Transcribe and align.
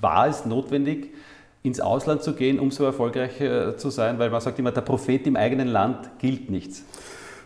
war 0.00 0.28
es 0.28 0.44
notwendig, 0.44 1.12
ins 1.62 1.80
Ausland 1.80 2.22
zu 2.22 2.34
gehen, 2.34 2.58
um 2.58 2.70
so 2.70 2.84
erfolgreich 2.84 3.40
äh, 3.40 3.76
zu 3.76 3.90
sein? 3.90 4.18
Weil 4.18 4.30
man 4.30 4.40
sagt 4.40 4.58
immer, 4.58 4.72
der 4.72 4.80
Prophet 4.80 5.26
im 5.26 5.36
eigenen 5.36 5.68
Land 5.68 6.10
gilt 6.18 6.50
nichts. 6.50 6.82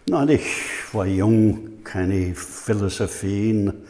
Nein, 0.06 0.28
ich 0.28 0.44
war 0.92 1.06
jung, 1.06 1.82
keine 1.82 2.34
Philosophien. 2.34 3.84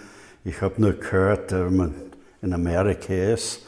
Ich 0.44 0.60
habe 0.60 0.80
nur 0.80 0.92
gehört, 0.92 1.52
wenn 1.52 1.76
man 1.76 1.94
in 2.40 2.52
Amerika 2.52 3.12
ist 3.12 3.62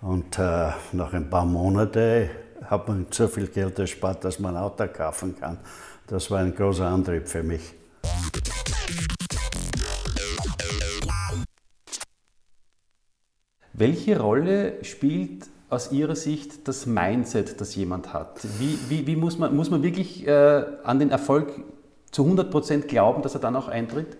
und 0.00 0.38
äh, 0.38 0.70
nach 0.92 1.12
ein 1.12 1.28
paar 1.28 1.46
Monaten 1.46 2.30
hat 2.64 2.86
man 2.88 3.06
so 3.10 3.26
viel 3.26 3.48
Geld 3.48 3.78
erspart, 3.78 4.24
dass 4.24 4.38
man 4.38 4.56
ein 4.56 4.62
Auto 4.62 4.86
kaufen 4.86 5.34
kann. 5.38 5.58
Das 6.06 6.30
war 6.30 6.40
ein 6.40 6.54
großer 6.54 6.86
Antrieb 6.86 7.28
für 7.28 7.42
mich. 7.42 7.74
Welche 13.80 14.20
Rolle 14.20 14.84
spielt 14.84 15.46
aus 15.70 15.90
Ihrer 15.90 16.14
Sicht 16.14 16.68
das 16.68 16.84
Mindset, 16.84 17.62
das 17.62 17.74
jemand 17.74 18.12
hat? 18.12 18.38
Wie, 18.58 18.78
wie, 18.90 19.06
wie 19.06 19.16
muss, 19.16 19.38
man, 19.38 19.56
muss 19.56 19.70
man 19.70 19.82
wirklich 19.82 20.26
äh, 20.26 20.64
an 20.84 20.98
den 20.98 21.10
Erfolg 21.10 21.48
zu 22.10 22.24
100 22.24 22.50
Prozent 22.50 22.88
glauben, 22.88 23.22
dass 23.22 23.32
er 23.32 23.40
dann 23.40 23.56
auch 23.56 23.68
eintritt? 23.68 24.18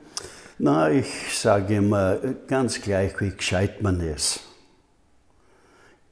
Na, 0.58 0.90
ich 0.90 1.38
sage 1.38 1.76
immer 1.76 2.16
ganz 2.46 2.80
gleich, 2.80 3.20
wie 3.20 3.32
gescheit 3.36 3.82
man 3.82 4.00
ist. 4.00 4.40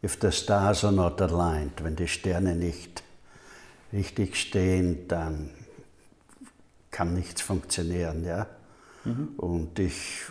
If 0.05 0.19
the 0.21 0.31
stars 0.31 0.85
are 0.85 0.93
not 0.93 1.23
aligned, 1.23 1.83
wenn 1.83 1.97
die 1.97 2.07
Sterne 2.07 2.55
nicht 2.55 3.03
richtig 3.95 4.37
stehen, 4.37 5.09
dann 5.09 5.49
kann 6.91 7.15
nichts 7.15 7.41
funktionieren. 7.41 8.27
Ja? 8.27 8.47
Mhm. 9.05 9.29
Und 9.39 9.79
ich, 9.79 10.25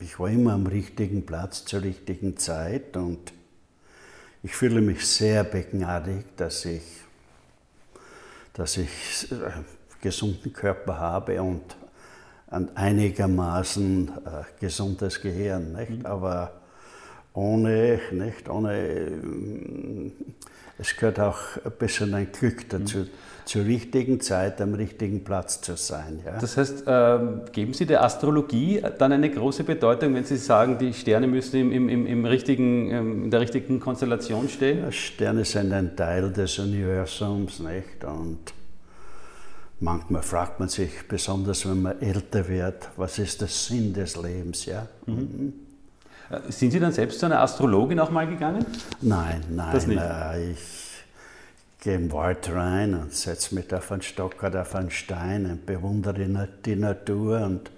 ich 0.00 0.18
war 0.18 0.28
immer 0.28 0.54
am 0.54 0.66
richtigen 0.66 1.26
Platz 1.26 1.64
zur 1.64 1.82
richtigen 1.82 2.36
Zeit 2.36 2.96
und 2.96 3.32
ich 4.42 4.54
fühle 4.54 4.80
mich 4.80 5.06
sehr 5.06 5.44
begnadigt, 5.44 6.28
dass 6.38 6.64
ich, 6.64 6.82
dass 8.54 8.78
ich 8.78 9.30
einen 9.30 9.42
äh, 9.42 10.00
gesunden 10.00 10.52
Körper 10.54 10.98
habe 10.98 11.42
und 11.42 11.76
ein 12.46 12.74
einigermaßen 12.74 14.08
äh, 14.08 14.10
gesundes 14.58 15.20
Gehirn. 15.20 15.74
Nicht? 15.74 15.90
Mhm. 15.90 16.06
Aber 16.06 16.52
ohne, 17.34 18.00
nicht, 18.12 18.48
ohne, 18.48 18.78
äh, 18.78 20.10
es 20.78 20.96
gehört 20.96 21.20
auch 21.20 21.38
ein 21.62 21.72
bisschen 21.78 22.14
ein 22.14 22.32
Glück 22.32 22.66
dazu, 22.70 22.98
mhm. 22.98 23.10
Zur 23.44 23.64
richtigen 23.64 24.20
Zeit 24.20 24.60
am 24.60 24.74
richtigen 24.74 25.24
Platz 25.24 25.60
zu 25.60 25.76
sein. 25.76 26.20
Ja. 26.24 26.38
Das 26.38 26.56
heißt, 26.56 26.84
ähm, 26.86 27.42
geben 27.52 27.74
Sie 27.74 27.86
der 27.86 28.04
Astrologie 28.04 28.82
dann 28.98 29.12
eine 29.12 29.30
große 29.30 29.64
Bedeutung, 29.64 30.14
wenn 30.14 30.24
Sie 30.24 30.36
sagen, 30.36 30.78
die 30.78 30.92
Sterne 30.92 31.26
müssen 31.26 31.72
im, 31.72 31.88
im, 31.88 32.06
im 32.06 32.24
richtigen, 32.24 32.90
ähm, 32.90 33.24
in 33.24 33.30
der 33.30 33.40
richtigen 33.40 33.80
Konstellation 33.80 34.48
stehen? 34.48 34.80
Ja, 34.80 34.92
Sterne 34.92 35.44
sind 35.44 35.72
ein 35.72 35.96
Teil 35.96 36.30
des 36.32 36.58
Universums, 36.58 37.60
nicht? 37.60 38.04
Und 38.04 38.52
manchmal 39.80 40.22
fragt 40.22 40.60
man 40.60 40.68
sich, 40.68 40.90
besonders 41.08 41.68
wenn 41.68 41.82
man 41.82 42.00
älter 42.00 42.48
wird, 42.48 42.88
was 42.96 43.18
ist 43.18 43.40
der 43.40 43.48
Sinn 43.48 43.92
des 43.92 44.16
Lebens, 44.16 44.66
ja? 44.66 44.86
Mhm. 45.06 45.52
Äh, 46.30 46.52
sind 46.52 46.70
Sie 46.70 46.80
dann 46.80 46.92
selbst 46.92 47.18
zu 47.18 47.26
einer 47.26 47.40
Astrologin 47.40 47.98
auch 47.98 48.10
mal 48.10 48.26
gegangen? 48.26 48.64
Nein, 49.00 49.42
nein. 49.50 49.70
Das 49.72 49.86
nicht. 49.86 50.00
Äh, 50.00 50.52
ich 50.52 50.89
gehe 51.80 51.96
im 51.96 52.12
Wald 52.12 52.50
rein 52.52 52.94
und 52.94 53.12
setze 53.12 53.54
mich 53.54 53.72
auf 53.72 53.90
einen 53.90 54.02
Stock 54.02 54.42
oder 54.42 54.62
auf 54.62 54.74
einen 54.74 54.90
Stein 54.90 55.46
und 55.46 55.66
bewundere 55.66 56.48
die 56.64 56.76
Natur 56.76 57.40
und 57.40 57.70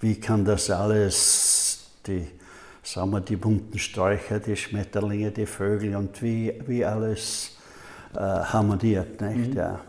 wie 0.00 0.18
kann 0.18 0.44
das 0.44 0.70
alles, 0.70 1.90
die, 2.06 2.26
sagen 2.82 3.10
wir, 3.10 3.20
die 3.20 3.36
bunten 3.36 3.78
Sträucher, 3.78 4.40
die 4.40 4.56
Schmetterlinge, 4.56 5.30
die 5.30 5.46
Vögel 5.46 5.96
und 5.96 6.22
wie, 6.22 6.54
wie 6.66 6.84
alles 6.84 7.56
äh, 8.14 8.18
harmoniert, 8.18 9.20
nicht? 9.20 9.50
Mhm. 9.50 9.56
Ja. 9.56 9.80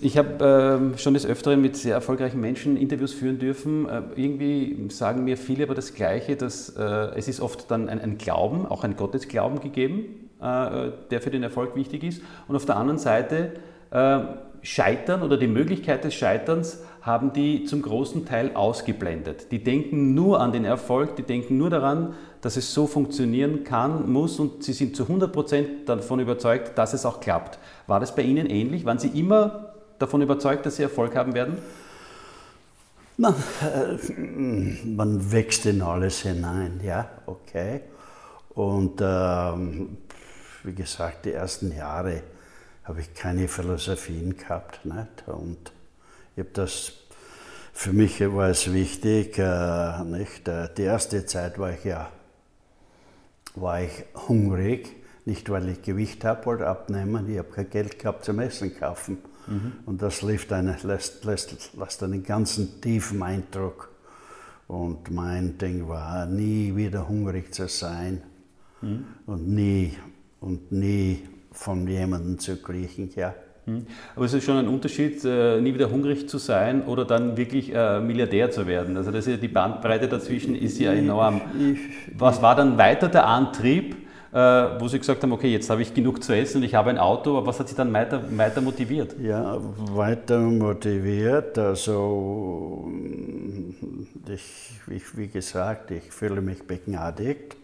Ich 0.00 0.18
habe 0.18 0.92
äh, 0.94 0.98
schon 0.98 1.14
des 1.14 1.24
Öfteren 1.24 1.60
mit 1.60 1.76
sehr 1.76 1.94
erfolgreichen 1.94 2.40
Menschen 2.40 2.76
Interviews 2.76 3.12
führen 3.12 3.38
dürfen. 3.38 3.88
Äh, 3.88 4.02
irgendwie 4.16 4.88
sagen 4.90 5.24
mir 5.24 5.36
viele 5.36 5.64
aber 5.64 5.74
das 5.74 5.94
Gleiche, 5.94 6.34
dass 6.36 6.70
äh, 6.70 6.82
es 6.82 7.28
ist 7.28 7.40
oft 7.40 7.70
dann 7.70 7.88
ein, 7.88 8.00
ein, 8.00 8.18
Glauben, 8.18 8.66
auch 8.66 8.82
ein 8.82 8.96
Gottesglauben 8.96 9.60
gegeben, 9.60 10.25
der 10.40 11.20
für 11.20 11.30
den 11.30 11.42
Erfolg 11.42 11.74
wichtig 11.76 12.04
ist. 12.04 12.22
Und 12.46 12.56
auf 12.56 12.66
der 12.66 12.76
anderen 12.76 12.98
Seite 12.98 13.52
äh, 13.90 14.20
Scheitern 14.62 15.22
oder 15.22 15.36
die 15.36 15.46
Möglichkeit 15.46 16.04
des 16.04 16.14
Scheiterns 16.14 16.82
haben 17.00 17.32
die 17.32 17.64
zum 17.64 17.82
großen 17.82 18.26
Teil 18.26 18.50
ausgeblendet. 18.54 19.52
Die 19.52 19.62
denken 19.62 20.14
nur 20.14 20.40
an 20.40 20.50
den 20.50 20.64
Erfolg, 20.64 21.14
die 21.14 21.22
denken 21.22 21.56
nur 21.56 21.70
daran, 21.70 22.14
dass 22.40 22.56
es 22.56 22.74
so 22.74 22.88
funktionieren 22.88 23.62
kann, 23.62 24.10
muss 24.10 24.40
und 24.40 24.64
sie 24.64 24.72
sind 24.72 24.96
zu 24.96 25.04
100 25.04 25.32
Prozent 25.32 25.88
davon 25.88 26.18
überzeugt, 26.18 26.76
dass 26.76 26.94
es 26.94 27.06
auch 27.06 27.20
klappt. 27.20 27.60
War 27.86 28.00
das 28.00 28.14
bei 28.14 28.22
Ihnen 28.22 28.46
ähnlich? 28.46 28.84
Waren 28.84 28.98
Sie 28.98 29.08
immer 29.18 29.74
davon 30.00 30.20
überzeugt, 30.20 30.66
dass 30.66 30.76
Sie 30.76 30.82
Erfolg 30.82 31.14
haben 31.14 31.34
werden? 31.34 31.58
Man, 33.16 33.34
äh, 33.62 34.84
man 34.84 35.32
wächst 35.32 35.64
in 35.64 35.82
alles 35.82 36.22
hinein, 36.22 36.80
ja, 36.84 37.08
okay. 37.26 37.82
Und 38.50 39.00
ähm, 39.00 39.98
wie 40.66 40.74
gesagt, 40.74 41.24
die 41.24 41.32
ersten 41.32 41.74
Jahre 41.74 42.22
habe 42.84 43.00
ich 43.00 43.14
keine 43.14 43.48
Philosophien 43.48 44.36
gehabt. 44.36 44.84
Nicht? 44.84 45.26
Und 45.26 45.72
ich 46.34 46.40
habe 46.40 46.50
das, 46.52 46.92
für 47.72 47.92
mich 47.92 48.20
war 48.20 48.50
es 48.50 48.72
wichtig, 48.72 49.38
äh, 49.38 50.04
nicht? 50.04 50.46
Äh, 50.48 50.68
die 50.76 50.82
erste 50.82 51.24
Zeit 51.26 51.58
war 51.58 51.70
ich 51.70 51.84
ja 51.84 52.10
war 53.56 53.82
ich 53.82 54.04
hungrig, 54.28 54.94
nicht 55.24 55.50
weil 55.50 55.68
ich 55.70 55.82
Gewicht 55.82 56.24
habe, 56.24 56.46
wollte 56.46 56.66
abnehmen, 56.66 57.28
ich 57.28 57.38
habe 57.38 57.48
kein 57.48 57.70
Geld 57.70 57.98
gehabt 57.98 58.24
zum 58.24 58.38
Essen 58.38 58.78
kaufen. 58.78 59.18
Mhm. 59.46 59.72
Und 59.86 60.02
das 60.02 60.22
lässt 60.22 60.52
einen, 60.52 60.76
lässt, 60.82 61.24
lässt, 61.24 61.74
lässt 61.74 62.02
einen 62.02 62.22
ganzen 62.22 62.80
tiefen 62.80 63.22
Eindruck. 63.22 63.90
Und 64.68 65.10
mein 65.10 65.58
Ding 65.58 65.88
war, 65.88 66.26
nie 66.26 66.74
wieder 66.74 67.08
hungrig 67.08 67.54
zu 67.54 67.68
sein 67.68 68.22
mhm. 68.82 69.04
und 69.26 69.48
nie 69.48 69.96
und 70.40 70.72
nie 70.72 71.20
von 71.52 71.86
jemandem 71.86 72.38
zu 72.38 72.56
kriechen. 72.56 73.10
Ja. 73.16 73.34
Mhm. 73.66 73.86
Aber 74.14 74.24
es 74.24 74.32
ist 74.32 74.44
schon 74.44 74.58
ein 74.58 74.68
Unterschied, 74.68 75.24
äh, 75.24 75.60
nie 75.60 75.74
wieder 75.74 75.90
hungrig 75.90 76.28
zu 76.28 76.38
sein 76.38 76.84
oder 76.84 77.04
dann 77.04 77.36
wirklich 77.36 77.74
äh, 77.74 78.00
Milliardär 78.00 78.50
zu 78.50 78.66
werden. 78.66 78.96
Also 78.96 79.10
das 79.10 79.26
ist, 79.26 79.42
die 79.42 79.48
Bandbreite 79.48 80.08
dazwischen 80.08 80.54
ist 80.54 80.78
ja 80.78 80.92
enorm. 80.92 81.40
Was 82.16 82.40
war 82.40 82.54
dann 82.54 82.78
weiter 82.78 83.08
der 83.08 83.26
Antrieb, 83.26 83.96
äh, 84.32 84.38
wo 84.78 84.86
Sie 84.86 84.98
gesagt 84.98 85.22
haben, 85.22 85.32
okay, 85.32 85.50
jetzt 85.50 85.68
habe 85.68 85.82
ich 85.82 85.94
genug 85.94 86.22
zu 86.22 86.32
essen 86.32 86.58
und 86.58 86.62
ich 86.62 86.74
habe 86.74 86.90
ein 86.90 86.98
Auto, 86.98 87.38
aber 87.38 87.48
was 87.48 87.58
hat 87.58 87.68
Sie 87.68 87.74
dann 87.74 87.92
weiter, 87.92 88.22
weiter 88.36 88.60
motiviert? 88.60 89.16
Ja, 89.20 89.58
weiter 89.92 90.38
motiviert, 90.38 91.58
also 91.58 92.88
ich, 94.28 94.80
ich, 94.94 95.16
wie 95.16 95.28
gesagt, 95.28 95.90
ich 95.90 96.04
fühle 96.12 96.40
mich 96.40 96.62
begnadigt 96.64 97.56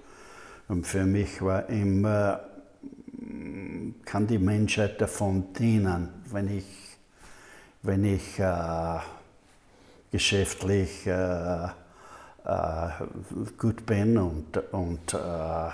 und 0.69 0.87
für 0.87 1.04
mich 1.04 1.43
war 1.43 1.69
immer 1.69 2.41
kann 4.05 4.27
die 4.27 4.38
Menschheit 4.38 5.00
davon 5.00 5.53
dienen, 5.53 6.09
wenn 6.31 6.56
ich, 6.56 6.66
wenn 7.83 8.05
ich 8.05 8.38
äh, 8.38 8.99
geschäftlich 10.10 11.06
äh, 11.06 11.69
äh, 12.44 12.88
gut 13.56 13.87
bin 13.87 14.19
und, 14.19 14.56
und, 14.72 15.15
äh, 15.15 15.71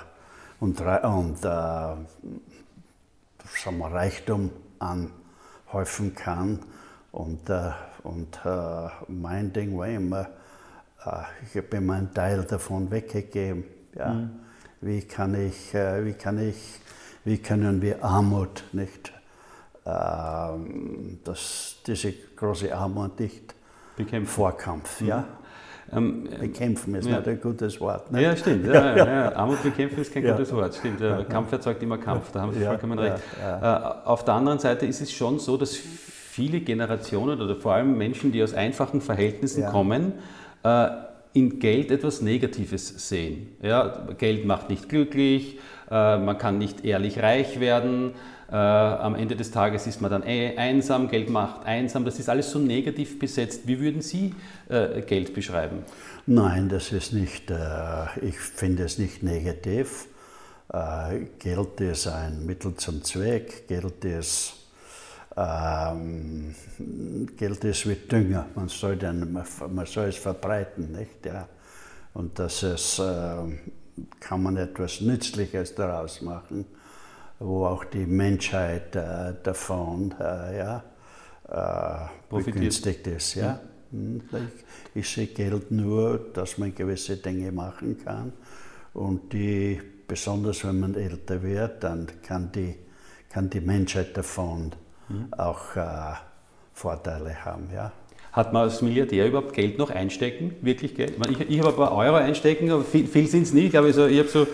und, 0.60 0.80
und 0.80 1.38
äh, 1.38 1.40
sagen 1.40 2.06
wir, 3.78 3.92
Reichtum 3.92 4.50
anhäufen 4.78 6.14
kann. 6.14 6.60
Und, 7.10 7.48
äh, 7.48 7.70
und 8.02 8.38
mein 9.08 9.52
Ding 9.52 9.76
war 9.76 9.88
immer, 9.88 10.28
ich 11.44 11.56
habe 11.56 11.76
immer 11.76 11.94
einen 11.94 12.14
Teil 12.14 12.44
davon 12.44 12.90
weggegeben. 12.90 13.64
Ja. 13.94 14.14
Mhm. 14.14 14.30
Wie, 14.80 15.02
kann 15.02 15.34
ich, 15.34 15.74
wie 15.74 16.12
kann 16.12 16.38
ich 16.38 16.80
wie 17.28 17.38
können 17.38 17.82
wir 17.82 18.02
Armut 18.02 18.64
nicht, 18.72 19.12
ähm, 19.84 21.18
das, 21.24 21.76
diese 21.86 22.14
große 22.34 22.74
Armut 22.74 23.20
nicht 23.20 23.54
bekämpfen. 23.96 24.32
Vorkampf, 24.32 25.02
ja. 25.02 25.18
Mhm. 25.18 25.24
Ähm, 25.90 26.28
bekämpfen 26.40 26.94
ist 26.94 27.06
ja. 27.06 27.18
nicht 27.18 27.28
ein 27.28 27.40
gutes 27.40 27.80
Wort. 27.80 28.10
Nicht? 28.10 28.22
Ja, 28.22 28.36
stimmt. 28.36 28.66
Ja, 28.72 28.96
ja, 28.96 29.32
Armut 29.36 29.62
bekämpfen 29.62 30.00
ist 30.00 30.12
kein 30.12 30.24
gutes 30.24 30.52
Wort. 30.52 30.74
Stimmt. 30.74 31.00
Kampf 31.28 31.52
erzeugt 31.52 31.82
immer 31.82 31.98
Kampf, 31.98 32.30
da 32.32 32.40
haben 32.40 32.52
Sie 32.52 32.64
vollkommen 32.64 32.98
recht. 32.98 33.22
Äh, 33.42 33.64
auf 33.64 34.24
der 34.24 34.34
anderen 34.34 34.58
Seite 34.58 34.86
ist 34.86 35.00
es 35.00 35.12
schon 35.12 35.38
so, 35.38 35.56
dass 35.58 35.74
viele 35.76 36.60
Generationen 36.60 37.40
oder 37.40 37.56
vor 37.56 37.74
allem 37.74 37.96
Menschen, 37.96 38.32
die 38.32 38.42
aus 38.42 38.54
einfachen 38.54 39.02
Verhältnissen 39.02 39.66
kommen, 39.66 40.14
äh, 40.62 40.88
in 41.34 41.58
Geld 41.58 41.90
etwas 41.90 42.22
Negatives 42.22 43.08
sehen. 43.08 43.48
Ja, 43.62 44.06
Geld 44.16 44.46
macht 44.46 44.70
nicht 44.70 44.88
glücklich, 44.88 45.56
äh, 45.56 45.58
man 45.90 46.36
kann 46.38 46.58
nicht 46.58 46.84
ehrlich 46.84 47.20
reich 47.20 47.60
werden. 47.60 48.12
Äh, 48.50 48.56
am 48.56 49.14
Ende 49.14 49.36
des 49.36 49.50
Tages 49.50 49.86
ist 49.86 50.00
man 50.00 50.10
dann 50.10 50.22
eh 50.22 50.56
einsam, 50.56 51.08
Geld 51.08 51.28
macht 51.28 51.66
einsam. 51.66 52.06
Das 52.06 52.18
ist 52.18 52.30
alles 52.30 52.50
so 52.50 52.58
negativ 52.58 53.18
besetzt. 53.18 53.66
Wie 53.66 53.78
würden 53.78 54.00
Sie 54.00 54.34
äh, 54.70 55.02
Geld 55.02 55.34
beschreiben? 55.34 55.84
Nein, 56.26 56.68
das 56.68 56.92
ist 56.92 57.12
nicht, 57.12 57.52
ich 58.22 58.38
finde 58.38 58.84
es 58.84 58.98
nicht 58.98 59.22
negativ. 59.22 60.08
Äh, 60.72 61.26
Geld 61.38 61.80
ist 61.80 62.06
ein 62.06 62.44
Mittel 62.44 62.74
zum 62.74 63.02
Zweck, 63.02 63.66
Geld 63.68 64.04
ist, 64.04 64.54
ähm, 65.36 66.54
Geld 67.36 67.64
ist 67.64 67.88
wie 67.88 67.94
Dünger, 67.94 68.46
man 68.54 68.68
soll, 68.68 68.96
den, 68.96 69.32
man 69.32 69.86
soll 69.86 70.08
es 70.08 70.16
verbreiten. 70.16 70.92
Nicht? 70.92 71.24
Ja. 71.24 71.48
Und 72.14 72.38
das 72.38 72.62
ist, 72.62 72.98
äh, 72.98 73.02
kann 74.20 74.42
man 74.42 74.56
etwas 74.56 75.00
Nützliches 75.00 75.74
daraus 75.74 76.22
machen, 76.22 76.64
wo 77.38 77.66
auch 77.66 77.84
die 77.84 78.06
Menschheit 78.06 78.94
äh, 78.96 79.34
davon 79.42 80.14
äh, 80.20 80.58
ja, 80.58 80.84
äh, 81.48 82.34
begünstigt 82.34 83.06
ist. 83.06 83.34
Ja? 83.34 83.60
Mhm. 83.90 84.22
Ich, 84.94 85.02
ich 85.02 85.08
sehe 85.08 85.28
Geld 85.28 85.70
nur, 85.70 86.30
dass 86.32 86.58
man 86.58 86.74
gewisse 86.74 87.16
Dinge 87.16 87.52
machen 87.52 87.98
kann 88.04 88.32
und 88.94 89.32
die, 89.32 89.80
besonders 90.06 90.64
wenn 90.64 90.80
man 90.80 90.94
älter 90.94 91.42
wird, 91.42 91.84
dann 91.84 92.06
kann 92.22 92.50
die, 92.52 92.74
kann 93.30 93.48
die 93.48 93.60
Menschheit 93.60 94.16
davon 94.16 94.72
mhm. 95.08 95.32
auch 95.34 95.76
äh, 95.76 96.14
Vorteile 96.72 97.44
haben. 97.44 97.68
Ja? 97.72 97.92
Hat 98.38 98.52
man 98.52 98.62
als 98.62 98.82
Milliardär 98.82 99.26
überhaupt 99.26 99.52
Geld 99.52 99.78
noch 99.78 99.90
einstecken? 99.90 100.54
Wirklich 100.60 100.94
Geld? 100.94 101.14
Ich, 101.28 101.40
ich 101.50 101.58
habe 101.58 101.70
ein 101.70 101.74
paar 101.74 101.90
Euro 101.90 102.14
einstecken, 102.14 102.70
aber 102.70 102.84
viel, 102.84 103.08
viel 103.08 103.26
sind 103.26 103.42
es 103.42 103.52
nicht. 103.52 103.64
Ich 103.64 103.70
glaube, 103.72 103.92
so, 103.92 104.06
ich 104.06 104.16
habe 104.16 104.28
so 104.28 104.46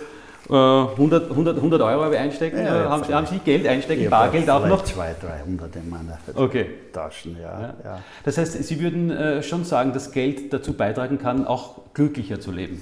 100, 0.49 1.31
100, 1.31 1.57
100 1.57 1.83
Euro 1.83 2.05
habe 2.05 2.15
ich 2.15 2.21
einstecken. 2.21 2.65
Ja, 2.65 2.89
haben, 2.89 3.07
haben, 3.13 3.27
Sie 3.27 3.41
Geld 3.41 3.67
einstecken, 3.67 4.09
Bargeld 4.09 4.49
auch 4.49 4.67
noch? 4.67 4.85
200, 4.85 5.23
300 5.23 5.77
in 5.77 5.91
meiner 5.91 6.19
okay. 6.35 6.71
Taschen, 6.95 7.37
ja, 7.39 7.61
ja. 7.61 7.75
ja, 7.85 7.99
Das 8.25 8.39
heißt, 8.39 8.65
Sie 8.65 8.81
würden 8.81 9.11
äh, 9.11 9.43
schon 9.43 9.65
sagen, 9.65 9.93
dass 9.93 10.13
Geld 10.13 10.51
dazu 10.51 10.73
beitragen 10.73 11.19
kann, 11.19 11.47
auch 11.47 11.81
glücklicher 11.93 12.41
zu 12.41 12.53
leben? 12.53 12.81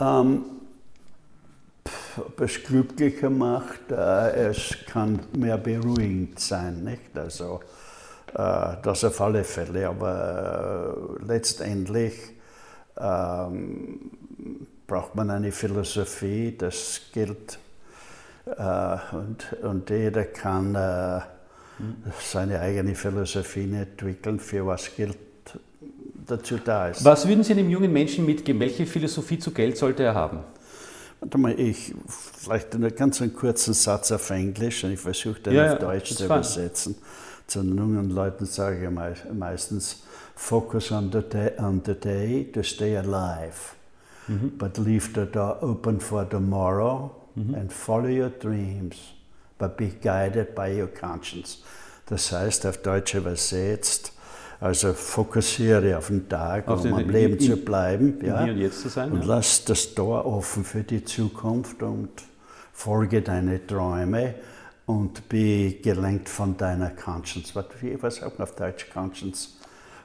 Ähm, 0.00 0.42
ob 2.16 2.40
es 2.40 2.64
glücklicher 2.64 3.30
macht, 3.30 3.92
äh, 3.92 4.48
es 4.48 4.74
kann 4.88 5.20
mehr 5.36 5.56
beruhigend 5.56 6.40
sein, 6.40 6.82
nicht? 6.82 7.16
Also, 7.16 7.60
äh, 7.62 7.83
das 8.34 9.04
auf 9.04 9.20
alle 9.20 9.44
Fälle, 9.44 9.88
aber 9.88 10.96
äh, 11.20 11.24
letztendlich 11.24 12.14
ähm, 12.98 14.10
braucht 14.86 15.14
man 15.14 15.30
eine 15.30 15.52
Philosophie, 15.52 16.54
das 16.56 17.00
gilt 17.12 17.58
äh, 18.46 18.96
und, 19.12 19.52
und 19.62 19.90
jeder 19.90 20.24
kann 20.24 20.74
äh, 20.74 21.20
seine 22.20 22.60
eigene 22.60 22.94
Philosophie 22.94 23.72
entwickeln, 23.72 24.38
für 24.38 24.66
was 24.66 24.94
Geld 24.96 25.16
dazu 26.26 26.58
da 26.58 26.88
ist. 26.88 27.04
Was 27.04 27.28
würden 27.28 27.44
Sie 27.44 27.52
einem 27.52 27.70
jungen 27.70 27.92
Menschen 27.92 28.26
mitgeben? 28.26 28.60
Welche 28.60 28.86
Philosophie 28.86 29.38
zu 29.38 29.52
Geld 29.52 29.76
sollte 29.76 30.02
er 30.02 30.14
haben? 30.14 30.40
Warte 31.20 31.38
mal, 31.38 31.58
ich 31.58 31.94
vielleicht 32.06 32.74
einen 32.74 32.94
ganz 32.94 33.22
einen 33.22 33.32
kurzen 33.32 33.74
Satz 33.74 34.12
auf 34.12 34.28
Englisch 34.30 34.84
und 34.84 34.92
ich 34.92 35.00
versuche 35.00 35.40
den 35.40 35.54
ja, 35.54 35.72
auf 35.72 35.78
Deutsch 35.78 36.14
zu 36.14 36.24
übersetzen. 36.24 36.96
Zu 37.46 37.62
den 37.62 37.76
jungen 37.76 38.10
Leuten 38.10 38.46
sage 38.46 38.84
ich 38.84 39.32
meistens, 39.32 40.02
focus 40.34 40.90
on 40.90 41.10
the 41.12 41.20
day, 41.20 41.52
on 41.58 41.82
the 41.84 41.94
day 41.94 42.44
to 42.52 42.62
stay 42.62 42.96
alive. 42.96 43.74
Mm-hmm. 44.28 44.56
But 44.56 44.78
leave 44.78 45.12
the 45.14 45.26
door 45.26 45.58
open 45.62 46.00
for 46.00 46.24
tomorrow 46.24 47.14
mm-hmm. 47.38 47.54
and 47.54 47.72
follow 47.72 48.08
your 48.08 48.30
dreams, 48.30 48.96
but 49.58 49.76
be 49.76 49.88
guided 50.02 50.54
by 50.54 50.80
your 50.80 50.88
conscience. 50.88 51.58
Das 52.06 52.32
heißt 52.32 52.66
auf 52.66 52.78
Deutsch 52.78 53.14
übersetzt, 53.14 54.12
also 54.60 54.92
fokussiere 54.94 55.98
auf 55.98 56.08
den 56.08 56.28
Tag, 56.28 56.68
auf 56.68 56.80
um 56.80 56.84
den, 56.84 56.94
am 56.94 57.10
Leben 57.10 57.34
in, 57.34 57.40
zu 57.40 57.56
bleiben. 57.56 58.18
Ja, 58.24 58.44
hier 58.44 58.52
und 58.54 58.60
jetzt 58.60 58.80
zu 58.80 58.88
sein. 58.88 59.12
Und 59.12 59.20
ja. 59.20 59.26
lass 59.26 59.64
das 59.64 59.94
Tor 59.94 60.24
offen 60.24 60.64
für 60.64 60.82
die 60.82 61.04
Zukunft 61.04 61.82
und 61.82 62.10
folge 62.72 63.20
deine 63.22 63.66
Träume 63.66 64.34
und 64.86 65.28
be 65.28 65.78
gelenkt 65.82 66.28
von 66.28 66.56
deiner 66.56 66.90
Conscience. 66.90 67.54
Was, 67.54 67.66
was 68.00 68.16
sagt 68.16 68.38
man 68.38 68.48
auf 68.48 68.54
Deutsch 68.54 68.90
Conscience? 68.90 69.56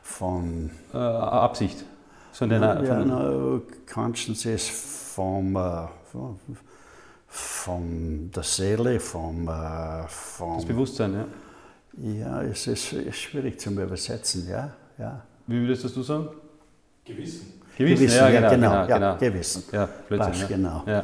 Von 0.01 0.71
äh, 0.93 0.97
Absicht. 0.97 1.83
Von 2.31 2.49
deiner, 2.49 2.83
ja, 2.83 3.03
no, 3.03 3.61
Conscience 3.91 4.45
ist 4.45 4.69
vom, 4.69 5.55
äh, 5.55 5.87
von 7.27 8.31
der 8.33 8.43
Seele, 8.43 8.99
vom, 8.99 9.47
äh, 9.47 10.07
vom 10.07 10.55
das 10.55 10.65
Bewusstsein, 10.65 11.13
ja. 11.13 11.25
Ja, 12.01 12.41
es 12.43 12.65
ist, 12.67 12.93
ist 12.93 13.17
schwierig 13.17 13.59
zu 13.59 13.71
übersetzen, 13.71 14.47
ja. 14.47 14.71
ja. 14.97 15.21
Wie 15.47 15.59
würdest 15.59 15.95
du 15.95 16.01
sagen? 16.01 16.29
Gewissen. 17.03 17.59
Gewissen, 17.77 18.05
Gewissen 18.05 18.17
ja, 18.17 18.29
genau, 18.29 18.49
genau, 18.49 18.87
genau, 18.87 18.99
ja, 18.99 19.15
Gewissen. 19.15 19.63
Ja, 19.71 19.85
Passt, 19.85 20.41
ja. 20.41 20.47
genau. 20.47 20.83
Ja. 20.85 21.03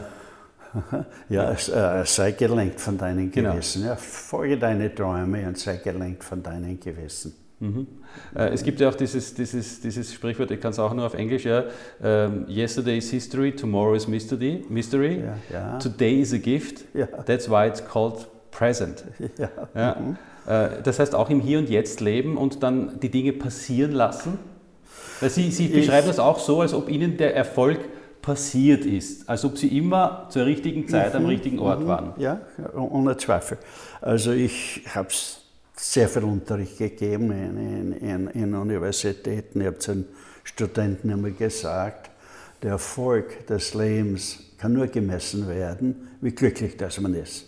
ja, 1.30 1.52
äh, 1.52 2.06
sei 2.06 2.32
gelenkt 2.32 2.82
von 2.82 2.98
deinen 2.98 3.32
genau. 3.32 3.54
Gewissen. 3.54 3.82
Genau. 3.82 3.94
Ja, 3.94 3.98
folge 3.98 4.58
deine 4.58 4.94
Träume 4.94 5.48
und 5.48 5.58
sei 5.58 5.78
gelenkt 5.78 6.24
von 6.24 6.42
deinen 6.42 6.80
Gewissen. 6.80 7.36
Mhm. 7.60 7.88
Äh, 8.36 8.50
es 8.50 8.64
gibt 8.64 8.80
ja 8.80 8.90
auch 8.90 8.96
dieses, 8.96 9.34
dieses, 9.34 9.80
dieses 9.80 10.14
Sprichwort, 10.14 10.52
ich 10.52 10.60
kann 10.60 10.72
es 10.72 10.80
auch 10.80 10.94
nur 10.94 11.06
auf 11.06 11.14
Englisch, 11.14 11.46
ja, 11.46 11.64
um, 12.00 12.48
Yesterday 12.50 12.98
is 12.98 13.10
history, 13.10 13.54
tomorrow 13.54 13.96
is 13.96 14.08
mystery, 14.08 14.66
mystery. 14.70 15.22
Ja, 15.22 15.38
ja. 15.52 15.80
today 15.80 16.20
is 16.20 16.34
a 16.34 16.38
gift, 16.38 16.84
ja. 16.94 17.06
that's 17.26 17.50
why 17.50 17.68
it's 17.68 17.84
called 17.84 18.28
present. 18.52 19.04
Ja. 19.74 19.96
Mhm. 20.00 20.18
Äh, 20.48 20.82
das 20.84 21.00
heißt 21.00 21.16
auch 21.16 21.30
im 21.30 21.40
Hier 21.40 21.60
und 21.60 21.70
Jetzt 21.70 22.02
leben 22.02 22.38
und 22.38 22.62
dann 22.62 23.00
die 23.00 23.10
Dinge 23.10 23.34
passieren 23.34 23.92
lassen. 23.92 24.38
Weil 25.20 25.30
Sie, 25.30 25.50
Sie 25.52 25.68
beschreiben 25.68 26.08
das 26.08 26.20
auch 26.20 26.40
so, 26.40 26.62
als 26.62 26.74
ob 26.74 26.90
Ihnen 26.90 27.18
der 27.18 27.36
Erfolg 27.36 27.80
passiert 28.26 28.86
ist, 28.86 29.30
als 29.30 29.46
ob 29.46 29.56
Sie 29.56 29.78
immer 29.78 30.26
zur 30.30 30.46
richtigen 30.48 30.88
Zeit 30.88 31.14
mhm, 31.14 31.20
am 31.20 31.26
richtigen 31.28 31.60
Ort 31.60 31.82
mhm, 31.82 31.88
waren. 31.88 32.14
Ja, 32.18 32.42
ohne 32.74 33.16
Zweifel. 33.18 33.60
Also 34.02 34.32
ich 34.32 34.82
habe 34.94 35.10
sehr 35.76 36.10
viel 36.10 36.24
Unterricht 36.24 36.80
gegeben 36.80 37.32
in, 37.32 37.94
in, 37.94 38.28
in 38.30 38.56
Universitäten. 38.56 39.62
Ich 39.62 39.68
habe 39.68 39.78
zu 39.78 39.94
den 39.94 40.06
Studenten 40.44 41.12
immer 41.12 41.30
gesagt, 41.30 42.10
der 42.64 42.72
Erfolg 42.72 43.46
des 43.46 43.76
Lebens 43.76 44.40
kann 44.58 44.74
nur 44.74 44.88
gemessen 44.88 45.48
werden, 45.48 46.08
wie 46.22 46.32
glücklich 46.32 46.78
das 46.78 47.00
man 47.00 47.14
ist. 47.14 47.46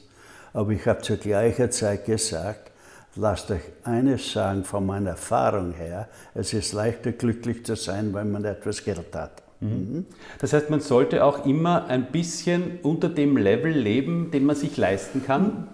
Aber 0.54 0.72
ich 0.72 0.86
habe 0.86 1.02
zur 1.02 1.18
gleichen 1.18 1.72
Zeit 1.72 2.06
gesagt, 2.06 2.72
lasst 3.16 3.50
euch 3.50 3.62
eines 3.84 4.32
sagen 4.32 4.64
von 4.64 4.86
meiner 4.86 5.12
Erfahrung 5.12 5.74
her, 5.74 6.08
es 6.36 6.54
ist 6.54 6.74
leichter 6.74 7.14
glücklich 7.14 7.66
zu 7.66 7.76
sein, 7.76 8.14
wenn 8.14 8.32
man 8.32 8.46
etwas 8.46 8.84
Geld 8.84 9.16
hat. 9.16 9.47
Mhm. 9.60 10.06
Das 10.40 10.54
heißt, 10.54 10.70
man 10.70 10.80
sollte 10.80 11.24
auch 11.24 11.46
immer 11.46 11.88
ein 11.88 12.12
bisschen 12.12 12.80
unter 12.84 13.10
dem 13.10 13.38
Level 13.38 13.72
leben, 13.72 14.32
den 14.32 14.46
man 14.46 14.56
sich 14.56 14.78
leisten 14.78 15.24
kann. 15.26 15.68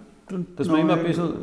Dass 0.56 0.68
man 0.68 0.80
immer 0.80 0.94
ein 0.94 1.04
bisschen. 1.04 1.34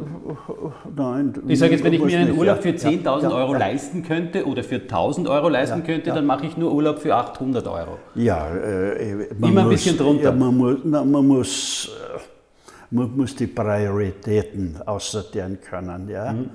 Nein. 0.95 1.33
Ich 1.48 1.60
sage 1.60 1.74
jetzt, 1.74 1.83
wenn 1.83 1.93
ich 1.93 2.03
mir 2.03 2.17
einen 2.17 2.36
Urlaub 2.36 2.63
für 2.63 2.69
10.000 2.69 3.21
ja, 3.21 3.29
Euro 3.29 3.53
ja, 3.53 3.60
leisten 3.60 4.01
könnte 4.01 4.48
oder 4.48 4.63
für 4.63 4.77
1.000 4.77 5.29
Euro 5.29 5.50
leisten 5.50 5.83
könnte, 5.83 6.10
dann 6.10 6.25
mache 6.25 6.48
ich 6.48 6.57
nur 6.57 6.74
Urlaub 6.74 6.98
für 6.98 7.15
800 7.15 7.67
Euro. 7.67 8.00
Ja, 8.15 8.50
äh, 8.50 9.27
immer 9.38 9.50
muss, 9.50 9.60
ein 9.60 9.69
bisschen 9.69 9.98
drunter. 9.98 10.31
man 10.31 10.57
muss, 10.57 10.77
na, 10.83 11.05
man 11.05 11.27
muss 11.27 11.91
äh, 12.15 12.19
man 12.91 13.15
muss 13.15 13.36
die 13.36 13.48
Prioritäten 13.48 14.81
aussortieren 14.86 15.60
können. 15.62 16.10
Ja? 16.10 16.33
Mhm. 16.33 16.50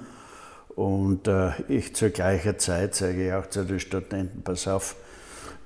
Und 0.75 1.26
äh, 1.26 1.50
ich 1.69 1.95
zur 1.95 2.11
gleichen 2.11 2.59
Zeit 2.59 2.95
sage 2.95 3.26
ich 3.26 3.33
auch 3.33 3.47
zu 3.47 3.64
den 3.64 3.81
Studenten, 3.81 4.43
pass 4.43 4.69
auf, 4.69 4.97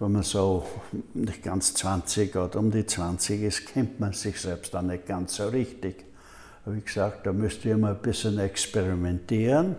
wenn 0.01 0.13
man 0.13 0.23
so 0.23 0.65
nicht 1.13 1.43
ganz 1.43 1.75
20 1.75 2.35
oder 2.35 2.59
um 2.59 2.71
die 2.71 2.87
20 2.87 3.43
ist, 3.43 3.67
kennt 3.67 4.01
man 4.01 4.15
sich 4.15 4.41
selbst 4.41 4.73
dann 4.73 4.87
nicht 4.87 5.07
ganz 5.07 5.37
so 5.37 5.49
richtig. 5.49 6.07
Wie 6.65 6.81
gesagt, 6.81 7.27
da 7.27 7.33
müsst 7.35 7.65
ihr 7.67 7.77
mal 7.77 7.93
ein 7.93 8.01
bisschen 8.01 8.39
experimentieren. 8.39 9.77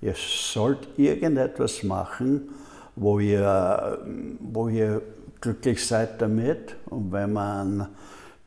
Ihr 0.00 0.14
sollt 0.16 0.96
irgendetwas 0.96 1.82
machen, 1.82 2.50
wo 2.94 3.18
ihr, 3.18 3.98
wo 4.40 4.68
ihr 4.68 5.02
glücklich 5.40 5.84
seid 5.84 6.22
damit. 6.22 6.76
Und 6.86 7.10
wenn 7.10 7.32
man 7.32 7.88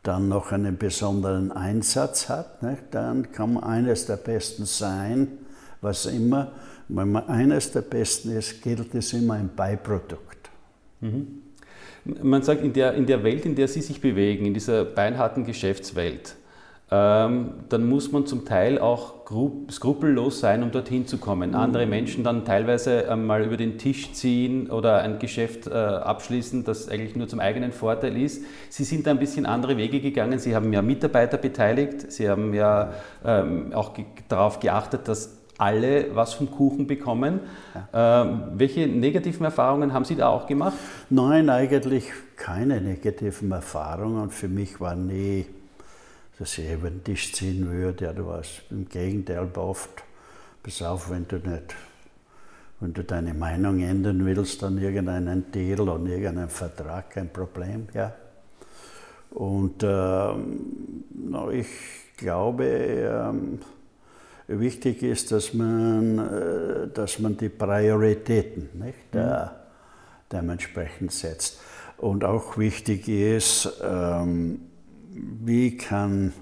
dann 0.01 0.29
noch 0.29 0.53
einen 0.53 0.77
besonderen 0.77 1.51
Einsatz 1.51 2.29
hat, 2.29 2.63
nicht, 2.63 2.83
dann 2.91 3.31
kann 3.33 3.55
man 3.55 3.63
eines 3.63 4.05
der 4.05 4.17
Besten 4.17 4.65
sein, 4.65 5.39
was 5.81 6.05
immer. 6.05 6.53
Wenn 6.87 7.11
man 7.11 7.27
eines 7.27 7.71
der 7.71 7.81
Besten 7.81 8.31
ist, 8.31 8.61
gilt 8.61 8.93
es 8.95 9.11
immer 9.11 9.33
ein 9.33 9.49
Beiprodukt. 9.53 10.24
Mhm. 11.11 12.21
Man 12.21 12.43
sagt, 12.43 12.63
in 12.63 12.73
der, 12.73 12.93
in 12.93 13.07
der 13.07 13.23
Welt, 13.23 13.45
in 13.45 13.55
der 13.55 13.67
Sie 13.67 13.81
sich 13.81 13.99
bewegen, 13.99 14.45
in 14.45 14.53
dieser 14.53 14.85
beinharten 14.85 15.43
Geschäftswelt, 15.43 16.35
ähm, 16.91 17.53
dann 17.69 17.89
muss 17.89 18.11
man 18.11 18.27
zum 18.27 18.45
Teil 18.45 18.77
auch 18.77 19.15
skrupellos 19.71 20.39
sein, 20.39 20.61
um 20.61 20.69
dorthin 20.69 21.07
zu 21.07 21.17
kommen. 21.17 21.49
Mhm. 21.49 21.55
Andere 21.55 21.87
Menschen 21.87 22.23
dann 22.23 22.45
teilweise 22.45 23.11
einmal 23.11 23.43
über 23.43 23.57
den 23.57 23.79
Tisch 23.79 24.13
ziehen 24.13 24.69
oder 24.69 24.99
ein 24.99 25.17
Geschäft 25.17 25.65
äh, 25.65 25.71
abschließen, 25.71 26.63
das 26.63 26.87
eigentlich 26.87 27.15
nur 27.15 27.27
zum 27.27 27.39
eigenen 27.39 27.71
Vorteil 27.71 28.15
ist. 28.15 28.43
Sie 28.69 28.83
sind 28.83 29.07
da 29.07 29.11
ein 29.11 29.19
bisschen 29.19 29.47
andere 29.47 29.77
Wege 29.77 29.99
gegangen. 29.99 30.37
Sie 30.37 30.55
haben 30.55 30.71
ja 30.73 30.83
Mitarbeiter 30.83 31.37
beteiligt. 31.37 32.11
Sie 32.11 32.29
haben 32.29 32.53
ja 32.53 32.93
ähm, 33.25 33.73
auch 33.73 33.93
darauf 34.27 34.59
geachtet, 34.59 35.07
dass 35.07 35.44
alle 35.57 36.15
was 36.15 36.33
vom 36.33 36.51
Kuchen 36.51 36.87
bekommen. 36.87 37.39
Ja. 37.93 38.23
Ähm, 38.23 38.41
welche 38.55 38.87
negativen 38.87 39.45
Erfahrungen 39.45 39.93
haben 39.93 40.05
Sie 40.05 40.15
da 40.15 40.29
auch 40.29 40.47
gemacht? 40.47 40.75
Nein, 41.09 41.49
eigentlich 41.49 42.11
keine 42.35 42.81
negativen 42.81 43.51
Erfahrungen. 43.51 44.29
Für 44.29 44.47
mich 44.47 44.79
war 44.81 44.95
nie, 44.95 45.45
dass 46.37 46.57
ich 46.57 46.71
über 46.71 46.89
den 46.89 47.03
Tisch 47.03 47.33
ziehen 47.33 47.69
würde 47.71 48.09
oder 48.09 48.27
was. 48.27 48.61
Im 48.69 48.89
Gegenteil, 48.89 49.47
oft, 49.55 50.03
pass 50.63 50.81
auf, 50.81 51.09
wenn 51.09 51.27
du 51.27 51.37
nicht 51.37 51.75
wenn 52.79 52.93
du 52.93 53.03
deine 53.03 53.33
Meinung 53.33 53.79
ändern 53.79 54.25
willst 54.25 54.63
an 54.63 54.77
irgendeinen 54.77 55.51
Deal 55.51 55.79
oder 55.81 55.97
irgendeinen 56.05 56.49
Vertrag, 56.49 57.09
kein 57.11 57.31
Problem. 57.31 57.87
Ja. 57.93 58.13
Und 59.31 59.83
ähm, 59.83 61.03
ich 61.51 61.67
glaube, 62.17 62.65
ähm, 62.65 63.59
wichtig 64.47 65.03
ist, 65.03 65.31
dass 65.31 65.53
man, 65.53 66.19
äh, 66.19 66.87
dass 66.93 67.19
man 67.19 67.37
die 67.37 67.49
Prioritäten 67.49 68.69
nicht, 68.73 69.13
mhm. 69.13 69.19
äh, 69.19 69.47
dementsprechend 70.31 71.11
setzt. 71.11 71.59
Und 71.97 72.23
auch 72.23 72.57
wichtig 72.57 73.07
ist, 73.07 73.71
ähm, 73.81 74.59
wie 75.09 75.77
kann, 75.77 76.33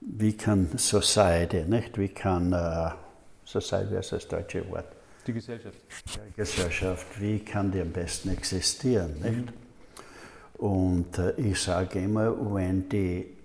wie 0.00 0.36
kann 0.36 0.68
Society, 0.76 1.64
nicht? 1.64 1.98
wie 1.98 2.08
kann 2.08 2.52
äh, 2.52 2.90
Society 3.44 3.92
wäre 3.92 4.04
das 4.08 4.28
deutsche 4.28 4.68
Wort. 4.70 4.86
Die 5.26 5.32
Gesellschaft. 5.32 5.76
Die 6.04 6.36
Gesellschaft, 6.36 7.20
wie 7.20 7.40
kann 7.40 7.72
die 7.72 7.80
am 7.80 7.90
besten 7.90 8.30
existieren? 8.30 9.14
Nicht? 9.20 9.46
Mhm. 9.46 9.66
Und 10.66 11.18
äh, 11.18 11.32
ich 11.32 11.60
sage 11.60 12.00
immer, 12.00 12.54
wenn 12.54 12.88
die 12.88 13.35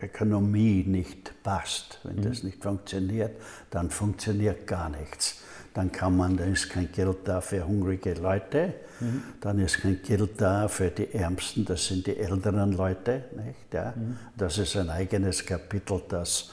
Ökonomie 0.00 0.84
nicht 0.86 1.42
passt, 1.42 2.00
wenn 2.04 2.16
mhm. 2.16 2.22
das 2.22 2.42
nicht 2.42 2.62
funktioniert, 2.62 3.32
dann 3.70 3.90
funktioniert 3.90 4.66
gar 4.66 4.88
nichts. 4.90 5.40
Dann 5.72 5.90
kann 5.90 6.16
man, 6.16 6.36
dann 6.36 6.52
ist 6.52 6.70
kein 6.70 6.90
Geld 6.92 7.18
da 7.24 7.40
für 7.40 7.66
hungrige 7.66 8.14
Leute, 8.14 8.74
mhm. 9.00 9.22
dann 9.40 9.58
ist 9.58 9.80
kein 9.80 10.00
Geld 10.02 10.40
da 10.40 10.68
für 10.68 10.90
die 10.90 11.12
Ärmsten, 11.12 11.64
das 11.64 11.86
sind 11.86 12.06
die 12.06 12.16
älteren 12.16 12.72
Leute. 12.72 13.24
Nicht? 13.36 13.72
Ja? 13.72 13.92
Mhm. 13.96 14.16
Das 14.36 14.58
ist 14.58 14.76
ein 14.76 14.88
eigenes 14.88 15.44
Kapitel, 15.44 16.00
das, 16.08 16.50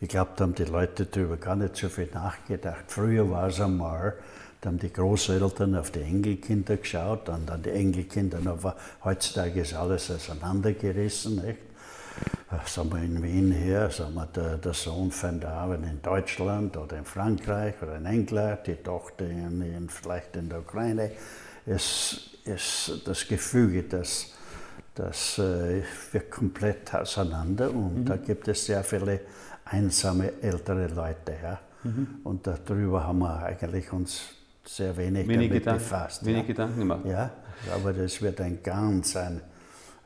ich 0.00 0.08
glaube, 0.08 0.32
da 0.36 0.44
haben 0.44 0.54
die 0.54 0.64
Leute 0.64 1.06
darüber 1.06 1.38
gar 1.38 1.56
nicht 1.56 1.76
so 1.76 1.88
viel 1.88 2.10
nachgedacht. 2.12 2.84
Früher 2.88 3.30
war 3.30 3.48
es 3.48 3.60
einmal, 3.60 4.14
da 4.60 4.68
haben 4.68 4.78
die 4.78 4.92
Großeltern 4.92 5.74
auf 5.76 5.90
die 5.90 6.02
Enkelkinder 6.02 6.76
geschaut 6.76 7.28
und 7.28 7.48
dann 7.48 7.62
die 7.62 7.70
Enkelkinder. 7.70 8.38
Aber 8.44 8.76
heutzutage 9.04 9.60
ist 9.60 9.72
alles 9.72 10.10
auseinandergerissen. 10.10 11.36
Nicht? 11.36 11.67
Sagen 12.64 12.92
wir 12.92 13.02
in 13.02 13.22
Wien 13.22 13.52
hier, 13.52 13.90
sagen 13.90 14.14
wir, 14.14 14.26
der, 14.26 14.56
der 14.56 14.72
Sohn 14.72 15.10
fängt 15.10 15.44
an 15.44 15.84
in 15.84 16.00
Deutschland 16.02 16.76
oder 16.76 16.96
in 16.98 17.04
Frankreich 17.04 17.74
oder 17.82 17.96
in 17.96 18.06
England, 18.06 18.66
die 18.66 18.76
Tochter 18.76 19.26
in, 19.26 19.62
in, 19.62 19.88
vielleicht 19.88 20.36
in 20.36 20.48
der 20.48 20.60
Ukraine. 20.60 21.10
Es 21.66 22.38
ist 22.44 23.02
das 23.04 23.26
Gefüge, 23.28 23.84
das, 23.84 24.32
das 24.94 25.38
äh, 25.38 25.82
wird 26.12 26.30
komplett 26.30 26.94
auseinander 26.94 27.70
und 27.70 28.00
mhm. 28.00 28.04
da 28.06 28.16
gibt 28.16 28.48
es 28.48 28.64
sehr 28.64 28.82
viele 28.82 29.20
einsame 29.66 30.32
ältere 30.40 30.88
Leute. 30.88 31.34
Ja? 31.42 31.60
Mhm. 31.84 32.20
Und 32.24 32.46
darüber 32.46 33.06
haben 33.06 33.18
wir 33.18 33.42
eigentlich 33.42 33.92
uns 33.92 34.20
sehr 34.64 34.96
wenig, 34.96 35.28
wenig 35.28 35.48
damit 35.48 35.62
Gedanken, 35.64 35.82
befasst. 35.82 36.24
Wenig 36.24 36.42
ja. 36.42 36.46
Gedanken 36.46 36.78
gemacht. 36.80 37.04
Ja, 37.06 37.30
aber 37.74 37.92
das 37.92 38.20
wird 38.20 38.40
ein 38.40 38.62
ganz 38.62 39.16
ein 39.16 39.40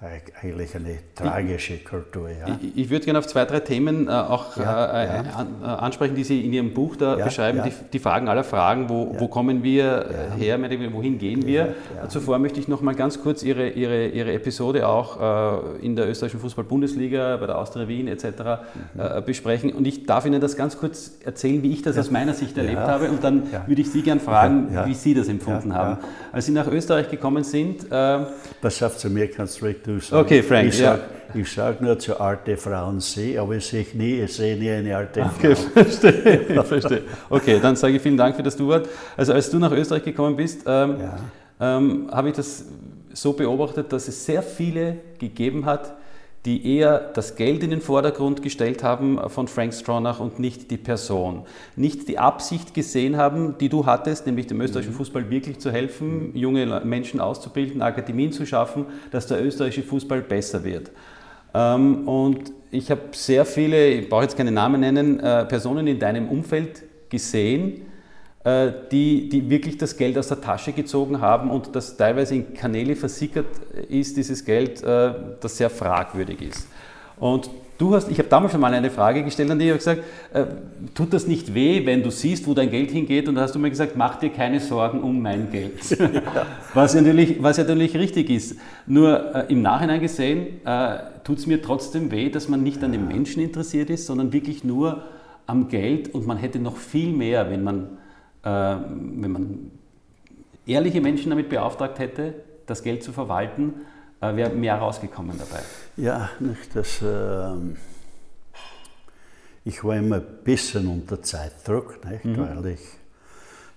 eigentlich 0.03 0.75
eine 0.75 0.99
tragische 1.15 1.79
Kultur. 1.79 2.29
Ja. 2.29 2.59
Ich, 2.61 2.77
ich 2.77 2.91
würde 2.91 3.05
gerne 3.05 3.21
auf 3.21 3.27
zwei, 3.29 3.45
drei 3.45 3.61
Themen 3.61 4.09
äh, 4.09 4.11
auch 4.11 4.57
ja, 4.57 4.87
äh, 4.87 5.07
ja. 5.07 5.33
An, 5.37 5.47
äh, 5.63 5.67
ansprechen, 5.67 6.17
die 6.17 6.25
Sie 6.25 6.45
in 6.45 6.53
Ihrem 6.53 6.75
Buch 6.75 6.97
da 6.97 7.15
beschreiben. 7.15 7.63
Die, 7.65 7.73
die, 7.93 7.99
Fragen 8.01 8.29
aller 8.29 8.43
Fragen, 8.43 8.89
wo, 8.89 9.15
wo 9.19 9.29
kommen 9.29 9.63
wir 9.63 10.07
äh, 10.37 10.41
her, 10.41 10.59
wohin 10.93 11.19
gehen 11.19 11.47
wir. 11.47 11.77
Zuvor 12.09 12.39
möchte 12.39 12.59
ich 12.59 12.67
noch 12.67 12.81
mal 12.81 12.97
ganz 12.97 13.23
kurz 13.23 13.45
Ihre, 13.45 13.69
Ihre, 13.69 14.09
Ihre 14.09 14.33
Episode 14.33 14.89
auch 14.89 15.79
äh, 15.81 15.87
in 15.87 15.95
der 15.95 16.09
österreichischen 16.09 16.41
Fußball-Bundesliga, 16.41 17.37
bei 17.37 17.47
der 17.47 17.59
Austria 17.59 17.87
Wien 17.87 18.09
etc. 18.09 18.25
Mhm. 18.25 19.01
Äh, 19.01 19.23
besprechen. 19.25 19.73
Und 19.73 19.87
ich 19.87 20.05
darf 20.07 20.27
Ihnen 20.27 20.41
das 20.41 20.57
ganz 20.57 20.79
kurz 20.79 21.13
erzählen, 21.25 21.63
wie 21.63 21.73
ich 21.73 21.83
das 21.83 21.97
aus 21.97 22.11
meiner 22.11 22.35
Sicht 22.35 22.59
erlebt 22.59 22.79
habe. 22.81 23.09
Und 23.09 23.23
dann 23.23 23.45
würde 23.67 23.81
ich 23.81 23.91
Sie 23.91 24.03
gerne 24.03 24.21
fragen, 24.21 24.69
wie 24.85 24.95
Sie 24.95 25.15
das 25.15 25.29
empfunden 25.29 25.75
haben. 25.75 25.99
Als 26.33 26.47
Sie 26.47 26.53
nach 26.53 26.67
Österreich 26.67 27.09
gekommen 27.09 27.45
sind. 27.45 27.89
Pass 27.89 28.83
auf, 28.83 28.97
zu 28.97 29.09
mir 29.09 29.31
kannst 29.31 29.61
du 29.61 29.67
du 29.95 30.01
sagen. 30.01 30.25
Okay, 30.25 30.43
Frank. 30.43 30.69
Ich 30.69 30.79
sage 30.79 31.01
ja. 31.35 31.45
sag 31.45 31.81
nur 31.81 31.99
zu 31.99 32.19
alte 32.19 32.57
Frauen 32.57 33.01
sie, 33.01 33.39
aber 33.39 33.57
ich 33.57 33.67
sehe 33.67 33.87
nie, 33.95 34.21
ich 34.21 34.33
sehe 34.33 34.57
nie 34.57 34.71
eine 34.71 34.97
alte 34.97 35.23
okay, 35.23 35.55
Frau. 35.55 35.83
Verstehe, 35.83 36.41
ich 36.49 36.63
verstehe. 36.67 37.03
Okay, 37.31 37.59
dann 37.61 37.77
sage 37.77 37.97
ich 37.97 38.03
vielen 38.03 38.17
Dank 38.17 38.37
für 38.37 38.43
das 38.43 38.57
Du-Wort. 38.57 38.89
Also 39.17 39.33
als 39.33 39.51
du 39.51 39.59
nach 39.59 39.73
Österreich 39.73 40.05
gekommen 40.05 40.37
bist, 40.37 40.63
ähm, 40.67 40.97
ja. 41.01 41.77
ähm, 41.79 42.09
habe 42.11 42.29
ich 42.29 42.35
das 42.35 42.65
so 43.13 43.33
beobachtet, 43.33 43.93
dass 43.93 44.09
es 44.09 44.25
sehr 44.25 44.43
viele 44.43 44.97
gegeben 45.19 45.67
hat, 45.67 45.95
die 46.45 46.77
eher 46.77 46.99
das 46.99 47.37
Geld 47.37 47.63
in 47.63 47.71
den 47.71 47.81
Vordergrund 47.81 48.43
gestellt 48.43 48.83
haben 48.83 49.19
von 49.29 49.47
Frank 49.47 49.73
Stronach 49.73 50.19
und 50.19 50.41
nicht 50.41 50.71
die 50.73 50.77
Person. 50.77 51.45
Nicht 51.77 52.09
die 52.09 52.19
Absicht 52.19 52.75
gesehen 52.75 53.17
haben, 53.17 53.57
die 53.59 53.69
du 53.69 53.87
hattest, 53.87 54.27
nämlich 54.27 54.49
dem 54.49 54.61
österreichischen 54.61 54.95
mhm. 54.95 54.99
Fußball 54.99 55.31
wirklich 55.31 55.61
zu 55.61 55.71
helfen, 55.71 56.35
junge 56.35 56.83
Menschen 56.85 57.21
auszubilden, 57.21 57.81
Akademien 57.81 58.33
zu 58.33 58.45
schaffen, 58.45 58.87
dass 59.13 59.29
der 59.29 59.45
österreichische 59.45 59.87
Fußball 59.87 60.23
besser 60.23 60.65
wird. 60.65 60.91
Ähm, 61.55 62.09
und 62.09 62.53
ich 62.73 62.91
habe 62.91 63.03
sehr 63.13 63.45
viele, 63.45 63.89
ich 63.91 64.09
brauche 64.09 64.23
jetzt 64.23 64.37
keine 64.37 64.51
Namen 64.51 64.81
nennen, 64.81 65.21
äh, 65.21 65.45
Personen 65.45 65.87
in 65.87 66.01
deinem 66.01 66.29
Umfeld 66.29 66.83
gesehen, 67.09 67.83
die, 68.45 69.29
die 69.29 69.49
wirklich 69.51 69.79
das 69.79 69.97
Geld 69.97 70.19
aus 70.19 70.29
der 70.29 70.41
Tasche 70.41 70.73
gezogen 70.73 71.21
haben 71.21 71.49
und 71.49 71.77
das 71.77 71.97
teilweise 71.97 72.35
in 72.35 72.55
Kanäle 72.55 72.97
versickert 72.97 73.47
ist, 73.89 74.17
dieses 74.17 74.45
Geld, 74.45 74.83
äh, 74.83 75.13
das 75.41 75.57
sehr 75.57 75.71
fragwürdig 75.71 76.43
ist. 76.43 76.67
Und 77.21 77.49
du 77.79 77.95
hast, 77.95 78.11
ich 78.11 78.19
habe 78.19 78.29
damals 78.29 78.53
schon 78.53 78.61
mal 78.61 78.75
eine 78.75 78.91
Frage 78.91 79.23
gestellt 79.23 79.51
an 79.51 79.59
dich, 79.59 79.67
ich 79.67 79.73
habe 79.73 79.79
gesagt, 79.79 80.03
äh, 80.33 80.45
tut 80.95 81.13
das 81.13 81.27
nicht 81.27 81.55
weh, 81.55 81.87
wenn 81.87 82.03
du 82.03 82.11
siehst, 82.11 82.47
wo 82.47 82.55
dein 82.55 82.71
Geld 82.71 82.91
hingeht? 82.91 83.29
Und 83.29 83.37
da 83.37 83.43
hast 83.43 83.55
du 83.55 83.59
mir 83.59 83.71
gesagt, 83.71 83.97
mach 83.97 84.17
dir 84.17 84.31
keine 84.31 84.59
Sorgen 84.59 85.03
um 85.03 85.21
mein 85.21 85.51
Geld. 85.51 85.79
Ja. 85.91 86.11
Was, 86.75 86.95
natürlich, 86.95 87.43
was 87.43 87.59
natürlich 87.59 87.95
richtig 87.95 88.31
ist. 88.31 88.57
Nur 88.87 89.35
äh, 89.35 89.53
im 89.53 89.63
Nachhinein 89.63 90.01
gesehen 90.01 90.65
äh, 90.65 90.99
tut 91.23 91.39
es 91.39 91.47
mir 91.47 91.63
trotzdem 91.63 92.11
weh, 92.11 92.31
dass 92.31 92.49
man 92.49 92.63
nicht 92.63 92.83
an 92.83 92.93
den 92.93 93.07
Menschen 93.07 93.43
interessiert 93.43 93.91
ist, 93.91 94.07
sondern 94.07 94.33
wirklich 94.33 94.65
nur 94.65 95.03
am 95.47 95.69
Geld 95.69 96.15
und 96.15 96.27
man 96.27 96.39
hätte 96.39 96.59
noch 96.59 96.77
viel 96.77 97.13
mehr, 97.13 97.51
wenn 97.51 97.63
man 97.63 97.83
äh, 97.85 98.02
wenn 98.43 99.33
man 99.33 99.71
ehrliche 100.67 101.01
Menschen 101.01 101.31
damit 101.31 101.49
beauftragt 101.49 101.99
hätte, 101.99 102.35
das 102.67 102.83
Geld 102.83 103.03
zu 103.03 103.13
verwalten, 103.13 103.75
äh, 104.21 104.37
wäre 104.37 104.51
mehr 104.51 104.77
rausgekommen 104.77 105.37
dabei. 105.39 105.63
Ja, 105.97 106.31
nicht, 106.41 106.75
das, 106.75 107.03
äh, 107.03 107.55
ich 109.65 109.83
war 109.85 109.97
immer 109.97 110.17
ein 110.17 110.27
bisschen 110.45 110.87
unter 110.87 111.23
Zeitdruck, 111.23 112.05
nicht, 112.09 112.25
mhm. 112.25 112.39
weil 112.39 112.67
ich 112.67 112.81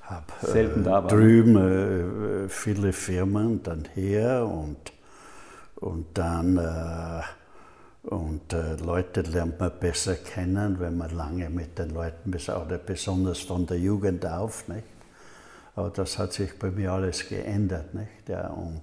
habe 0.02 0.26
äh, 0.54 0.68
ne? 0.78 1.06
drüben 1.08 2.46
äh, 2.46 2.50
viele 2.50 2.94
Firmen 2.94 3.64
dann 3.64 3.86
her 3.96 4.46
und, 4.46 4.78
und 5.78 6.06
dann 6.14 6.58
äh, 6.58 7.22
und 8.08 8.54
äh, 8.54 8.76
Leute 8.76 9.22
lernt 9.22 9.60
man 9.60 9.72
besser 9.80 10.16
kennen, 10.16 10.80
wenn 10.80 10.98
man 10.98 11.10
lange 11.10 11.50
mit 11.50 11.80
den 11.80 11.90
Leuten, 11.90 12.34
oder 12.34 12.78
besonders 12.78 13.40
von 13.40 13.66
der 13.66 13.80
Jugend 13.80 14.26
auf. 14.26 14.68
Nicht? 14.68 14.84
Aber 15.76 15.90
das 15.90 16.18
hat 16.18 16.34
sich 16.34 16.58
bei 16.58 16.70
mir 16.70 16.92
alles 16.92 17.28
geändert. 17.28 17.94
Nicht? 17.94 18.30
Ja, 18.30 18.48
und 18.50 18.82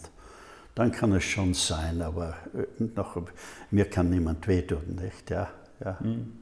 dann 0.75 0.91
kann 0.91 1.13
es 1.13 1.25
schon 1.25 1.55
sein, 1.55 2.03
aber 2.03 2.35
äh, 2.55 2.85
noch, 2.97 3.23
mir 3.71 3.85
kann 3.85 4.11
niemand 4.11 4.47
wehtun. 4.49 4.99
Nicht? 5.01 5.31
Ja, 5.31 5.49
ja. 5.85 5.97
Mhm. 6.01 6.33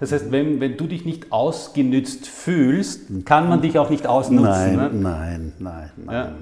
Das 0.00 0.12
heißt, 0.12 0.30
wenn, 0.30 0.60
wenn 0.60 0.76
du 0.76 0.86
dich 0.86 1.04
nicht 1.04 1.32
ausgenützt 1.32 2.26
fühlst, 2.26 3.26
kann 3.26 3.48
man 3.48 3.60
dich 3.60 3.78
auch 3.78 3.90
nicht 3.90 4.06
ausnutzen. 4.06 4.76
Nein, 4.76 4.76
ne? 4.76 4.90
nein, 4.92 5.52
nein, 5.58 5.90
nein. 5.96 6.14
Ja. 6.14 6.32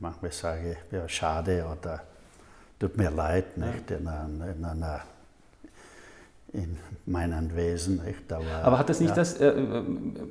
Manchmal 0.00 0.32
sage 0.32 0.72
ich, 0.72 0.92
ja, 0.92 1.08
schade 1.08 1.64
oder 1.64 2.00
tut 2.78 2.96
mir 2.96 3.10
leid, 3.10 3.56
nicht? 3.56 3.90
In, 3.90 4.08
einer, 4.08 4.52
in 4.52 4.64
einer 4.64 5.00
in 6.52 6.76
meinem 7.06 7.56
Wesen. 7.56 8.00
Aber, 8.28 8.44
Aber, 8.62 8.78
hat 8.78 8.88
das 8.88 9.00
nicht 9.00 9.10
ja. 9.10 9.14
das, 9.16 9.40
äh, 9.40 9.52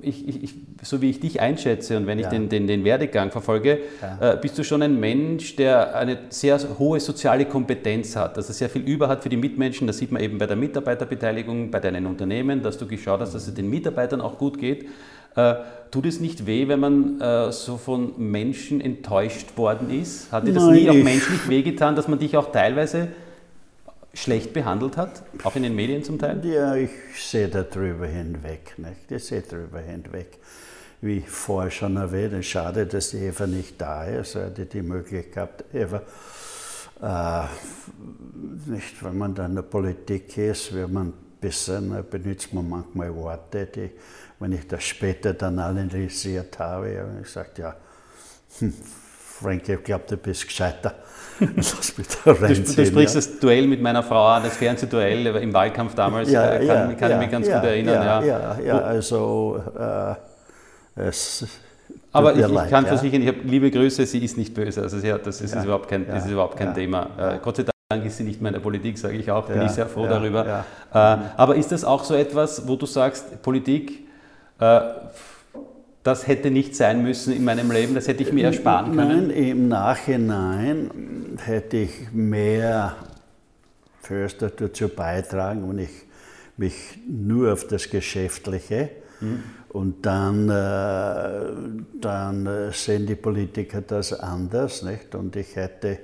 ich, 0.01 0.43
ich, 0.43 0.53
so 0.83 1.01
wie 1.01 1.09
ich 1.09 1.19
dich 1.19 1.41
einschätze 1.41 1.97
und 1.97 2.07
wenn 2.07 2.19
ich 2.19 2.25
ja. 2.25 2.29
den, 2.29 2.47
den, 2.47 2.67
den, 2.67 2.83
Werdegang 2.83 3.31
verfolge, 3.31 3.79
ja. 4.01 4.33
äh, 4.33 4.37
bist 4.37 4.57
du 4.57 4.63
schon 4.63 4.81
ein 4.81 4.99
Mensch, 4.99 5.55
der 5.55 5.95
eine 5.95 6.19
sehr 6.29 6.59
hohe 6.77 6.99
soziale 6.99 7.45
Kompetenz 7.45 8.15
hat, 8.15 8.37
dass 8.37 8.49
er 8.49 8.53
sehr 8.53 8.69
viel 8.69 8.83
über 8.83 9.07
hat 9.07 9.23
für 9.23 9.29
die 9.29 9.37
Mitmenschen. 9.37 9.87
Das 9.87 9.97
sieht 9.97 10.11
man 10.11 10.21
eben 10.21 10.37
bei 10.37 10.45
der 10.45 10.55
Mitarbeiterbeteiligung, 10.55 11.71
bei 11.71 11.79
deinen 11.79 12.05
Unternehmen, 12.05 12.61
dass 12.61 12.77
du 12.77 12.87
geschaut 12.87 13.19
hast, 13.19 13.33
dass 13.33 13.47
es 13.47 13.53
den 13.53 13.69
Mitarbeitern 13.69 14.21
auch 14.21 14.37
gut 14.37 14.59
geht. 14.59 14.85
Äh, 15.35 15.55
tut 15.89 16.05
es 16.05 16.19
nicht 16.19 16.45
weh, 16.45 16.67
wenn 16.67 16.79
man 16.79 17.19
äh, 17.19 17.51
so 17.51 17.77
von 17.77 18.13
Menschen 18.17 18.79
enttäuscht 18.79 19.57
worden 19.57 19.89
ist? 19.89 20.31
Hat 20.31 20.45
dir 20.45 20.53
das 20.53 20.65
Nein, 20.65 20.75
nie 20.75 20.89
auch 20.89 20.93
menschlich 20.93 21.49
wehgetan, 21.49 21.95
dass 21.95 22.07
man 22.07 22.19
dich 22.19 22.37
auch 22.37 22.51
teilweise 22.51 23.07
schlecht 24.13 24.53
behandelt 24.53 24.97
hat, 24.97 25.23
auch 25.43 25.55
in 25.55 25.63
den 25.63 25.75
Medien 25.75 26.03
zum 26.03 26.19
Teil? 26.19 26.45
Ja, 26.45 26.75
ich 26.75 26.91
sehe 27.15 27.47
darüber 27.47 28.07
hinweg. 28.07 28.73
Nicht? 28.77 29.11
Ich 29.11 29.25
sehe 29.25 29.41
darüber 29.41 29.79
hinweg. 29.79 30.37
Wie 31.01 31.21
vorher 31.21 31.71
schon 31.71 31.97
erwähnt, 31.97 32.45
schade, 32.45 32.85
dass 32.85 33.09
die 33.11 33.17
Eva 33.17 33.47
nicht 33.47 33.81
da 33.81 34.05
ist. 34.05 34.35
Er 34.35 34.45
hätte 34.45 34.65
die 34.65 34.83
Möglichkeit, 34.83 35.65
Eva, 35.73 36.03
äh, 37.01 38.69
nicht, 38.69 39.03
wenn 39.03 39.17
man 39.17 39.33
da 39.33 39.47
in 39.47 39.55
der 39.55 39.63
Politik 39.63 40.37
ist, 40.37 40.73
wird 40.73 40.91
man 40.91 41.13
bisschen, 41.41 42.05
benutzt 42.09 42.53
man 42.53 42.69
manchmal 42.69 43.13
Worte, 43.15 43.65
die, 43.65 43.89
wenn 44.39 44.53
ich 44.53 44.67
das 44.67 44.83
später 44.83 45.33
dann 45.33 45.57
analysiert 45.59 46.57
habe, 46.59 46.99
habe 46.99 47.17
ich 47.17 47.23
gesagt, 47.23 47.57
ja, 47.57 47.75
hm, 48.59 48.73
Frankie, 49.41 49.73
ich 49.73 49.83
glaube, 49.83 50.03
du 50.07 50.17
bist 50.17 50.45
gescheiter. 50.47 50.93
Lass 51.55 51.97
mich 51.97 52.07
da 52.23 52.31
rein 52.33 52.53
du, 52.53 52.61
du 52.61 52.85
sprichst 52.85 53.15
ja. 53.15 53.21
das 53.21 53.39
Duell 53.39 53.67
mit 53.67 53.81
meiner 53.81 54.03
Frau 54.03 54.27
an, 54.27 54.43
das 54.43 54.57
Fernsehduell 54.57 55.25
im 55.27 55.53
Wahlkampf 55.53 55.95
damals, 55.95 56.29
ja, 56.29 56.53
äh, 56.53 56.67
kann, 56.67 56.89
ja, 56.89 56.95
kann 56.95 57.11
ich 57.11 57.17
mich 57.17 57.31
ganz 57.31 57.47
gut 57.47 57.63
erinnern. 57.63 58.05
Ja, 58.05 58.23
ja, 58.23 58.59
ja, 58.63 58.77
also 58.79 59.61
äh, 59.77 60.15
es 61.07 61.47
aber 62.13 62.35
ich, 62.35 62.45
ich, 62.45 62.69
kann 62.69 62.85
versichern, 62.85 63.21
ich 63.21 63.27
habe 63.29 63.39
liebe 63.43 63.71
Grüße, 63.71 64.05
sie 64.05 64.23
ist 64.23 64.37
nicht 64.37 64.53
böse. 64.53 64.81
Also 64.81 64.99
sie 64.99 65.11
hat, 65.11 65.25
das, 65.25 65.39
ist, 65.41 65.55
überhaupt 65.55 65.87
kein, 65.87 66.05
das 66.05 66.25
ist 66.25 66.31
überhaupt 66.31 66.57
kein 66.57 66.73
Thema. 66.73 67.07
Äh, 67.17 67.39
Gott 67.41 67.55
sei 67.57 67.65
Dank 67.89 68.05
ist 68.05 68.17
sie 68.17 68.23
nicht 68.23 68.41
mehr 68.41 68.49
in 68.49 68.55
der 68.55 68.61
Politik, 68.61 68.97
sage 68.97 69.17
ich 69.17 69.31
auch, 69.31 69.47
bin 69.47 69.61
ich 69.61 69.71
sehr 69.71 69.87
froh 69.87 70.07
darüber. 70.07 70.65
Äh, 70.93 70.97
aber 71.37 71.55
ist 71.55 71.71
das 71.71 71.83
auch 71.85 72.03
so 72.03 72.15
etwas, 72.15 72.67
wo 72.67 72.75
du 72.75 72.85
sagst, 72.85 73.41
Politik, 73.41 74.07
äh, 74.59 74.81
das 76.03 76.27
hätte 76.27 76.49
nicht 76.49 76.75
sein 76.75 77.03
müssen 77.03 77.33
in 77.33 77.43
meinem 77.43 77.71
Leben, 77.71 77.93
das 77.93 78.07
hätte 78.07 78.23
ich 78.23 78.33
mir 78.33 78.45
ersparen 78.45 78.95
können? 78.95 79.27
Nein, 79.27 79.29
im 79.29 79.67
Nachhinein 79.67 80.89
hätte 81.43 81.77
ich 81.77 82.11
mehr 82.11 82.95
Förster 84.01 84.49
dazu 84.49 84.89
beitragen, 84.89 85.69
wenn 85.69 85.79
ich 85.79 86.05
mich 86.57 86.99
nur 87.07 87.53
auf 87.53 87.67
das 87.67 87.89
Geschäftliche 87.89 88.89
mhm. 89.19 89.43
und 89.69 90.05
dann, 90.05 90.49
äh, 90.49 92.01
dann 92.01 92.71
sehen 92.71 93.05
die 93.05 93.15
Politiker 93.15 93.81
das 93.81 94.13
anders. 94.13 94.81
Nicht? 94.83 95.13
Und 95.15 95.35
ich 95.35 95.55
hätte, 95.55 95.99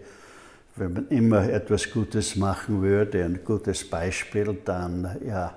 wenn 0.75 0.93
man 0.93 1.07
immer 1.09 1.49
etwas 1.49 1.89
Gutes 1.91 2.35
machen 2.35 2.81
würde, 2.81 3.25
ein 3.25 3.39
gutes 3.43 3.83
Beispiel, 3.89 4.57
dann 4.63 5.17
ja, 5.25 5.53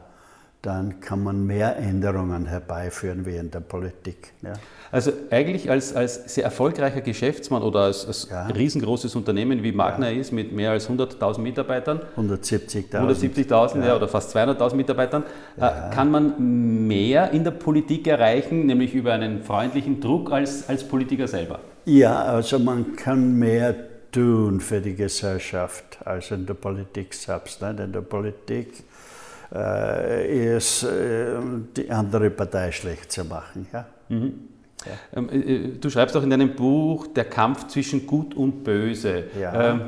dann 0.62 1.00
kann 1.00 1.23
man 1.23 1.47
mehr 1.47 1.79
Änderungen 1.79 2.45
herbeiführen 2.45 3.25
wie 3.25 3.37
in 3.37 3.50
der 3.50 3.61
Politik. 3.61 4.33
Ja. 4.43 4.52
Also 4.93 5.11
eigentlich 5.31 5.71
als, 5.71 5.95
als 5.95 6.35
sehr 6.35 6.45
erfolgreicher 6.45 7.00
Geschäftsmann 7.00 7.62
oder 7.62 7.81
als, 7.81 8.07
als 8.07 8.29
ja. 8.31 8.47
riesengroßes 8.47 9.14
Unternehmen 9.17 9.62
wie 9.62 9.73
Magna 9.73 10.11
ja. 10.11 10.21
ist 10.21 10.33
mit 10.33 10.52
mehr 10.52 10.73
als 10.73 10.90
100.000 10.90 11.38
Mitarbeitern, 11.38 12.00
170.000 12.17 12.90
170.000 12.90 13.87
ja. 13.87 13.97
oder 13.97 14.09
fast 14.09 14.37
200.000 14.37 14.75
Mitarbeitern, 14.75 15.23
äh, 15.57 15.95
kann 15.95 16.11
man 16.11 16.87
mehr 16.87 17.31
in 17.31 17.45
der 17.45 17.52
Politik 17.52 18.07
erreichen, 18.07 18.67
nämlich 18.67 18.95
über 18.95 19.14
einen 19.14 19.43
freundlichen 19.43 20.00
Druck 20.00 20.31
als, 20.31 20.69
als 20.69 20.85
Politiker 20.85 21.26
selber? 21.26 21.61
Ja, 21.87 22.23
also 22.23 22.59
man 22.59 22.97
kann 22.97 23.38
mehr 23.38 23.75
tun 24.12 24.61
für 24.61 24.81
die 24.81 24.95
Gesellschaft 24.95 25.99
als 26.05 26.31
in 26.31 26.45
der 26.45 26.55
Politik 26.55 27.14
selbst. 27.14 27.62
Nicht? 27.62 27.81
In 27.81 27.93
der 27.93 28.00
Politik 28.02 28.85
äh, 29.54 30.57
ist 30.57 30.85
äh, 30.85 31.37
die 31.76 31.90
andere 31.90 32.30
Partei 32.30 32.73
schlecht 32.73 33.12
zu 33.12 33.25
machen. 33.25 33.66
Ja? 33.73 33.87
Mhm. 34.09 34.33
Ja. 34.87 35.19
Ähm, 35.19 35.28
äh, 35.30 35.78
du 35.78 35.90
schreibst 35.90 36.16
auch 36.16 36.23
in 36.23 36.30
deinem 36.30 36.54
Buch, 36.54 37.09
der 37.09 37.25
Kampf 37.25 37.69
zwischen 37.69 38.07
Gut 38.07 38.35
und 38.35 38.64
Böse. 38.64 39.25
Ja. 39.38 39.73
Ähm, 39.73 39.80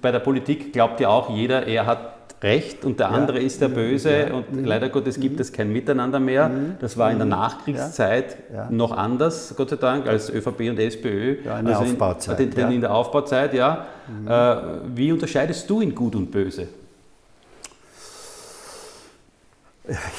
bei 0.00 0.10
der 0.10 0.20
Politik 0.20 0.72
glaubt 0.72 1.00
ja 1.00 1.08
auch 1.08 1.30
jeder, 1.30 1.66
er 1.66 1.86
hat 1.86 2.12
Recht 2.42 2.84
und 2.84 2.98
der 2.98 3.06
ja. 3.06 3.12
andere 3.12 3.38
ist 3.38 3.60
der 3.60 3.68
Böse 3.68 4.26
ja. 4.28 4.34
und 4.34 4.52
mhm. 4.52 4.64
leider 4.64 4.88
Gottes 4.88 5.20
gibt 5.20 5.36
mhm. 5.36 5.42
es 5.42 5.52
kein 5.52 5.72
Miteinander 5.72 6.18
mehr. 6.18 6.48
Mhm. 6.48 6.74
Das 6.80 6.98
war 6.98 7.10
in 7.10 7.18
der. 7.18 7.26
Nachkriegszeit 7.32 8.36
ja. 8.52 8.68
noch 8.68 8.90
anders, 8.90 9.54
Gott 9.56 9.70
sei 9.70 9.76
Dank, 9.76 10.08
als 10.08 10.28
ÖVP 10.28 10.68
und 10.70 10.78
SPÖ. 10.78 11.36
Ja, 11.44 11.60
in 11.60 11.66
der 11.66 11.78
also 11.78 11.92
Aufbauzeit. 11.92 12.40
In, 12.40 12.52
in, 12.52 12.72
in, 12.72 12.80
der 12.80 12.92
Aufbauzeit, 12.92 13.54
ja. 13.54 13.86
Mhm. 14.08 14.28
Äh, 14.28 14.56
wie 14.96 15.12
unterscheidest 15.12 15.70
du 15.70 15.80
in 15.80 15.94
Gut 15.94 16.16
und 16.16 16.30
Böse? 16.30 16.66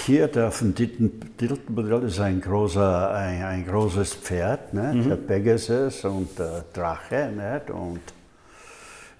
Hier 0.06 0.28
der 0.28 0.52
von 0.52 0.76
Diltenbodell 0.76 2.04
ist 2.04 2.20
ein, 2.20 2.42
großer, 2.42 3.12
ein, 3.12 3.44
ein 3.44 3.66
großes 3.66 4.16
Pferd, 4.16 4.74
ne? 4.74 4.94
mhm. 4.94 5.08
der 5.08 5.16
Pegasus 5.16 6.04
und 6.04 6.38
der 6.38 6.66
Drache. 6.74 7.32
Nicht? 7.32 7.70
Und 7.70 8.02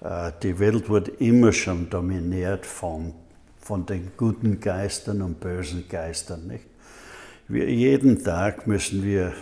äh, 0.02 0.32
die 0.42 0.58
Welt 0.58 0.90
wird 0.90 1.08
immer 1.20 1.50
schon 1.50 1.88
dominiert 1.88 2.66
von, 2.66 3.14
von 3.58 3.86
den 3.86 4.12
guten 4.18 4.60
Geistern 4.60 5.22
und 5.22 5.40
bösen 5.40 5.88
Geistern. 5.88 6.46
Nicht? 6.46 6.66
Wir, 7.48 7.70
jeden 7.70 8.22
Tag 8.22 8.66
müssen 8.66 9.02
wir, 9.02 9.32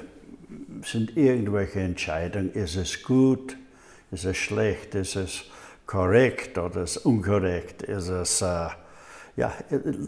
sind 0.85 1.17
irgendwelche 1.17 1.81
Entscheidungen, 1.81 2.53
ist 2.53 2.77
es 2.77 3.03
gut, 3.03 3.57
ist 4.12 4.25
es 4.25 4.37
schlecht, 4.37 4.95
ist 4.95 5.17
es 5.17 5.43
korrekt 5.85 6.59
oder 6.59 6.83
ist 6.83 6.99
es 6.99 6.99
unkorrekt, 6.99 7.83
ist 7.83 8.09
es... 8.09 8.41
Äh, 8.41 8.69
ja, 9.37 9.53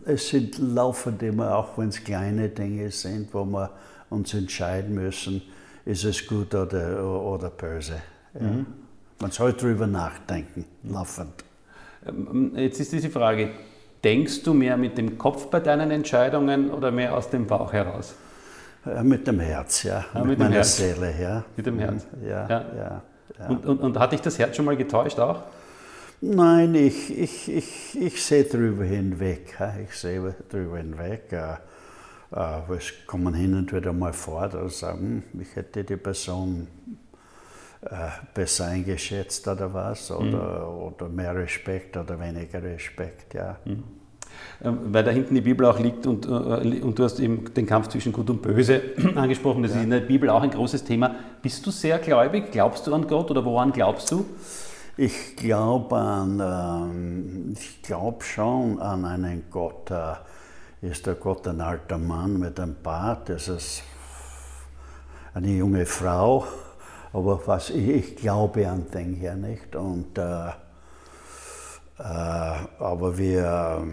es 0.07 0.29
sind 0.29 0.59
laufende 0.59 1.27
immer, 1.27 1.57
auch 1.57 1.79
wenn 1.79 1.89
es 1.89 2.03
kleine 2.03 2.49
Dinge 2.49 2.91
sind, 2.91 3.33
wo 3.33 3.45
wir 3.45 3.71
uns 4.11 4.35
entscheiden 4.35 4.95
müssen, 4.95 5.43
ist 5.85 6.05
es 6.05 6.27
gut 6.27 6.55
oder, 6.55 7.05
oder 7.05 7.51
böse. 7.51 8.03
Ja. 8.35 8.47
Mhm. 8.47 8.67
Man 9.21 9.31
soll 9.31 9.53
darüber 9.53 9.87
nachdenken, 9.87 10.65
laufend. 10.83 11.45
Ähm, 12.07 12.53
jetzt 12.57 12.81
ist 12.81 12.93
diese 12.93 13.11
Frage, 13.11 13.51
denkst 14.03 14.43
du 14.43 14.53
mehr 14.53 14.77
mit 14.77 14.99
dem 14.99 15.17
Kopf 15.17 15.47
bei 15.47 15.61
deinen 15.61 15.91
Entscheidungen 15.91 16.71
oder 16.71 16.91
mehr 16.91 17.17
aus 17.17 17.31
dem 17.31 17.47
Bauch 17.47 17.73
heraus? 17.73 18.15
Ja, 18.85 19.03
mit 19.03 19.27
dem 19.27 19.41
Herz, 19.41 19.83
ja. 19.85 20.05
ja 20.13 20.21
mit, 20.21 20.31
mit 20.31 20.39
meiner 20.41 20.57
Herz. 20.57 20.77
Seele, 20.77 21.15
ja. 21.19 21.45
Mit 21.57 21.65
dem 21.65 21.79
Herz. 21.79 22.07
Ja, 22.23 22.29
ja. 22.29 22.49
ja, 22.49 23.03
ja. 23.39 23.47
Und, 23.49 23.65
und, 23.65 23.81
und 23.81 23.99
hat 23.99 24.13
dich 24.13 24.21
das 24.21 24.39
Herz 24.39 24.57
schon 24.57 24.67
mal 24.67 24.77
getäuscht 24.77 25.19
auch? 25.19 25.45
Nein, 26.21 26.75
ich, 26.75 27.19
ich, 27.19 27.49
ich, 27.49 28.01
ich 28.01 28.23
sehe 28.23 28.45
darüber 28.45 28.85
hinweg. 28.85 29.57
Ich 29.85 29.97
sehe 29.97 30.35
darüber 30.49 30.79
hinweg. 30.79 31.33
Es 32.31 33.07
kommen 33.07 33.35
hin 33.35 33.55
und 33.55 33.73
wieder 33.73 33.93
mal 33.93 34.13
vor, 34.13 34.49
dass 34.49 34.81
sagen, 34.81 35.25
ich 35.39 35.55
hätte 35.55 35.85
die 35.85 35.97
Person 35.97 36.67
äh, 37.91 38.09
besser 38.33 38.67
eingeschätzt 38.67 39.47
oder 39.47 39.75
was, 39.75 40.11
oder, 40.11 40.71
mhm. 40.71 40.79
oder 40.85 41.09
mehr 41.11 41.37
Respekt 41.37 41.95
oder 41.99 42.19
weniger 42.19 42.63
Respekt, 42.63 43.35
ja. 43.35 43.59
Mhm. 43.67 43.83
Ähm, 44.65 44.79
weil 44.87 45.05
da 45.05 45.11
hinten 45.11 45.35
die 45.35 45.43
Bibel 45.43 45.67
auch 45.67 45.79
liegt 45.79 46.07
und, 46.07 46.25
äh, 46.25 46.81
und 46.81 46.99
du 46.99 47.05
hast 47.05 47.21
eben 47.21 47.53
den 47.53 47.67
Kampf 47.67 47.89
zwischen 47.89 48.11
Gut 48.11 48.31
und 48.31 48.41
Böse 48.41 48.81
angesprochen, 49.15 49.63
das 49.63 49.73
ja. 49.73 49.79
ist 49.79 49.85
in 49.85 49.91
der 49.91 50.01
Bibel 50.01 50.31
auch 50.31 50.43
ein 50.43 50.51
großes 50.51 50.85
Thema. 50.85 51.15
Bist 51.43 51.67
du 51.67 51.71
sehr 51.71 51.99
gläubig? 51.99 52.51
Glaubst 52.53 52.87
du 52.87 52.95
an 52.95 53.07
Gott 53.07 53.31
oder 53.31 53.45
woran 53.45 53.71
glaubst 53.71 54.11
du? 54.11 54.25
Ich 54.97 55.35
glaube 55.35 55.97
ähm, 55.97 57.53
ich 57.59 57.83
glaube 57.83 58.23
schon 58.23 58.81
an 58.81 59.05
einen 59.05 59.45
Gott. 59.51 59.91
Äh, 59.91 60.15
ist 60.83 61.07
der 61.07 61.15
Gott 61.15 61.49
ein 61.49 61.61
alter 61.61 61.99
Mann 61.99 62.39
mit 62.39 62.61
einem 62.61 62.77
Bart? 62.81 63.29
Ist 63.31 63.49
es 63.49 63.83
eine 65.33 65.49
junge 65.49 65.85
Frau? 65.85 66.47
Aber 67.13 67.45
was 67.45 67.71
ich, 67.71 67.89
ich 67.89 68.17
glaube 68.17 68.69
an 68.69 68.87
den 68.93 69.15
hier 69.15 69.35
nicht. 69.35 69.75
Und, 69.75 70.17
äh, 70.17 70.51
äh, 70.51 70.53
aber 71.99 73.19
wir, 73.19 73.85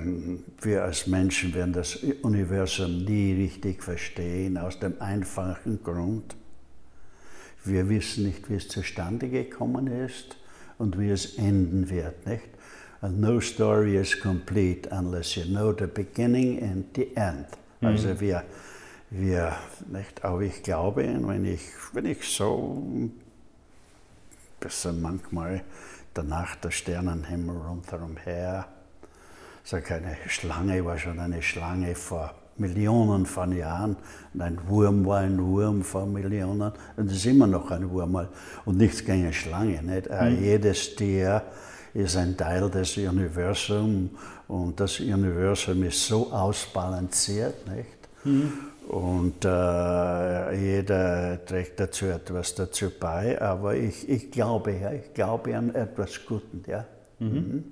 wir 0.62 0.84
als 0.84 1.08
Menschen 1.08 1.56
werden 1.56 1.74
das 1.74 1.96
Universum 1.96 3.06
nie 3.06 3.34
richtig 3.34 3.82
verstehen, 3.82 4.56
aus 4.56 4.78
dem 4.78 5.02
einfachen 5.02 5.82
Grund, 5.84 6.36
wir 7.64 7.90
wissen 7.90 8.26
nicht, 8.26 8.52
wie 8.52 8.56
es 8.56 8.68
zustande 8.68 9.30
gekommen 9.30 9.88
ist 9.88 10.36
und 10.82 11.00
wie 11.00 11.10
es 11.10 11.38
enden 11.38 11.90
wird, 11.90 12.26
nicht? 12.26 12.50
And 13.02 13.20
no 13.20 13.40
story 13.40 13.98
is 13.98 14.20
complete 14.20 14.88
unless 14.92 15.36
you 15.36 15.46
know 15.46 15.72
the 15.72 15.88
beginning 15.88 16.62
and 16.62 16.86
the 16.96 17.16
end. 17.16 17.48
Mhm. 17.80 17.88
Also 17.88 18.20
wir, 18.20 18.44
wir, 19.10 19.56
nicht? 19.88 20.24
Aber 20.24 20.42
ich 20.42 20.62
glaube, 20.62 21.04
wenn 21.04 21.46
ich, 21.46 21.62
wenn 21.94 22.06
ich 22.06 22.24
so 22.24 23.10
bisschen 24.60 25.02
manchmal 25.02 25.64
der 26.16 26.24
Nacht, 26.24 26.64
der 26.64 26.72
Sternenhimmel 26.72 27.58
rundherum 27.58 28.18
her, 28.18 28.68
sag 29.64 29.92
eine 29.92 30.18
Schlange 30.28 30.84
war 30.86 30.98
schon 30.98 31.20
eine 31.20 31.42
Schlange 31.42 31.96
vor 31.96 32.36
Millionen 32.62 33.26
von 33.26 33.52
Jahren. 33.56 33.98
Und 34.34 34.42
ein 34.42 34.60
Wurm 34.68 35.06
war 35.06 35.20
ein 35.20 35.44
Wurm 35.44 35.84
vor 35.84 36.06
Millionen. 36.06 36.72
Und 36.96 37.12
ist 37.12 37.26
immer 37.26 37.48
noch 37.48 37.72
ein 37.72 37.90
Wurm. 37.90 38.28
Und 38.66 38.78
nichts 38.78 39.04
gegen 39.04 39.24
eine 39.24 39.34
Schlange. 39.34 39.82
Nicht? 39.82 40.10
Mhm. 40.10 40.42
Jedes 40.42 40.96
Tier 40.96 41.42
ist 41.94 42.16
ein 42.16 42.38
Teil 42.38 42.70
des 42.70 42.98
Universums. 42.98 44.12
Und 44.48 44.80
das 44.80 45.00
Universum 45.00 45.84
ist 45.84 46.08
so 46.08 46.32
ausbalanciert. 46.32 47.68
Nicht? 47.68 48.26
Mhm. 48.26 48.52
Und 48.88 49.46
äh, 49.46 50.54
jeder 50.56 51.46
trägt 51.46 51.80
dazu 51.80 52.06
etwas 52.08 52.56
dazu 52.56 52.92
bei. 53.00 53.42
Aber 53.42 53.76
ich, 53.76 54.08
ich 54.10 54.32
glaube, 54.32 54.74
ja, 54.74 54.92
ich 54.92 55.14
glaube 55.14 55.56
an 55.56 55.74
etwas 55.74 56.26
Gutes. 56.26 56.68
Ja. 56.68 56.86
Mhm. 57.20 57.64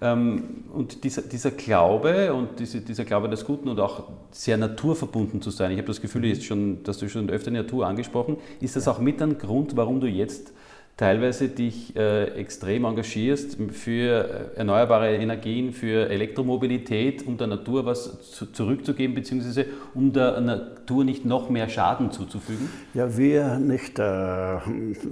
Ähm, 0.00 0.64
und 0.72 1.04
dieser, 1.04 1.22
dieser, 1.22 1.52
Glaube 1.52 2.34
und 2.34 2.58
diese, 2.58 2.80
dieser 2.80 3.04
Glaube 3.04 3.28
des 3.28 3.44
Guten 3.44 3.68
und 3.68 3.78
auch 3.78 4.04
sehr 4.30 4.56
naturverbunden 4.56 5.40
zu 5.40 5.50
sein, 5.50 5.70
ich 5.70 5.78
habe 5.78 5.86
das 5.86 6.00
Gefühl, 6.00 6.24
jetzt 6.24 6.44
schon, 6.44 6.82
dass 6.82 6.98
du 6.98 7.08
schon 7.08 7.30
öfter 7.30 7.50
Natur 7.50 7.86
angesprochen, 7.86 8.36
ist 8.60 8.76
das 8.76 8.88
auch 8.88 8.98
mit 8.98 9.22
ein 9.22 9.38
Grund, 9.38 9.76
warum 9.76 10.00
du 10.00 10.06
jetzt 10.06 10.52
teilweise 10.96 11.48
dich 11.48 11.96
äh, 11.96 12.24
extrem 12.38 12.84
engagierst 12.84 13.56
für 13.70 14.52
äh, 14.54 14.58
erneuerbare 14.58 15.14
Energien, 15.14 15.72
für 15.72 16.08
Elektromobilität, 16.08 17.26
um 17.26 17.38
der 17.38 17.46
Natur 17.46 17.86
was 17.86 18.30
zu, 18.30 18.46
zurückzugeben, 18.46 19.14
beziehungsweise 19.14 19.66
um 19.94 20.12
der 20.12 20.40
Natur 20.40 21.04
nicht 21.04 21.24
noch 21.24 21.48
mehr 21.48 21.68
Schaden 21.68 22.10
zuzufügen? 22.10 22.68
Ja, 22.94 23.16
wir 23.16 23.58
nicht 23.58 23.98
äh, 23.98 24.58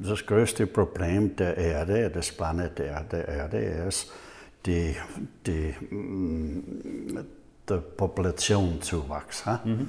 das 0.03 0.27
größte 0.27 0.66
Problem 0.66 1.35
der 1.37 1.57
Erde, 1.57 2.11
des 2.11 2.33
Planeten 2.33 2.83
Erde, 2.83 3.25
Erde 3.27 3.59
ist 3.88 4.12
die, 4.66 4.96
die, 5.46 5.75
der 7.68 7.77
Populationszuwachs. 7.79 9.44
Mhm. 9.64 9.88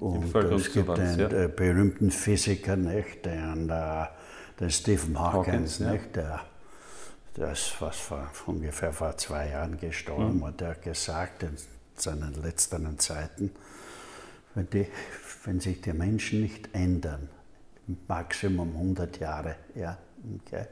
Und 0.00 0.34
es 0.34 0.72
gibt 0.72 0.90
einen 0.90 1.18
ja. 1.18 1.28
Äh, 1.28 1.48
berühmten 1.48 2.10
Physiker, 2.10 2.76
nicht, 2.76 3.24
den, 3.24 3.70
äh, 3.70 4.06
den 4.58 4.70
Stephen 4.70 5.18
Hawkins, 5.18 5.80
Hawkins 5.80 5.80
nicht, 5.80 6.16
der, 6.16 6.40
der 7.36 7.52
ist 7.52 7.76
was 7.80 7.96
vor, 7.96 8.30
ungefähr 8.46 8.92
vor 8.92 9.16
zwei 9.16 9.50
Jahren 9.50 9.78
gestorben 9.78 10.38
mhm. 10.38 10.42
und 10.42 10.60
der 10.60 10.70
hat 10.70 10.82
gesagt 10.82 11.44
in 11.44 11.56
seinen 11.96 12.34
letzten 12.42 12.98
Zeiten, 12.98 13.52
wenn, 14.54 14.68
die, 14.70 14.86
wenn 15.44 15.60
sich 15.60 15.80
die 15.80 15.92
Menschen 15.92 16.42
nicht 16.42 16.68
ändern, 16.72 17.28
Maximum 18.08 18.70
100 18.70 19.20
Jahre, 19.20 19.56
ja, 19.74 19.96
okay, 20.40 20.66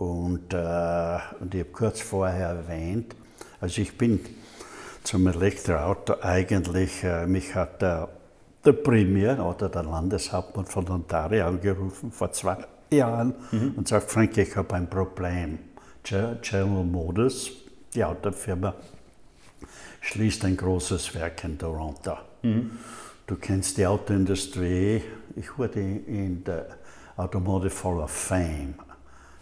und, 0.00 0.54
äh, 0.54 1.18
und 1.40 1.54
ich 1.54 1.60
habe 1.60 1.70
kurz 1.72 2.00
vorher 2.00 2.48
erwähnt, 2.48 3.14
also 3.60 3.82
ich 3.82 3.98
bin 3.98 4.18
zum 5.04 5.26
Elektroauto 5.26 6.14
eigentlich, 6.22 7.04
äh, 7.04 7.26
mich 7.26 7.54
hat 7.54 7.82
der, 7.82 8.08
der 8.64 8.72
Premier 8.72 9.38
oder 9.38 9.68
der 9.68 9.82
Landeshauptmann 9.82 10.64
von 10.64 10.88
Ontario 10.88 11.46
angerufen 11.46 12.10
vor 12.12 12.32
zwei 12.32 12.56
Jahren 12.90 13.34
mhm. 13.50 13.74
und 13.76 13.88
sagt, 13.88 14.10
Frank, 14.10 14.38
ich 14.38 14.56
habe 14.56 14.74
ein 14.74 14.88
Problem. 14.88 15.58
General 16.02 16.82
Motors, 16.82 17.50
die 17.94 18.02
Autofirma, 18.02 18.74
schließt 20.00 20.46
ein 20.46 20.56
großes 20.56 21.14
Werk 21.14 21.44
in 21.44 21.58
Toronto. 21.58 22.16
Mhm. 22.40 22.70
Du 23.26 23.36
kennst 23.36 23.76
die 23.76 23.86
Autoindustrie. 23.86 25.02
Ich 25.36 25.58
wurde 25.58 25.80
in 25.80 26.42
der 26.42 26.68
Automotive 27.18 27.84
Hall 27.84 27.98
of 27.98 28.10
Fame 28.10 28.74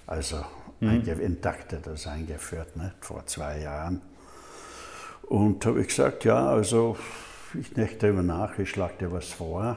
also 0.09 0.45
mhm. 0.81 1.03
intakt 1.21 1.77
das 1.85 2.07
eingeführt, 2.07 2.77
ne, 2.77 2.93
vor 3.01 3.25
zwei 3.27 3.61
Jahren. 3.61 4.01
Und 5.23 5.65
habe 5.67 5.83
ich 5.83 5.89
gesagt, 5.89 6.25
ja, 6.25 6.49
also 6.49 6.97
ich 7.59 7.73
denke 7.75 7.97
darüber 7.97 8.23
nach, 8.23 8.59
ich 8.59 8.71
schlage 8.71 8.95
dir 9.01 9.13
was 9.13 9.27
vor. 9.27 9.77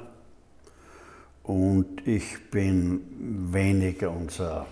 Und 1.43 2.07
ich 2.07 2.49
bin 2.49 3.49
weniger 3.51 4.11
unser 4.11 4.65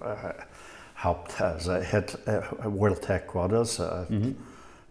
äh, 0.00 1.02
Haupt, 1.02 1.40
also 1.40 1.74
Head, 1.74 2.18
äh, 2.26 2.42
World 2.64 3.08
Headquarters, 3.08 3.80
äh, 3.80 4.04
mhm. 4.08 4.36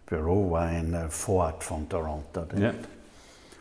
Büro 0.04 0.50
war 0.50 0.70
in 0.70 0.92
äh, 0.92 1.08
Vorort 1.08 1.64
von 1.64 1.88
Toronto. 1.88 2.44
Ja. 2.58 2.74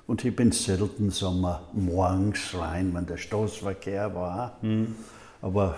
Und 0.05 0.25
ich 0.25 0.35
bin 0.35 0.51
selten 0.51 1.11
Sommer 1.11 1.63
morgens 1.71 2.53
rein, 2.53 2.93
wenn 2.93 3.05
der 3.05 3.17
Stoßverkehr 3.17 4.13
war. 4.13 4.57
Mhm. 4.61 4.95
Aber 5.45 5.77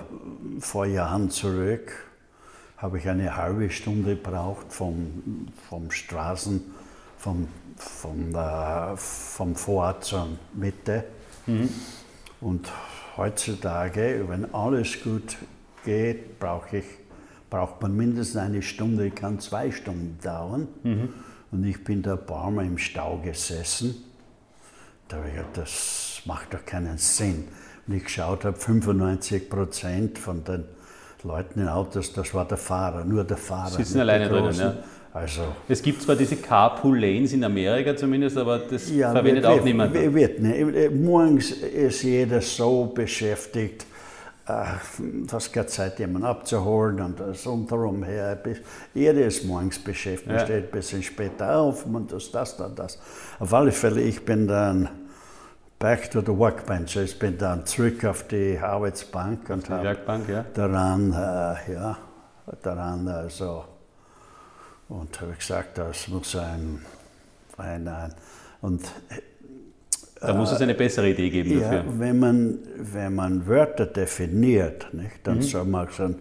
vor 0.60 0.86
Jahren 0.86 1.30
zurück 1.30 1.91
habe 2.77 2.99
ich 2.99 3.10
eine 3.10 3.36
halbe 3.36 3.69
Stunde 3.69 4.15
gebraucht 4.15 4.67
vom, 4.69 5.49
vom 5.67 5.91
Straßen, 5.91 6.63
vom, 7.17 7.49
vom, 7.75 8.34
äh, 8.34 8.95
vom 8.95 9.56
Vorort 9.58 10.06
zur 10.06 10.30
Mitte. 10.53 11.03
Mhm. 11.47 11.67
Und 12.39 12.71
heutzutage, 13.17 14.23
wenn 14.30 14.53
alles 14.53 15.03
gut 15.03 15.36
geht, 15.84 16.39
brauche 16.39 16.77
ich, 16.77 16.86
braucht 17.49 17.82
man 17.82 17.93
mindestens 17.93 18.38
eine 18.38 18.62
Stunde, 18.62 19.12
kann 19.12 19.41
zwei 19.41 19.69
Stunden 19.71 20.17
dauern. 20.23 20.69
Mhm. 20.84 21.10
Und 21.51 21.65
ich 21.65 21.84
bin 21.84 22.01
da 22.01 22.13
ein 22.13 22.25
paar 22.25 22.49
Mal 22.51 22.67
im 22.67 22.77
Stau 22.77 23.17
gesessen. 23.17 24.01
Da 25.10 25.17
habe 25.17 25.27
ich 25.27 25.36
gedacht, 25.36 25.58
das 25.58 26.21
macht 26.23 26.53
doch 26.53 26.65
keinen 26.65 26.97
Sinn 26.97 27.49
und 27.88 27.95
ich 27.95 28.04
geschaut 28.04 28.45
habe, 28.45 28.58
95 28.58 29.50
Prozent 29.50 30.19
von 30.19 30.43
den 30.43 30.65
Leuten 31.23 31.62
in 31.62 31.67
Autos, 31.67 32.13
das 32.13 32.34
war 32.34 32.45
der 32.45 32.58
Fahrer, 32.58 33.04
nur 33.04 33.23
der 33.23 33.38
Fahrer. 33.38 33.69
Sitzen 33.71 34.00
alleine 34.00 34.30
drinnen, 34.30 34.56
ja. 34.56 34.76
Also, 35.13 35.41
es 35.67 35.82
gibt 35.82 36.04
zwar 36.04 36.15
diese 36.15 36.36
Carpool 36.36 37.00
Lanes 37.00 37.34
in 37.34 37.43
Amerika 37.43 37.95
zumindest, 37.95 38.38
aber 38.38 38.60
das 38.60 38.91
ja, 38.91 39.12
verwendet 39.12 39.43
wird, 39.43 39.60
auch 39.60 39.63
niemand. 39.63 39.93
Wird 39.93 40.39
nicht. 40.39 40.91
Morgens 40.93 41.52
ist 41.52 42.04
jeder 42.04 42.39
so 42.39 42.86
beschäftigt, 42.86 43.88
äh, 44.47 44.63
das 45.26 45.52
geht 45.52 45.69
Zeit, 45.71 45.97
jemanden 45.97 46.28
abzuholen 46.28 47.02
und 47.02 47.19
das 47.19 47.47
rundherum 47.47 48.04
her. 48.04 48.38
Jeder 48.93 49.26
ist 49.26 49.43
morgens 49.45 49.80
beschäftigt, 49.80 50.32
ja. 50.32 50.39
steht 50.45 50.65
ein 50.65 50.71
bisschen 50.71 51.02
später 51.02 51.58
auf 51.58 51.86
und 51.86 52.12
das, 52.12 52.30
das, 52.30 52.56
das, 52.56 52.76
das. 52.76 53.00
Auf 53.39 53.54
alle 53.54 53.71
Fälle, 53.71 54.02
ich 54.02 54.23
bin 54.23 54.47
dann 54.47 54.88
back 55.79 56.09
to 56.11 56.21
the 56.21 56.35
workbench. 56.37 56.95
Ich 56.95 57.17
bin 57.19 57.37
dann 57.37 57.65
zurück 57.65 58.03
auf 58.05 58.27
die 58.27 58.57
Arbeitsbank 58.57 59.49
und 59.49 59.69
habe 59.69 59.97
ja. 60.27 60.45
daran, 60.53 61.11
äh, 61.11 61.73
ja, 61.73 61.97
daran 62.61 63.07
also, 63.07 63.65
und 64.89 65.19
habe 65.21 65.33
gesagt, 65.33 65.77
das 65.77 66.07
muss 66.07 66.35
ein, 66.35 66.81
ein, 67.57 67.87
ein 67.87 68.13
und 68.61 68.83
da 70.19 70.33
muss 70.33 70.51
es 70.51 70.61
eine 70.61 70.73
bessere 70.73 71.09
Idee 71.09 71.29
geben 71.29 71.59
dafür. 71.59 71.77
Ja, 71.77 71.83
wenn 71.87 72.19
man, 72.19 72.59
wenn 72.75 73.13
man 73.13 73.45
Wörter 73.45 73.85
definiert, 73.85 74.91
nicht, 74.93 75.19
dann 75.23 75.37
mhm. 75.37 75.41
soll 75.43 75.65
man 75.65 75.87
sagen, 75.91 76.15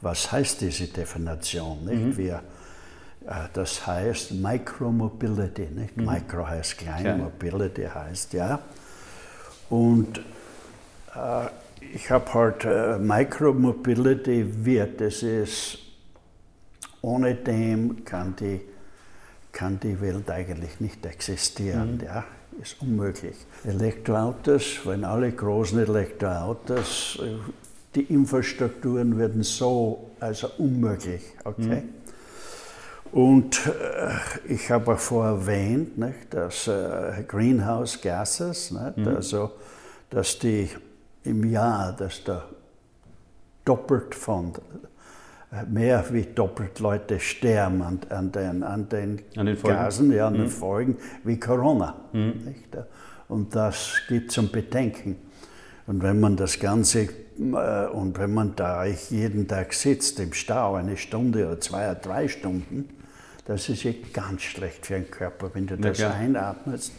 was 0.00 0.30
heißt 0.30 0.60
diese 0.60 0.86
Definition? 0.86 1.84
Nicht? 1.84 2.04
Mhm. 2.04 2.16
Wir, 2.16 2.42
äh, 3.26 3.48
das 3.52 3.86
heißt 3.86 4.32
Micromobility. 4.32 5.66
Nicht? 5.66 5.96
Mhm. 5.96 6.06
Micro 6.06 6.46
heißt 6.46 6.78
klein, 6.78 7.02
klein, 7.02 7.20
Mobility 7.20 7.86
heißt 7.92 8.34
ja. 8.34 8.60
Und 9.70 10.18
äh, 11.14 11.46
ich 11.94 12.10
habe 12.10 12.34
halt 12.34 12.64
äh, 12.64 12.98
Micromobility 12.98 14.64
wird, 14.64 15.00
das 15.00 15.22
ist, 15.22 15.78
ohne 17.00 17.34
dem 17.34 18.04
kann 18.04 18.34
die, 18.36 18.60
kann 19.52 19.80
die 19.80 20.00
Welt 20.00 20.30
eigentlich 20.30 20.80
nicht 20.80 21.06
existieren. 21.06 21.96
Mhm. 21.96 22.04
Ja, 22.04 22.24
ist 22.60 22.82
unmöglich. 22.82 23.36
Elektroautos, 23.64 24.80
wenn 24.84 25.04
alle 25.04 25.32
großen 25.32 25.78
Elektroautos, 25.78 27.18
äh, 27.22 27.36
die 27.94 28.02
Infrastrukturen 28.02 29.18
werden 29.18 29.42
so, 29.42 30.10
also 30.20 30.48
unmöglich. 30.58 31.22
Okay? 31.44 31.82
Mhm. 31.82 31.88
Und 33.12 33.66
äh, 33.66 34.52
ich 34.52 34.70
habe 34.70 34.92
auch 34.92 34.98
vorher 34.98 35.32
erwähnt, 35.32 35.98
nicht, 35.98 36.32
dass 36.32 36.68
äh, 36.68 37.24
Greenhouse 37.26 38.00
Gases, 38.00 38.70
nicht, 38.70 38.96
mhm. 38.98 39.08
also 39.08 39.52
dass 40.10 40.38
die 40.38 40.68
im 41.24 41.44
Jahr, 41.50 41.92
dass 41.92 42.22
da 42.22 42.44
doppelt 43.64 44.14
von 44.14 44.52
äh, 45.52 45.64
mehr 45.64 46.04
wie 46.12 46.22
doppelt 46.22 46.78
Leute 46.78 47.18
sterben 47.18 47.82
an, 47.82 48.00
an 48.10 48.30
den, 48.30 48.62
an 48.62 48.88
den, 48.88 49.22
an 49.36 49.46
den 49.46 49.60
Gasen, 49.60 50.12
ja, 50.12 50.28
an 50.28 50.34
den 50.34 50.44
mhm. 50.44 50.48
Folgen 50.48 50.96
wie 51.24 51.38
Corona. 51.38 51.96
Mhm. 52.12 52.54
Und 53.28 53.54
das 53.54 53.92
gibt 54.08 54.30
zum 54.30 54.50
Bedenken. 54.50 55.16
Und 55.86 56.02
wenn 56.04 56.20
man 56.20 56.36
das 56.36 56.60
Ganze, 56.60 57.08
äh, 57.38 57.86
und 57.88 58.18
wenn 58.18 58.32
man 58.32 58.54
da 58.54 58.84
jeden 58.84 59.48
Tag 59.48 59.72
sitzt 59.74 60.20
im 60.20 60.32
Stau, 60.32 60.76
eine 60.76 60.96
Stunde 60.96 61.46
oder 61.46 61.60
zwei 61.60 61.90
oder 61.90 61.96
drei 61.96 62.28
Stunden, 62.28 62.88
das 63.44 63.68
ist 63.68 63.82
ja 63.82 63.92
ganz 64.12 64.42
schlecht 64.42 64.86
für 64.86 64.94
den 64.94 65.10
Körper, 65.10 65.50
wenn 65.54 65.66
du 65.66 65.76
das 65.76 65.98
ja, 65.98 66.10
einatmest. 66.10 66.92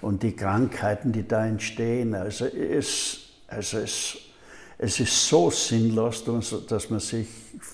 Und 0.00 0.22
die 0.22 0.34
Krankheiten, 0.34 1.12
die 1.12 1.26
da 1.26 1.46
entstehen, 1.46 2.14
also 2.14 2.46
es, 2.46 3.18
also 3.46 3.78
es, 3.78 4.16
es 4.78 4.98
ist 4.98 5.28
so 5.28 5.50
sinnlos, 5.50 6.24
dass 6.68 6.90
man 6.90 7.00
sich, 7.00 7.28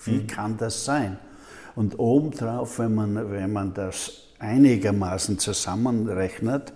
wie 0.04 0.16
mhm. 0.16 0.26
kann 0.26 0.56
das 0.58 0.84
sein? 0.84 1.18
Und 1.74 1.98
obendrauf, 1.98 2.78
wenn 2.80 2.94
man, 2.94 3.30
wenn 3.30 3.52
man 3.52 3.72
das 3.72 4.24
einigermaßen 4.38 5.38
zusammenrechnet, 5.38 6.72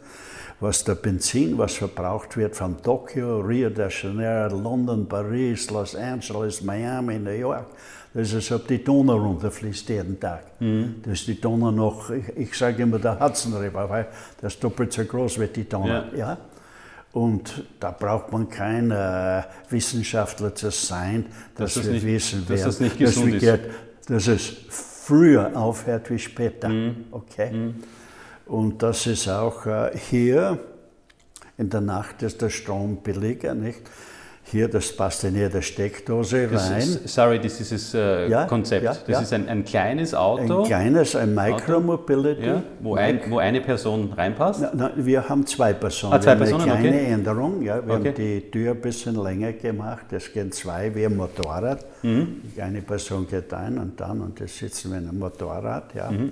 was 0.61 0.85
der 0.85 0.95
Benzin, 0.95 1.59
was 1.59 1.75
verbraucht 1.75 2.37
wird 2.37 2.55
von 2.55 2.81
Tokio, 2.83 3.41
Rio 3.41 3.69
de 3.69 3.91
Janeiro, 3.91 4.57
London, 4.57 5.09
Paris, 5.09 5.71
Los 5.71 5.97
Angeles, 5.97 6.63
Miami, 6.63 7.19
New 7.19 7.31
York, 7.31 7.67
das 8.15 8.29
ist, 8.29 8.35
als 8.35 8.53
ob 8.53 8.69
die 8.69 8.85
Donau 8.85 9.17
runterfließt 9.17 9.89
jeden 9.89 10.21
Tag. 10.21 10.61
Mhm. 10.61 10.97
Das 11.03 11.21
ist 11.21 11.29
die 11.29 11.41
Donau 11.41 11.71
noch, 11.71 12.11
ich, 12.11 12.29
ich 12.37 12.55
sage 12.59 12.83
immer 12.83 12.99
der 12.99 13.19
Hudson 13.19 13.55
River, 13.55 13.89
weil 13.89 14.09
das 14.41 14.55
ist 14.55 14.63
doppelt 14.63 14.93
so 14.93 15.05
groß 15.05 15.41
wie 15.41 15.47
die 15.47 15.69
Donau. 15.69 15.87
Ja. 15.87 16.05
ja? 16.15 16.39
Und 17.13 17.65
da 17.79 17.91
braucht 17.91 18.33
man 18.33 18.49
kein 18.49 18.91
äh, 18.91 19.43
Wissenschaftler 19.69 20.55
zu 20.55 20.71
sein, 20.71 21.27
dass, 21.55 21.75
dass 21.75 21.85
wir 21.85 21.93
nicht, 21.93 22.07
wissen, 22.07 22.47
dass 22.49 22.59
wer, 22.59 22.67
das 22.67 22.81
nicht 22.81 22.99
gesund 22.99 23.35
dass 23.35 23.43
ist. 23.43 23.61
dass 24.11 24.27
es 24.29 24.57
früher 24.69 25.55
aufhört 25.55 26.11
wie 26.11 26.19
später. 26.19 26.71
Okay? 27.11 27.75
Und 28.47 28.83
das 28.83 29.07
ist 29.07 29.29
auch 29.29 29.67
äh, 29.67 29.97
hier, 29.97 30.59
in 31.59 31.69
der 31.69 31.81
Nacht 31.81 32.23
ist 32.23 32.41
der 32.43 32.51
Strom 32.51 32.97
billiger, 32.97 33.55
nicht? 33.55 33.83
Hier, 34.45 34.69
das 34.69 34.93
passt 34.95 35.25
in 35.25 35.35
jede 35.37 35.63
Steckdose 35.63 36.49
rein. 36.53 36.79
ist, 36.79 37.09
sorry, 37.09 37.39
das 37.41 37.61
ist 37.61 37.73
das 37.73 37.95
äh, 37.95 38.29
Ja, 38.29 38.45
Konzept. 38.45 38.85
ja, 38.85 38.91
das 38.91 39.09
ja. 39.09 39.21
ist 39.21 39.33
ein, 39.33 39.49
ein 39.49 39.65
kleines 39.65 40.15
Auto, 40.15 40.63
Ein 40.63 40.67
kleines, 40.67 41.17
ein 41.17 41.35
Micromobility. 41.35 42.53
wo, 42.81 42.97
ein, 42.97 43.21
wo 43.31 43.39
eine 43.39 43.61
Person 43.61 44.13
reinpasst. 44.13 44.61
Na, 44.61 44.71
na, 44.75 44.93
wir 44.97 45.27
haben 45.29 45.47
zwei 45.47 45.73
Personen. 45.73 46.15
Ah, 46.15 46.21
zwei 46.21 46.35
Personen, 46.35 46.69
eine 46.69 46.81
kleine 46.81 46.97
okay. 46.97 47.13
Änderung. 47.13 47.63
Ja, 47.63 47.87
wir 47.87 47.95
Okay. 47.95 48.09
haben 48.09 48.15
die 48.17 48.51
Tür 48.51 48.73
ein 48.73 48.81
bisschen 48.81 49.15
länger 49.23 49.53
gemacht. 49.53 50.13
Es 50.13 50.31
gehen 50.33 50.51
zwei 50.53 50.95
wie 50.95 51.07
ein 51.07 51.17
Motorrad. 51.17 51.87
Mhm. 52.03 52.43
Eine 52.59 52.83
Person 52.83 53.27
geht 53.29 53.55
ein 53.55 53.79
und 53.79 53.99
dann 54.01 54.21
und 54.21 54.41
das 54.41 54.59
sitzen 54.59 54.91
wir 54.91 54.99
in 54.99 55.09
einem 55.09 55.19
Motorrad. 55.21 55.95
Ja. 55.95 56.11
Mhm. 56.11 56.31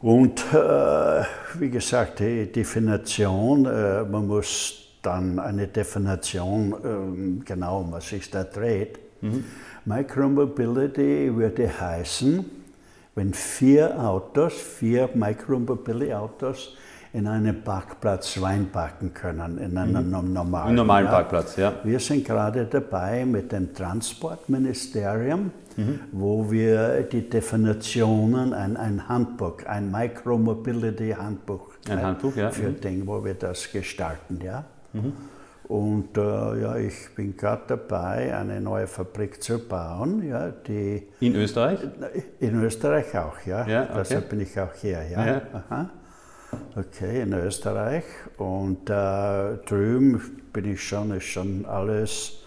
Und 0.00 0.40
äh, 0.54 1.22
wie 1.58 1.68
gesagt, 1.68 2.20
die 2.20 2.50
Definition, 2.50 3.66
äh, 3.66 4.02
man 4.04 4.26
muss 4.26 4.76
dann 5.02 5.38
eine 5.38 5.66
Definition 5.66 6.74
ähm, 6.84 7.42
genau, 7.44 7.80
um 7.80 7.92
was 7.92 8.08
sich 8.08 8.30
da 8.30 8.44
dreht. 8.44 8.98
Mhm. 9.22 9.44
Micromobility 9.84 11.34
würde 11.34 11.68
heißen, 11.80 12.44
wenn 13.14 13.34
vier 13.34 13.98
Autos, 13.98 14.52
vier 14.54 15.08
Micromobility-Autos 15.14 16.76
in 17.12 17.26
einen 17.26 17.64
Parkplatz 17.64 18.40
reinparken 18.40 19.12
können, 19.12 19.58
in 19.58 19.76
einen 19.76 20.10
normalen. 20.32 20.70
Im 20.70 20.74
normalen 20.76 21.06
ja. 21.06 21.10
Parkplatz, 21.10 21.56
ja. 21.56 21.72
Wir 21.82 21.98
sind 21.98 22.24
gerade 22.24 22.66
dabei 22.66 23.24
mit 23.24 23.50
dem 23.52 23.74
Transportministerium, 23.74 25.50
Mhm. 25.76 26.00
wo 26.12 26.50
wir 26.50 27.02
die 27.02 27.28
Definitionen, 27.28 28.52
ein, 28.52 28.76
ein 28.76 29.08
Handbuch, 29.08 29.64
ein 29.66 29.90
Micromobility-Handbuch 29.90 31.68
Ein 31.88 32.02
Handbuch, 32.02 32.36
ja. 32.36 32.50
für 32.50 32.68
Mhm. 32.70 32.80
Ding, 32.80 33.06
wo 33.06 33.24
wir 33.24 33.34
das 33.34 33.70
gestalten, 33.72 34.40
ja. 34.44 34.64
Und 35.64 36.16
äh, 36.18 36.20
ja, 36.62 36.76
ich 36.76 37.14
bin 37.14 37.36
gerade 37.36 37.62
dabei, 37.68 38.36
eine 38.36 38.60
neue 38.60 38.88
Fabrik 38.88 39.40
zu 39.40 39.58
bauen, 39.60 40.26
ja, 40.28 40.48
die 40.50 41.06
In 41.20 41.36
Österreich? 41.36 41.78
in 42.40 42.60
Österreich 42.62 43.16
auch, 43.16 43.36
ja. 43.46 43.66
Ja, 43.68 43.82
okay. 43.84 43.92
Deshalb 43.98 44.28
bin 44.30 44.40
ich 44.40 44.58
auch 44.58 44.74
hier, 44.74 45.00
ja. 45.08 45.26
Ja. 45.26 45.42
Aha. 45.52 45.90
Okay, 46.74 47.22
in 47.22 47.32
Österreich. 47.34 48.02
Und 48.36 48.90
äh, 48.90 49.58
drüben 49.66 50.20
bin 50.52 50.72
ich 50.72 50.82
schon, 50.82 51.12
ist 51.12 51.26
schon 51.26 51.64
alles, 51.66 52.38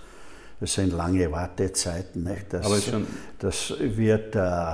das 0.60 0.73
sind 0.73 0.91
lange 0.91 1.32
Wartezeiten. 1.32 2.25
Nicht? 2.25 2.51
Das, 2.51 2.65
Aber 2.65 2.75
schon- 2.77 3.08
das 3.39 3.73
wird 3.79 4.36
äh, 4.36 4.73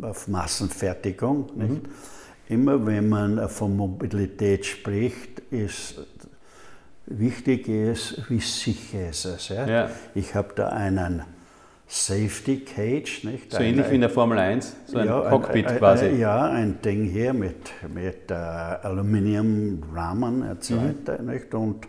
auf 0.00 0.26
Massenfertigung. 0.26 1.50
Mhm. 1.54 1.62
Nicht? 1.68 1.82
Immer 2.48 2.84
wenn 2.84 3.08
man 3.08 3.48
von 3.48 3.76
Mobilität 3.76 4.66
spricht, 4.66 5.38
ist 5.52 5.94
wichtig 7.06 7.68
ist, 7.68 8.28
wie 8.30 8.40
sicher 8.40 9.08
ist 9.10 9.24
es. 9.24 9.48
Ja? 9.48 9.66
Ja. 9.66 9.90
Ich 10.14 10.34
habe 10.34 10.50
da 10.54 10.68
einen 10.68 11.22
Safety 11.86 12.60
Cage, 12.64 13.24
nicht? 13.24 13.52
So 13.52 13.58
ähnlich 13.60 13.90
wie 13.90 13.96
in 13.96 14.00
der 14.00 14.10
Formel 14.10 14.38
1, 14.38 14.76
so 14.86 14.98
ein 14.98 15.08
Cockpit 15.08 15.66
ein, 15.66 15.78
quasi. 15.78 16.06
Ein, 16.06 16.18
ja, 16.18 16.42
ein 16.44 16.80
Ding 16.82 17.04
hier 17.04 17.32
mit, 17.34 17.70
mit 17.92 18.30
äh, 18.30 18.34
Aluminiumrahmen 18.34 20.42
und 20.42 20.48
Mhm. 20.48 20.56
so 20.62 20.76
weiter. 20.76 21.22
Nicht? 21.22 21.54
Und 21.54 21.86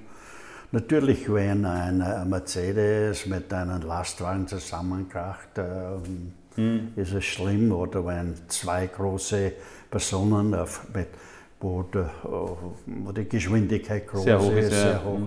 natürlich, 0.71 1.32
wenn 1.34 1.63
ein 1.65 2.02
äh, 2.02 2.26
Mercedes 2.26 3.26
mit 3.28 3.54
einem 3.54 3.82
Lastwagen 3.82 4.47
zusammenkracht, 4.47 5.49
ähm, 5.58 6.34
Mhm. 6.56 6.89
ist 6.95 7.13
es 7.13 7.26
schlimm. 7.26 7.71
Oder 7.71 8.06
wenn 8.06 8.36
zwei 8.47 8.86
große 8.88 9.54
Personen 9.89 10.54
auf, 10.54 10.86
mit 10.93 11.08
wo, 11.63 11.84
der, 11.84 12.12
wo 12.23 13.12
die 13.12 13.28
Geschwindigkeit 13.28 14.08
groß 14.08 14.23
Sehr 14.23 14.39
hoch 14.39 14.52
ist, 14.52 14.71
ja. 14.71 14.82
sehr 14.82 15.06
hoch. 15.06 15.19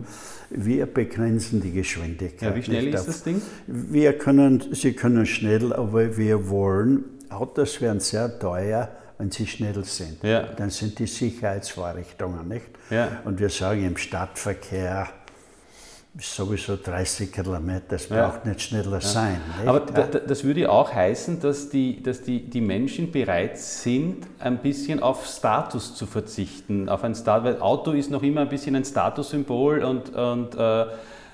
Wir 0.50 0.86
begrenzen 0.86 1.60
die 1.60 1.72
Geschwindigkeit. 1.72 2.50
Ja, 2.50 2.54
wie 2.54 2.62
schnell 2.62 2.88
ist 2.88 3.08
das 3.08 3.24
Ding? 3.24 3.40
wir 3.66 4.16
können, 4.18 4.62
sie 4.72 4.92
können 4.92 5.26
schnell, 5.26 5.72
aber 5.72 6.16
wir 6.16 6.48
wollen, 6.48 7.04
Autos 7.30 7.80
werden 7.80 8.00
sehr 8.00 8.38
teuer, 8.38 8.90
wenn 9.18 9.30
sie 9.30 9.46
schnell 9.46 9.82
sind. 9.84 10.22
Ja. 10.22 10.42
Dann 10.42 10.70
sind 10.70 10.98
die 10.98 11.06
Sicherheitsvorrichtungen, 11.06 12.46
nicht? 12.46 12.66
Ja. 12.90 13.22
Und 13.24 13.40
wir 13.40 13.48
sagen 13.48 13.84
im 13.84 13.96
Stadtverkehr 13.96 15.08
sowieso 16.18 16.76
30 16.82 17.30
Kilometer, 17.32 17.82
das 17.88 18.08
Ja. 18.08 18.28
braucht 18.28 18.46
nicht 18.46 18.62
schneller 18.62 19.00
sein. 19.00 19.40
Nicht? 19.58 19.68
Aber 19.68 19.80
Ja. 19.80 19.84
da, 19.92 20.02
da- 20.06 20.18
das 20.20 20.44
würde 20.44 20.60
ja 20.60 20.68
auch 20.70 20.92
heißen, 20.92 21.40
dass, 21.40 21.68
die, 21.68 22.02
dass 22.02 22.22
die, 22.22 22.40
die 22.48 22.60
Menschen 22.60 23.12
bereit 23.12 23.58
sind, 23.58 24.26
ein 24.38 24.58
bisschen 24.58 25.02
auf 25.02 25.26
Status 25.26 25.94
zu 25.94 26.06
verzichten. 26.06 26.88
Auf 26.88 27.04
ein 27.04 27.14
Stat 27.14 27.44
weil 27.44 27.60
Auto 27.60 27.92
ist 27.92 28.10
noch 28.10 28.22
immer 28.22 28.40
ein 28.42 28.48
bisschen 28.48 28.76
ein 28.76 28.84
Statussymbol 28.84 29.82
und, 29.84 30.14
und 30.14 30.54
äh, 30.54 30.82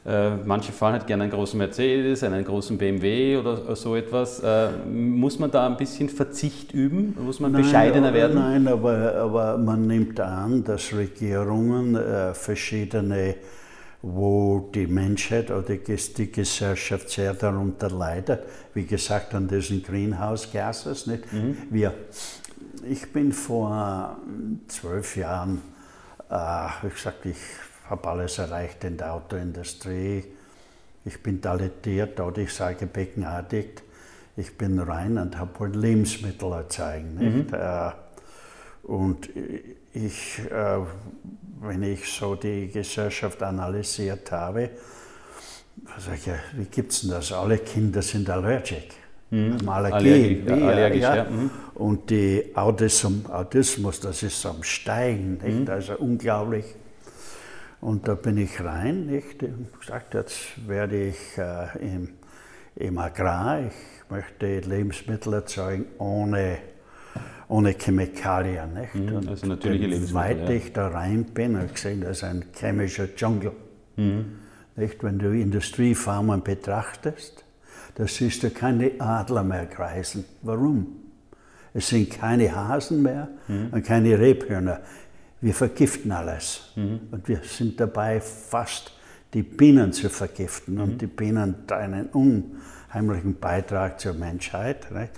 äh, 0.05 0.31
manche 0.45 0.73
fahren 0.73 0.95
halt 0.95 1.07
gerne 1.07 1.23
einen 1.25 1.33
großen 1.33 1.57
Mercedes, 1.57 2.25
einen 2.25 2.45
großen 2.45 2.77
BMW 2.77 3.37
oder 3.37 3.77
so 3.77 3.95
etwas. 3.95 4.40
Äh, 4.40 4.71
muss 4.90 5.38
man 5.38 5.49
da 5.53 5.64
ein 5.64 5.77
bisschen 5.77 6.09
Verzicht 6.09 6.73
üben? 6.75 7.16
Muss 7.25 7.38
man 7.38 7.53
bescheidener 7.53 8.09
aber, 8.09 8.16
werden? 8.16 8.35
Nein, 8.35 8.66
aber, 8.66 9.14
aber 9.14 9.59
man 9.59 9.87
nimmt 9.87 10.18
an, 10.18 10.64
dass 10.64 10.92
Regierungen 10.92 11.95
äh, 11.95 12.35
verschiedene, 12.35 13.37
wo 14.03 14.69
die 14.75 14.88
Menschheit 14.88 15.51
oder 15.53 15.77
die, 15.77 16.33
Gesellschaft 16.33 17.09
sehr 17.09 17.35
darunter 17.35 17.88
leidet, 17.88 18.43
wie 18.75 18.85
gesagt 18.85 19.33
an 19.35 19.47
diesen 19.47 19.83
Greenhouse 19.83 20.51
Gases. 20.53 21.07
Nicht? 21.07 21.33
Mhm. 21.33 21.57
Wir, 21.71 21.95
ich 22.88 23.12
bin 23.12 23.33
vor 23.33 24.17
zwölf 24.67 25.17
Jahren, 25.17 25.62
äh, 26.29 26.35
wie 26.83 26.91
gesagt, 26.91 27.27
ich 27.27 27.37
habe 27.88 28.09
alles 28.09 28.38
erreicht 28.38 28.83
in 28.83 28.97
der 28.97 29.15
Autoindustrie. 29.15 30.25
Ich 31.05 31.23
bin 31.23 31.41
talentiert 31.41 32.19
oder 32.19 32.38
ich 32.38 32.53
sage 32.53 32.87
begnadigt. 32.87 33.83
Ich 34.37 34.57
bin 34.57 34.81
rein 34.81 35.19
und 35.19 35.38
habe 35.38 35.61
halt 35.61 35.77
Lebensmittel 35.77 36.53
erzeugen. 36.53 37.15
Nicht? 37.17 37.53
Äh, 37.53 37.91
und 38.83 39.29
ich, 39.93 40.41
äh, 40.51 40.79
wenn 41.62 41.83
ich 41.83 42.11
so 42.12 42.35
die 42.35 42.68
Gesellschaft 42.68 43.42
analysiert 43.42 44.31
habe, 44.33 44.70
sage 45.98 46.16
ich, 46.16 46.27
ja, 46.27 46.35
wie 46.55 46.64
gibt 46.64 46.92
es 46.92 47.03
denn 47.03 47.11
das? 47.11 47.33
Alle 47.33 47.59
Kinder 47.59 48.03
sind 48.03 48.29
allergic. 48.29 48.94
Haben 49.31 49.68
Allergie. 49.68 50.42
Allergisch, 50.46 50.46
ja, 50.46 50.68
allergisch, 50.68 51.01
ja, 51.01 51.25
mhm. 51.25 51.51
Und 51.75 52.11
die 52.11 52.53
Autism, 52.55 53.27
Autismus, 53.31 53.98
das 54.01 54.22
ist 54.22 54.44
am 54.44 54.62
Steigen, 54.62 55.38
nicht? 55.42 55.70
also 55.70 55.96
unglaublich. 55.96 56.66
Und 57.81 58.07
da 58.07 58.14
bin 58.14 58.37
ich 58.37 58.62
rein, 58.62 59.07
nicht? 59.07 59.42
Und 59.42 59.81
gesagt, 59.81 60.14
jetzt 60.14 60.68
werde 60.68 61.09
ich 61.09 61.38
äh, 61.38 61.79
im, 61.81 62.11
im 62.77 62.98
Agrar, 62.98 63.61
ich 63.61 64.11
möchte 64.11 64.61
Lebensmittel 64.61 65.33
erzeugen 65.33 65.87
ohne, 65.98 66.59
ohne 67.53 67.75
Chemikalien. 67.79 68.73
Nicht? 68.73 69.12
Und 69.12 69.29
also 69.29 69.47
natürliche 69.47 69.87
Lebensmittel, 69.87 70.15
Weit 70.15 70.49
ja. 70.49 70.55
ich 70.55 70.73
da 70.73 70.88
rein 70.88 71.25
bin, 71.25 71.57
habe 71.57 71.67
ich 71.67 71.75
gesehen, 71.75 72.01
das 72.01 72.19
ist 72.19 72.25
ein 72.25 72.47
chemischer 72.55 73.15
Dschungel. 73.15 73.53
Mhm. 73.97 74.25
Nicht? 74.77 75.05
Wenn 75.05 75.19
du 75.19 75.31
Industriefarmen 75.31 76.43
betrachtest, 76.43 77.45
da 77.95 78.07
siehst 78.07 78.43
du 78.43 78.51
keine 78.51 78.93
Adler 78.99 79.45
mehr 79.45 79.67
kreisen. 79.67 80.25
Warum? 80.41 80.87
Es 81.75 81.88
sind 81.88 82.11
keine 82.11 82.55
Hasen 82.55 83.03
mehr 83.03 83.29
und 83.49 83.85
keine 83.85 84.19
Rebhühner. 84.19 84.81
Wir 85.41 85.55
vergiften 85.55 86.12
alles. 86.12 86.73
Und 86.77 87.29
wir 87.29 87.41
sind 87.45 87.81
dabei, 87.81 88.21
fast 88.21 88.93
die 89.35 89.43
Bienen 89.43 89.93
zu 89.93 90.09
vergiften. 90.09 90.79
Und 90.79 91.01
die 91.01 91.07
Bienen 91.07 91.55
einen 91.71 92.07
unheimlichen 92.07 93.38
Beitrag 93.38 94.01
zur 94.01 94.15
Menschheit. 94.15 94.91
Nicht? 94.91 95.12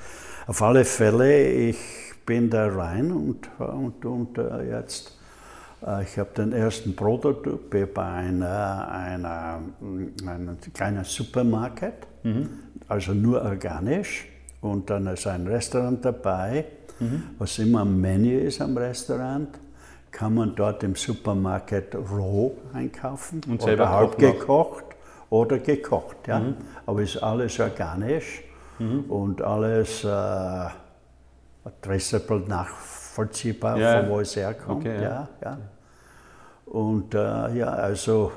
Auf 0.47 0.63
alle 0.63 0.85
Fälle, 0.85 1.49
ich 1.49 2.14
bin 2.27 2.51
da 2.51 2.67
rein 2.69 3.13
und, 3.13 3.49
und, 3.59 4.05
und 4.05 4.39
äh, 4.39 4.71
jetzt 4.71 5.19
äh, 5.87 6.03
ich 6.03 6.19
habe 6.19 6.31
den 6.37 6.53
ersten 6.53 6.95
Prototyp 6.97 7.95
bei 7.95 8.05
einer, 8.05 8.89
einer, 8.89 9.61
einem 10.27 10.57
kleinen 10.73 11.05
Supermarkt, 11.05 12.07
also 12.89 13.13
nur 13.13 13.43
organisch. 13.43 14.27
Und 14.61 14.89
dann 14.89 15.07
ist 15.09 15.27
ein 15.27 15.47
Restaurant 15.47 16.05
dabei. 16.05 16.65
Was 17.39 17.59
immer 17.59 17.81
am 17.81 18.01
Menü 18.01 18.39
ist 18.39 18.61
am 18.61 18.77
Restaurant, 18.79 19.49
kann 20.11 20.35
man 20.35 20.55
dort 20.55 20.83
im 20.85 20.95
Supermarkt 20.95 21.95
roh 21.95 22.57
einkaufen 22.73 23.41
Und 23.49 23.61
selber 23.61 23.83
oder 23.85 23.91
halb 23.91 24.13
kochen 24.13 24.27
auch. 24.27 24.39
gekocht 24.39 24.85
oder 25.29 25.59
gekocht. 25.59 26.29
Ja? 26.29 26.43
Aber 26.87 27.03
es 27.03 27.17
ist 27.17 27.23
alles 27.23 27.59
organisch 27.61 28.43
und 29.09 29.43
alles 29.43 30.05
äh, 30.05 30.09
traceable 31.81 32.41
nachvollziehbar, 32.41 33.79
Ja. 33.79 34.01
von 34.01 34.11
wo 34.11 34.21
es 34.21 34.37
herkommt. 34.37 34.81
Okay, 34.81 35.03
ja. 35.03 35.29
ja. 35.43 35.59
Und 36.67 37.15
äh, 37.15 37.57
ja, 37.57 37.69
also 37.69 38.33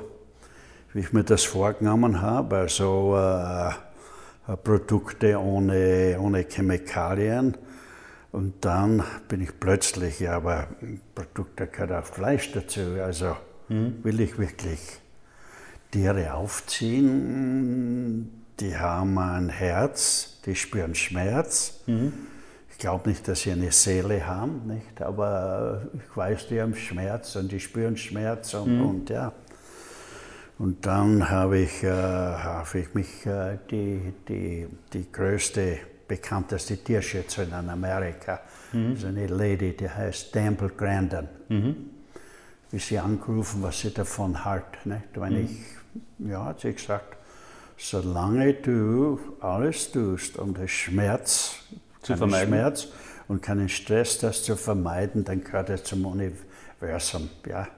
wie 0.92 1.00
ich 1.00 1.12
mir 1.12 1.24
das 1.24 1.44
vorgenommen 1.44 2.22
habe, 2.22 2.56
also 2.56 3.16
äh, 3.16 4.56
Produkte 4.56 5.38
ohne, 5.38 6.18
ohne 6.20 6.46
Chemikalien. 6.48 7.56
Und 8.32 8.64
dann 8.64 9.02
bin 9.28 9.42
ich 9.42 9.58
plötzlich, 9.58 10.20
ja, 10.20 10.36
aber 10.36 10.68
Produkte 11.14 11.66
gehört 11.66 11.92
auch 11.92 12.04
Fleisch 12.04 12.52
dazu. 12.52 12.80
Also 13.02 13.36
mhm. 13.68 13.98
will 14.02 14.20
ich 14.20 14.38
wirklich 14.38 14.80
Tiere 15.90 16.34
aufziehen, 16.34 18.44
die 18.60 18.76
haben 18.76 19.18
ein 19.18 19.48
Herz, 19.48 20.40
die 20.44 20.54
spüren 20.54 20.94
Schmerz. 20.94 21.80
Mhm. 21.86 22.12
Ich 22.78 22.82
glaube 22.82 23.08
nicht, 23.08 23.26
dass 23.26 23.40
sie 23.40 23.50
eine 23.50 23.72
Seele 23.72 24.24
haben, 24.24 24.68
nicht? 24.68 25.02
aber 25.02 25.82
ich 25.94 26.16
weiß, 26.16 26.46
die 26.46 26.60
haben 26.60 26.76
Schmerz 26.76 27.34
und 27.34 27.50
die 27.50 27.58
spüren 27.58 27.96
Schmerz 27.96 28.54
und, 28.54 28.78
mhm. 28.78 28.86
und 28.86 29.10
ja. 29.10 29.32
Und 30.60 30.86
dann 30.86 31.28
habe 31.28 31.58
ich, 31.58 31.82
äh, 31.82 31.90
hab 31.90 32.72
ich 32.76 32.94
mich 32.94 33.26
äh, 33.26 33.58
die, 33.68 34.12
die, 34.28 34.68
die 34.92 35.10
größte, 35.10 35.78
bekannteste 36.06 36.76
Tierschützerin 36.76 37.48
in 37.48 37.68
Amerika, 37.68 38.42
mhm. 38.72 38.92
ist 38.92 39.04
eine 39.04 39.26
Lady, 39.26 39.76
die 39.76 39.90
heißt 39.90 40.36
Dample 40.36 40.68
Grandin. 40.68 41.28
Mhm. 41.48 41.76
Wie 42.70 42.78
sie 42.78 43.00
angerufen, 43.00 43.60
was 43.60 43.80
sie 43.80 43.92
davon 43.92 44.44
hat. 44.44 44.86
Nicht? 44.86 45.02
Wenn 45.14 45.32
mhm. 45.32 45.48
ich, 46.20 46.30
ja, 46.30 46.44
hat 46.44 46.60
sie 46.60 46.74
gesagt, 46.74 47.16
solange 47.76 48.54
du 48.54 49.18
alles 49.40 49.90
tust, 49.90 50.38
um 50.38 50.54
den 50.54 50.68
Schmerz, 50.68 51.56
zu 52.08 52.16
vermeiden. 52.16 52.48
Schmerz 52.48 52.88
und 53.28 53.42
keinen 53.42 53.68
Stress, 53.68 54.18
das 54.18 54.42
zu 54.42 54.56
vermeiden, 54.56 55.24
dann 55.24 55.44
gehört 55.44 55.70
es 55.70 55.84
zum 55.84 56.06
Universum. 56.06 57.30
Ja. 57.46 57.68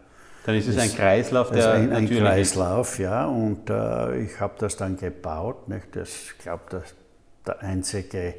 Dann 0.46 0.54
ist 0.54 0.68
es 0.68 0.78
ein 0.78 0.90
Kreislauf, 0.90 1.50
der 1.50 1.72
ein, 1.72 1.92
ein 1.92 2.08
Kreislauf, 2.08 2.98
ja. 2.98 3.26
Und 3.26 3.68
äh, 3.68 4.22
ich 4.22 4.40
habe 4.40 4.54
das 4.58 4.76
dann 4.76 4.96
gebaut. 4.96 5.68
Nicht? 5.68 5.94
Das, 5.94 6.08
ich 6.08 6.38
glaube, 6.38 6.62
das 6.70 6.94
der 7.46 7.62
einzige 7.62 8.18
äh, 8.18 8.34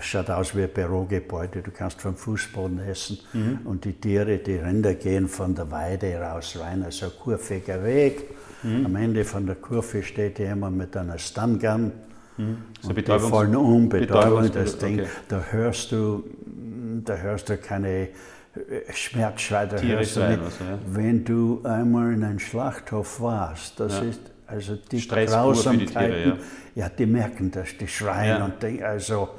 schaut 0.00 0.30
aus 0.30 0.56
wie 0.56 0.64
ein 0.64 0.70
Bürogebäude, 0.70 1.62
du 1.62 1.70
kannst 1.70 2.00
vom 2.00 2.16
Fußboden 2.16 2.80
essen 2.80 3.18
mhm. 3.32 3.60
und 3.64 3.84
die 3.84 3.92
Tiere, 3.92 4.38
die 4.38 4.56
Rinder 4.56 4.94
gehen 4.94 5.28
von 5.28 5.54
der 5.54 5.70
Weide 5.70 6.18
raus 6.18 6.58
rein, 6.60 6.82
also 6.82 7.06
ein 7.06 7.12
kurviger 7.22 7.84
Weg. 7.84 8.24
Mhm. 8.62 8.86
Am 8.86 8.96
Ende 8.96 9.24
von 9.24 9.46
der 9.46 9.56
Kurve 9.56 10.02
steht 10.02 10.38
jemand 10.38 10.76
mit 10.76 10.96
einer 10.96 11.18
Stungun 11.18 11.92
mhm. 12.36 12.58
so 12.80 12.88
und 12.90 12.96
die 12.98 13.02
fallen 13.02 13.56
um, 13.56 13.88
Betäubung, 13.88 14.50
das 14.52 14.78
Ding. 14.78 15.00
Okay. 15.00 15.08
Da 15.28 15.42
hörst 15.50 15.92
du, 15.92 16.24
da 17.04 17.16
hörst 17.16 17.48
du 17.48 17.56
keine 17.56 18.08
Schmerzschrei, 18.90 19.66
da 19.66 19.78
hörst 19.78 20.16
du 20.16 20.28
nicht. 20.28 20.42
Also, 20.42 20.64
ja. 20.64 20.78
Wenn 20.86 21.24
du 21.24 21.60
einmal 21.64 22.12
in 22.12 22.24
einem 22.24 22.38
Schlachthof 22.38 23.20
warst, 23.20 23.78
das 23.80 24.00
ja. 24.00 24.04
ist 24.04 24.20
also 24.46 24.76
die 24.76 25.06
Grausamkeiten, 25.06 25.78
die, 25.80 25.86
Tiere, 25.86 26.28
ja. 26.28 26.36
ja. 26.74 26.88
die 26.88 27.06
merken 27.06 27.50
das, 27.50 27.76
die 27.78 27.88
schreien 27.88 28.42
und 28.42 28.62
die, 28.62 28.82
also, 28.82 29.30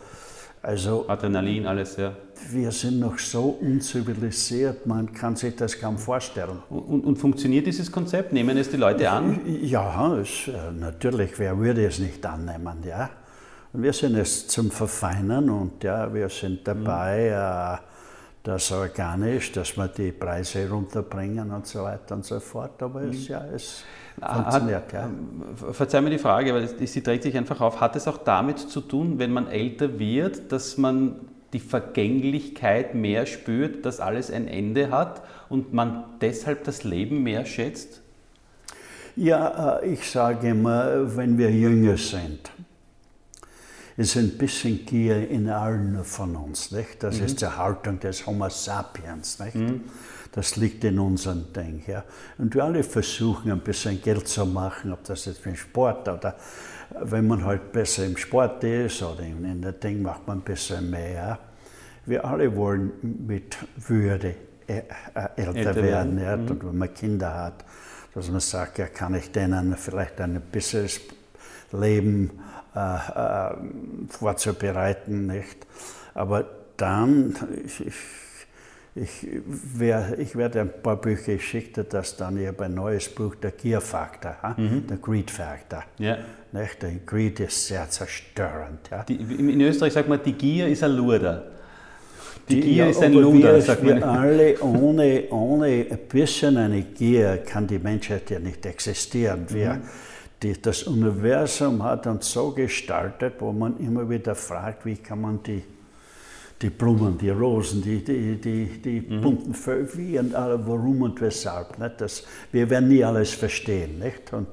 also 0.62 1.08
Adrenalin, 1.08 1.66
alles, 1.66 1.98
ja. 1.98 2.14
Wir 2.50 2.72
sind 2.72 3.00
noch 3.00 3.18
so 3.20 3.58
unzivilisiert, 3.62 4.86
man 4.86 5.12
kann 5.12 5.36
sich 5.36 5.56
das 5.56 5.80
kaum 5.80 5.98
vorstellen. 5.98 6.60
Und, 6.70 7.06
und 7.06 7.18
funktioniert 7.18 7.66
dieses 7.66 7.92
Konzept? 7.92 8.34
Nehmen 8.34 8.58
es 8.58 8.70
die 8.70 8.78
Leute 8.78 9.10
an? 9.10 9.42
Ja, 9.62 10.16
es, 10.18 10.48
äh, 10.48 10.72
natürlich, 10.72 11.38
wer 11.40 11.58
würde 11.58 11.86
es 11.86 12.00
nicht 12.00 12.26
annehmen, 12.26 12.84
ja. 12.88 13.10
Und 13.74 13.84
wir 13.84 13.94
sind 13.94 14.16
es 14.16 14.48
zum 14.48 14.72
Verfeinern 14.72 15.50
und 15.50 15.84
ja, 15.84 16.14
wir 16.14 16.30
sind 16.30 16.68
dabei, 16.68 17.28
mhm. 17.30 17.84
äh, 17.84 17.88
das 18.48 18.72
organisch, 18.72 19.52
dass 19.52 19.76
wir 19.76 19.90
die 19.90 20.14
Preise 20.14 20.70
runterbringen 20.70 21.52
und 21.52 21.68
so 21.68 21.84
weiter 21.84 22.16
und 22.16 22.24
so 22.24 22.40
fort. 22.40 22.82
Aber 22.82 23.02
es, 23.02 23.28
mhm. 23.28 23.34
ja, 23.34 23.46
es 23.54 23.84
funktioniert. 24.22 24.94
ja. 24.94 25.10
Verzeih 25.74 26.02
mir 26.02 26.12
die 26.12 26.18
Frage, 26.18 26.54
weil 26.54 26.88
sie 26.88 27.04
dreht 27.04 27.24
sich 27.24 27.36
einfach 27.36 27.60
auf. 27.60 27.82
Hat 27.82 27.98
es 27.98 28.08
auch 28.08 28.20
damit 28.20 28.60
zu 28.60 28.80
tun, 28.82 29.20
wenn 29.20 29.34
man 29.34 29.48
älter 29.48 30.00
wird, 30.00 30.52
dass 30.52 30.78
man 30.78 31.20
die 31.54 31.60
Vergänglichkeit 31.60 32.96
mehr 32.96 33.26
spürt, 33.26 33.86
dass 33.86 34.00
alles 34.00 34.32
ein 34.32 34.48
Ende 34.48 34.92
hat 34.92 35.22
und 35.50 35.74
man 35.74 36.04
deshalb 36.22 36.64
das 36.66 36.84
Leben 36.84 37.24
mehr 37.24 37.46
schätzt? 37.46 38.02
Ja, 39.16 39.80
äh, 39.80 39.94
ich 39.94 40.10
sage 40.10 40.50
immer, 40.50 41.16
wenn 41.16 41.38
wir 41.38 41.52
jünger 41.52 41.98
sind, 41.98 42.52
ist 43.98 44.16
ein 44.16 44.38
bisschen 44.38 44.86
Gier 44.86 45.28
in 45.28 45.50
allen 45.50 46.04
von 46.04 46.36
uns. 46.36 46.72
Nicht? 46.72 47.02
Das 47.02 47.18
mhm. 47.18 47.26
ist 47.26 47.42
die 47.42 47.48
Haltung 47.48 48.00
des 48.00 48.28
Homo 48.28 48.48
sapiens. 48.48 49.40
Nicht? 49.40 49.56
Mhm. 49.56 49.82
Das 50.34 50.56
liegt 50.56 50.84
in 50.84 51.00
unserem 51.00 51.52
Ding. 51.52 51.84
Ja. 51.88 52.04
Und 52.38 52.54
wir 52.54 52.64
alle 52.64 52.84
versuchen, 52.84 53.52
ein 53.52 53.62
bisschen 53.62 54.00
Geld 54.00 54.28
zu 54.28 54.46
machen, 54.46 54.94
ob 54.94 55.04
das 55.06 55.26
jetzt 55.26 55.40
für 55.40 55.50
den 55.50 55.56
Sport 55.56 56.08
oder 56.08 56.36
wenn 57.04 57.28
man 57.28 57.44
halt 57.46 57.72
besser 57.72 58.06
im 58.06 58.18
Sport 58.18 58.64
ist 58.64 59.02
oder 59.04 59.22
in 59.22 59.62
der 59.62 59.74
Ding 59.74 60.02
macht 60.02 60.28
man 60.28 60.40
ein 60.40 60.42
bisschen 60.42 60.90
mehr. 60.90 61.40
Wir 62.06 62.24
alle 62.24 62.56
wollen 62.56 62.92
mit 63.28 63.58
Würde 63.76 64.36
äh, 64.68 64.84
äh, 65.14 65.28
älter, 65.36 65.76
werden. 65.76 66.20
Ja. 66.20 66.38
Mhm. 66.38 66.48
Und 66.48 66.66
wenn 66.66 66.78
man 66.78 66.94
Kinder 66.94 67.34
hat, 67.34 67.66
dass 68.14 68.30
man 68.30 68.40
sagt, 68.40 68.78
ja, 68.80 68.88
kann 68.88 69.14
ich 69.16 69.32
denen 69.32 69.76
vielleicht 69.78 70.20
ein 70.22 70.42
besseres 70.52 71.02
Leben 71.72 72.32
äh, 72.76 72.80
äh, 72.80 73.56
vorzubereiten. 74.10 75.28
Nicht? 75.28 75.66
Aber 76.14 76.46
dann, 76.78 77.36
ich, 77.66 77.86
ich, 77.86 77.96
ich, 78.96 79.28
wär, 79.46 80.18
ich 80.18 80.36
werde 80.36 80.62
ein 80.62 80.82
paar 80.82 80.98
Bücher 80.98 81.34
geschickt, 81.34 81.80
dass 81.94 82.18
dann 82.18 82.38
ich 82.38 82.60
ein 82.60 82.74
neues 82.74 83.10
Buch, 83.10 83.36
der 83.36 83.52
Gear 83.52 83.82
Factor, 83.82 84.36
mhm. 84.58 84.88
der 84.88 84.98
Greed 84.98 85.32
Factor. 85.32 85.84
Ja. 85.98 86.18
Nicht? 86.60 86.82
Der 86.82 86.92
Greed 87.06 87.40
ist 87.40 87.68
sehr 87.68 87.90
zerstörend. 87.90 88.80
Ja? 88.92 89.04
Die, 89.04 89.16
in 89.16 89.62
Österreich 89.62 89.94
sagt 89.94 90.10
man, 90.10 90.22
die 90.24 90.34
Gier 90.34 90.68
ist 90.68 90.84
ein 90.84 90.92
Luder. 90.92 91.44
Die, 92.50 92.56
die 92.56 92.62
Gier 92.62 92.86
ja, 92.86 92.90
ist 92.90 93.02
ein 93.02 93.14
Luder, 93.14 93.62
sagt 93.62 93.84
man. 93.84 93.98
Wir 93.98 94.08
alle 94.08 94.60
ohne, 94.62 95.24
ohne 95.30 95.66
ein 95.90 96.00
bisschen 96.10 96.58
eine 96.58 96.82
Gier 96.82 97.38
kann 97.46 97.68
die 97.68 97.80
Menschheit 97.80 98.30
ja 98.30 98.40
nicht 98.40 98.66
existieren. 98.66 99.46
Wir, 99.50 99.74
mhm 99.74 99.82
die, 100.44 100.62
das 100.62 100.84
Universum 100.84 101.84
hat 101.84 102.06
uns 102.08 102.32
so 102.32 102.52
gestaltet, 102.52 103.36
wo 103.40 103.52
man 103.52 103.78
immer 103.78 104.10
wieder 104.10 104.36
fragt, 104.36 104.86
wie 104.86 104.96
kann 104.96 105.22
man 105.22 105.42
die, 105.44 105.64
die 106.62 106.70
Blumen, 106.70 107.18
die 107.18 107.30
Rosen, 107.30 107.82
die, 107.82 108.04
die, 108.04 108.40
die, 108.40 108.66
die 108.82 109.02
mhm. 109.02 109.22
bunten 109.22 109.54
Vögel, 109.54 109.90
wie 109.98 110.20
und 110.20 110.36
alle, 110.36 110.60
warum 110.68 111.02
und 111.02 111.20
weshalb. 111.22 111.80
Nicht? 111.80 112.02
Das, 112.02 112.24
wir 112.52 112.70
werden 112.70 112.90
nie 112.90 113.04
alles 113.04 113.32
verstehen. 113.32 114.00
Nicht? 114.00 114.32
Und 114.34 114.48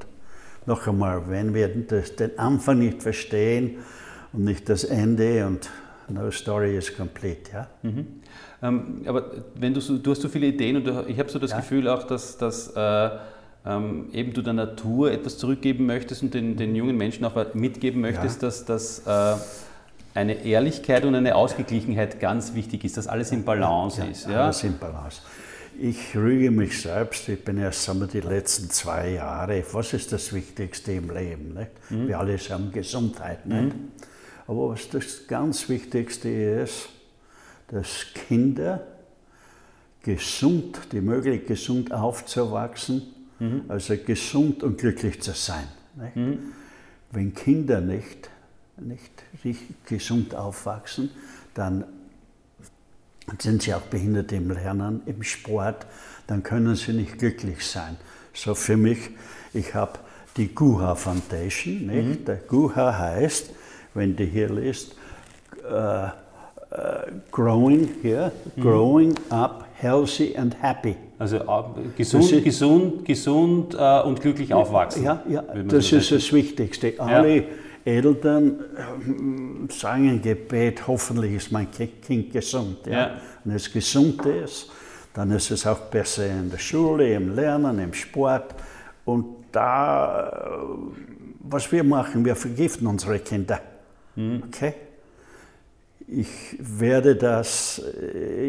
noch 0.66 0.86
einmal, 0.86 1.28
wenn 1.28 1.54
wir 1.54 1.68
das, 1.68 2.16
den 2.16 2.38
Anfang 2.38 2.78
nicht 2.78 3.02
verstehen 3.02 3.78
und 4.32 4.44
nicht 4.44 4.68
das 4.68 4.84
Ende 4.84 5.46
und 5.46 5.70
no 6.08 6.30
story 6.30 6.76
is 6.76 6.94
complete. 6.94 7.52
Ja? 7.52 7.66
Mhm. 7.82 8.06
Ähm, 8.62 9.02
aber 9.06 9.30
wenn 9.54 9.74
du, 9.74 9.80
so, 9.80 9.98
du 9.98 10.10
hast 10.10 10.22
so 10.22 10.28
viele 10.28 10.46
Ideen 10.46 10.76
und 10.76 10.86
du, 10.86 11.04
ich 11.06 11.18
habe 11.18 11.28
so 11.28 11.38
das 11.38 11.50
ja. 11.50 11.58
Gefühl 11.58 11.88
auch, 11.88 12.04
dass, 12.04 12.38
dass 12.38 12.72
äh, 12.74 13.10
ähm, 13.66 14.08
eben 14.12 14.32
du 14.32 14.42
der 14.42 14.52
Natur 14.52 15.10
etwas 15.10 15.38
zurückgeben 15.38 15.86
möchtest 15.86 16.22
und 16.22 16.34
den, 16.34 16.56
den 16.56 16.74
jungen 16.74 16.96
Menschen 16.96 17.24
auch 17.24 17.54
mitgeben 17.54 18.00
möchtest, 18.00 18.42
ja. 18.42 18.48
dass, 18.48 18.64
dass 18.64 19.06
äh, 19.06 19.40
eine 20.14 20.44
Ehrlichkeit 20.44 21.04
und 21.04 21.14
eine 21.14 21.34
Ausgeglichenheit 21.34 22.20
ganz 22.20 22.54
wichtig 22.54 22.84
ist, 22.84 22.96
dass 22.96 23.06
alles 23.06 23.32
im 23.32 23.44
Balance 23.44 24.00
ja, 24.00 24.08
ist. 24.08 24.28
Ja? 24.28 24.44
Alles 24.44 24.62
im 24.64 24.78
Balance. 24.78 25.22
Ich 25.78 26.16
rüge 26.16 26.50
mich 26.50 26.80
selbst, 26.80 27.28
ich 27.28 27.44
bin 27.44 27.58
erst 27.58 27.82
sagen 27.82 28.00
wir, 28.00 28.06
die 28.06 28.20
letzten 28.20 28.70
zwei 28.70 29.10
Jahre, 29.10 29.64
was 29.72 29.92
ist 29.92 30.12
das 30.12 30.32
Wichtigste 30.32 30.92
im 30.92 31.10
Leben? 31.10 31.58
Mhm. 31.90 32.08
Wir 32.08 32.18
alle 32.18 32.38
sagen 32.38 32.70
Gesundheit. 32.70 33.44
Mhm. 33.44 33.90
Aber 34.46 34.70
was 34.70 34.88
das 34.88 35.26
ganz 35.26 35.68
Wichtigste 35.68 36.28
ist, 36.28 36.88
dass 37.68 38.06
Kinder 38.28 38.86
gesund, 40.02 40.78
die 40.92 41.00
Möglichkeit 41.00 41.48
gesund 41.48 41.92
aufzuwachsen, 41.92 43.02
mhm. 43.40 43.62
also 43.68 43.96
gesund 43.96 44.62
und 44.62 44.78
glücklich 44.78 45.20
zu 45.22 45.32
sein. 45.32 45.66
Mhm. 46.14 46.38
Wenn 47.10 47.34
Kinder 47.34 47.80
nicht, 47.80 48.28
nicht 48.76 49.86
gesund 49.86 50.34
aufwachsen, 50.34 51.10
dann 51.54 51.84
sind 53.38 53.62
sie 53.62 53.74
auch 53.74 53.82
behindert 53.82 54.32
im 54.32 54.50
Lernen, 54.50 55.02
im 55.06 55.22
Sport, 55.22 55.86
dann 56.26 56.42
können 56.42 56.74
sie 56.76 56.92
nicht 56.92 57.18
glücklich 57.18 57.66
sein. 57.66 57.96
So 58.32 58.54
für 58.54 58.76
mich, 58.76 59.10
ich 59.52 59.74
habe 59.74 59.98
die 60.36 60.54
Guha 60.54 60.94
Foundation. 60.94 61.86
Nicht? 61.86 62.20
Mhm. 62.20 62.24
Der 62.24 62.36
Guha 62.36 62.98
heißt, 62.98 63.50
wenn 63.94 64.16
du 64.16 64.24
hier 64.24 64.50
liest, 64.50 64.96
uh, 65.64 65.74
uh, 65.74 66.10
growing 67.30 67.88
here, 68.02 68.32
mhm. 68.56 68.62
growing 68.62 69.14
up 69.30 69.66
healthy 69.80 70.36
and 70.36 70.56
happy. 70.60 70.96
Also 71.18 71.36
äh, 71.36 71.42
gesund, 71.96 72.32
ist, 72.32 72.44
gesund, 72.44 73.04
gesund 73.04 73.76
äh, 73.78 74.00
und 74.02 74.20
glücklich 74.20 74.52
aufwachsen. 74.52 75.04
Ja, 75.04 75.22
ja 75.28 75.42
das 75.42 75.88
so 75.88 75.96
ist 75.96 76.10
das 76.10 76.32
Wichtigste. 76.32 76.94
Alle 76.98 77.36
ja. 77.36 77.42
Eltern 77.84 78.60
äh, 79.68 79.72
sagen 79.72 80.08
ein 80.08 80.22
Gebet, 80.22 80.86
hoffentlich 80.86 81.34
ist 81.34 81.52
mein 81.52 81.68
Kind 81.70 82.32
gesund. 82.32 82.86
Ja? 82.86 82.92
ja. 82.92 83.20
Wenn 83.44 83.56
es 83.56 83.72
gesund 83.72 84.24
ist, 84.26 84.70
dann 85.12 85.30
ist 85.30 85.50
es 85.50 85.66
auch 85.66 85.80
besser 85.80 86.26
in 86.26 86.50
der 86.50 86.58
Schule, 86.58 87.14
im 87.14 87.34
Lernen, 87.34 87.78
im 87.78 87.92
Sport. 87.92 88.54
Und 89.04 89.26
da 89.52 90.58
was 91.44 91.70
wir 91.70 91.84
machen, 91.84 92.24
wir 92.24 92.36
vergiften 92.36 92.86
unsere 92.86 93.18
Kinder. 93.20 93.60
Okay? 94.16 94.74
Ich 96.06 96.56
werde, 96.58 97.16
das, 97.16 97.82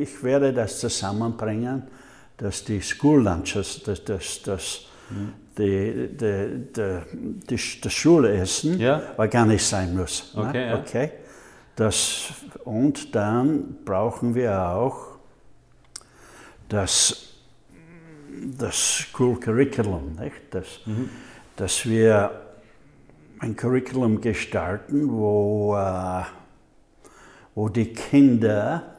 ich 0.02 0.24
werde 0.24 0.54
das 0.54 0.80
zusammenbringen, 0.80 1.84
dass 2.38 2.64
die 2.64 2.82
School 2.82 3.24
Lunches, 3.24 3.84
dass, 3.84 4.04
dass, 4.04 4.42
dass 4.42 4.82
die, 5.58 6.10
die, 6.18 6.74
die, 6.74 7.82
das 7.82 7.94
Schulessen 7.94 8.80
Ja. 8.80 9.02
organisch 9.18 9.64
sein 9.64 9.96
muss. 9.96 10.34
ne? 10.36 10.42
Okay, 10.48 10.68
ja. 10.68 10.78
okay? 10.80 11.12
Das, 11.76 12.34
und 12.64 13.14
dann 13.16 13.78
brauchen 13.84 14.34
wir 14.34 14.70
auch 14.70 15.18
das, 16.70 17.34
das 18.58 18.76
School 18.76 19.40
Curriculum, 19.40 20.16
nicht? 20.20 20.36
Dass, 20.52 20.80
dass 21.56 21.86
wir 21.86 22.42
ein 23.40 23.56
Curriculum 23.56 24.22
gestalten, 24.22 25.12
wo, 25.12 25.76
äh, 25.76 26.24
wo 27.54 27.70
die 27.70 27.92
Kinder 27.94 28.96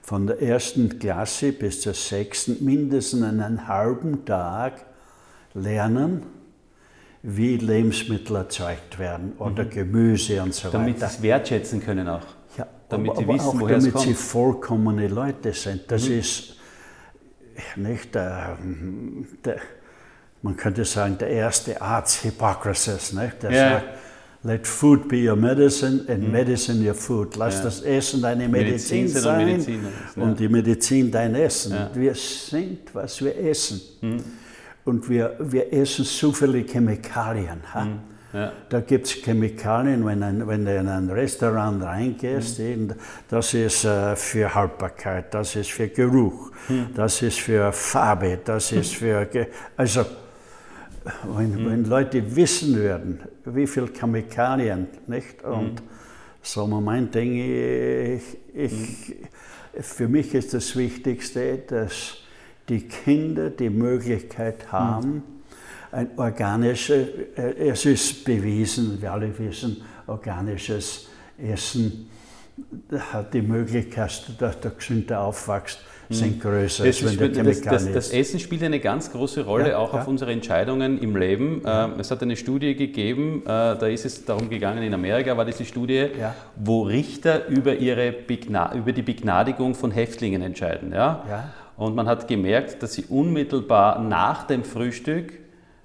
von 0.00 0.26
der 0.26 0.40
ersten 0.40 0.98
Klasse 0.98 1.52
bis 1.52 1.82
zur 1.82 1.94
sechsten 1.94 2.64
mindestens 2.64 3.22
einen 3.22 3.68
halben 3.68 4.24
Tag 4.24 4.86
lernen, 5.56 6.22
wie 7.22 7.56
Lebensmittel 7.56 8.36
erzeugt 8.36 8.98
werden 8.98 9.32
oder 9.38 9.64
Gemüse 9.64 10.42
und 10.42 10.54
so 10.54 10.68
Damit 10.70 10.96
sie 10.98 11.02
weiter. 11.02 11.12
es 11.12 11.22
wertschätzen 11.22 11.80
können 11.82 12.06
auch. 12.08 12.26
Ja, 12.56 12.66
damit 12.88 13.10
aber, 13.10 13.18
sie 13.18 13.24
aber 13.24 13.34
wissen, 13.34 13.46
auch 13.48 13.60
woher 13.60 13.76
es 13.78 13.84
damit 13.84 13.98
sie 14.00 14.06
kommt. 14.08 14.18
vollkommene 14.18 15.08
Leute 15.08 15.52
sind. 15.52 15.82
Mhm. 15.82 15.86
Das 15.88 16.06
ist 16.06 16.56
nicht 17.76 18.14
der, 18.14 18.58
der, 19.44 19.56
man 20.42 20.56
könnte 20.56 20.84
sagen, 20.84 21.16
der 21.18 21.28
erste 21.28 21.80
Arzt 21.80 22.22
Hippokrates, 22.22 23.12
nicht? 23.12 23.42
der 23.42 23.50
Ja. 23.50 23.66
Mhm. 23.66 23.72
sagt, 23.72 23.86
let 24.44 24.66
food 24.66 25.08
be 25.08 25.28
your 25.28 25.34
medicine 25.36 26.04
and 26.08 26.30
medicine 26.30 26.86
your 26.86 26.94
food. 26.94 27.34
Lass 27.34 27.56
Ja. 27.56 27.64
das 27.64 27.80
Essen 27.80 28.22
deine 28.22 28.48
Medizin 28.48 29.04
Medizin, 29.06 29.22
sein 29.22 29.40
und 29.40 29.46
Medizin 29.52 29.80
ja. 30.16 30.22
und 30.22 30.38
die 30.38 30.48
Medizin 30.48 31.10
dein 31.10 31.34
Essen. 31.34 31.74
Wir 31.94 32.14
sind, 32.14 32.94
was 32.94 33.20
wir 33.24 33.36
essen. 33.36 33.80
Und 34.86 35.08
wir, 35.10 35.36
wir 35.40 35.72
essen 35.72 36.04
so 36.06 36.32
viele 36.32 36.60
Chemikalien. 36.64 37.58
Mhm. 37.74 37.98
Ja. 38.32 38.52
Da 38.68 38.80
gibt 38.80 39.06
es 39.06 39.12
Chemikalien, 39.14 40.04
wenn, 40.06 40.22
ein, 40.22 40.46
wenn 40.46 40.64
du 40.64 40.74
in 40.76 40.88
ein 40.88 41.10
Restaurant 41.10 41.82
reingehst, 41.82 42.58
Mhm. 42.60 42.92
das 43.28 43.52
ist 43.54 43.84
äh, 43.84 44.14
für 44.16 44.54
Haltbarkeit, 44.54 45.32
das 45.34 45.56
ist 45.56 45.70
für 45.70 45.88
Geruch, 45.88 46.50
Mhm. 46.68 46.88
das 46.94 47.20
ist 47.22 47.38
für 47.40 47.72
Farbe, 47.72 48.38
das 48.44 48.72
ist 48.72 48.94
für... 49.00 49.26
Also, 49.76 50.04
wenn, 51.36 51.50
Mhm. 51.64 51.70
wenn 51.70 51.84
Leute 51.84 52.36
wissen 52.36 52.74
würden, 52.76 53.20
wie 53.44 53.66
viel 53.66 53.88
Chemikalien, 53.92 54.88
nicht? 55.06 55.44
Mhm. 55.44 55.52
Und 55.52 55.82
so 56.42 56.66
Moment 56.66 57.14
denke 57.14 58.14
ich, 58.16 58.22
ich 58.54 58.72
Mhm. 58.72 59.82
für 59.82 60.08
mich 60.08 60.34
ist 60.34 60.52
das 60.54 60.76
Wichtigste, 60.76 61.58
dass 61.58 62.18
die 62.68 62.80
Kinder 62.80 63.50
die 63.50 63.70
Möglichkeit 63.70 64.70
haben, 64.72 65.22
ein 65.92 66.08
organisches, 66.16 67.08
äh, 67.36 67.68
es 67.68 67.84
ist 67.84 68.24
bewiesen, 68.24 69.00
wir 69.00 69.12
alle 69.12 69.36
wissen, 69.38 69.82
organisches 70.06 71.08
Essen 71.38 72.08
hat 73.12 73.34
die 73.34 73.42
Möglichkeit, 73.42 74.22
dass 74.38 74.60
du 74.60 74.70
gesünder 74.70 75.20
aufwachst, 75.20 75.78
sind 76.08 76.40
größer, 76.40 76.84
Das, 76.84 77.02
als 77.02 77.18
wenn 77.18 77.32
der 77.32 77.42
das, 77.44 77.60
das, 77.62 77.92
das. 77.92 78.10
Essen 78.10 78.38
spielt 78.38 78.62
eine 78.62 78.78
ganz 78.78 79.10
große 79.10 79.44
Rolle 79.44 79.70
Ja, 79.70 79.78
auch 79.78 79.92
ja. 79.92 80.00
auf 80.00 80.06
unsere 80.08 80.30
Entscheidungen 80.30 80.98
im 81.02 81.16
Leben. 81.16 81.62
Ähm, 81.66 81.94
Es 81.98 82.12
hat 82.12 82.22
eine 82.22 82.36
Studie 82.36 82.76
gegeben, 82.76 83.42
äh, 83.42 83.46
da 83.46 83.86
ist 83.88 84.04
es 84.04 84.24
darum 84.24 84.48
gegangen, 84.48 84.84
in 84.84 84.94
Amerika 84.94 85.36
war 85.36 85.44
diese 85.44 85.64
Studie, 85.64 86.06
Ja. 86.18 86.34
wo 86.54 86.82
Richter 86.82 87.48
über, 87.48 87.74
ihre 87.74 88.12
Begna 88.12 88.72
über 88.74 88.92
die 88.92 89.02
Begnadigung 89.02 89.74
von 89.74 89.90
Häftlingen 89.90 90.42
entscheiden. 90.42 90.92
Ja? 90.92 91.50
Und 91.76 91.94
man 91.94 92.06
hat 92.08 92.26
gemerkt, 92.28 92.82
dass 92.82 92.94
sie 92.94 93.04
unmittelbar 93.08 94.00
nach 94.00 94.44
dem 94.46 94.64
Frühstück 94.64 95.32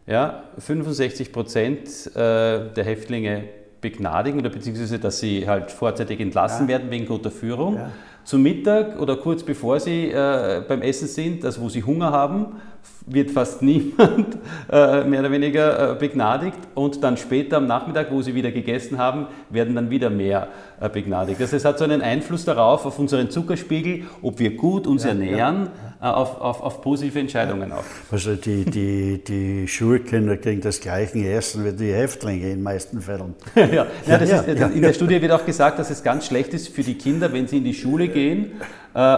ja, 0.07 0.43
65 0.57 1.31
Prozent 1.31 1.87
äh, 2.15 2.71
der 2.73 2.83
Häftlinge 2.83 3.43
begnadigen 3.81 4.39
oder 4.39 4.49
beziehungsweise, 4.49 4.99
dass 4.99 5.19
sie 5.19 5.47
halt 5.47 5.71
vorzeitig 5.71 6.19
entlassen 6.19 6.63
Ja. 6.67 6.73
werden 6.77 6.91
wegen 6.91 7.05
guter 7.07 7.31
Führung. 7.31 7.75
Ja. 7.75 7.91
Zum 8.23 8.43
Mittag 8.43 8.99
oder 9.01 9.15
kurz 9.17 9.41
bevor 9.43 9.79
sie 9.79 10.11
äh, 10.11 10.61
beim 10.67 10.81
Essen 10.83 11.07
sind, 11.07 11.43
also 11.43 11.61
wo 11.61 11.69
sie 11.69 11.83
Hunger 11.83 12.11
haben, 12.11 12.57
wird 13.05 13.31
fast 13.31 13.61
niemand 13.61 14.37
äh, 14.71 15.03
mehr 15.03 15.21
oder 15.21 15.31
weniger 15.31 15.91
äh, 15.91 15.95
begnadigt 15.95 16.57
und 16.75 17.03
dann 17.03 17.17
später 17.17 17.57
am 17.57 17.67
Nachmittag, 17.67 18.11
wo 18.11 18.21
sie 18.21 18.35
wieder 18.35 18.51
gegessen 18.51 18.97
haben, 18.97 19.27
werden 19.49 19.75
dann 19.75 19.89
wieder 19.89 20.09
mehr 20.09 20.47
äh, 20.79 20.87
begnadigt. 20.87 21.41
Also 21.41 21.55
es 21.55 21.65
hat 21.65 21.79
so 21.79 21.83
einen 21.83 22.01
Einfluss 22.01 22.45
darauf, 22.45 22.85
auf 22.85 22.99
unseren 22.99 23.29
Zuckerspiegel, 23.29 24.03
ob 24.21 24.39
wir 24.39 24.55
gut 24.55 24.87
uns 24.87 25.05
ernähren, 25.05 25.69
Äh, 26.01 26.05
auf, 26.05 26.41
auf, 26.41 26.63
auf 26.63 26.81
positive 26.81 27.19
Entscheidungen 27.19 27.71
auch. 27.71 27.83
Also 28.11 28.33
die, 28.33 28.65
die, 28.65 29.23
die 29.23 29.67
Schulkinder 29.67 30.35
kriegen 30.37 30.59
das 30.59 30.79
gleiche 30.79 31.27
Essen 31.27 31.63
wie 31.63 31.73
die 31.73 31.93
Häftlinge 31.93 32.45
in 32.45 32.55
den 32.55 32.63
meisten 32.63 33.01
Fällen. 33.01 33.35
ja, 33.55 33.65
ja, 33.67 33.87
ja, 34.07 34.15
ist, 34.17 34.31
ja. 34.31 34.67
In 34.67 34.81
der 34.81 34.93
Studie 34.93 35.21
wird 35.21 35.31
auch 35.31 35.45
gesagt, 35.45 35.77
dass 35.77 35.91
es 35.91 36.01
ganz 36.01 36.25
schlecht 36.25 36.55
ist 36.55 36.69
für 36.69 36.81
die 36.81 36.95
Kinder, 36.95 37.31
wenn 37.33 37.47
sie 37.47 37.57
in 37.57 37.63
die 37.63 37.75
Schule 37.75 38.07
gehen 38.07 38.53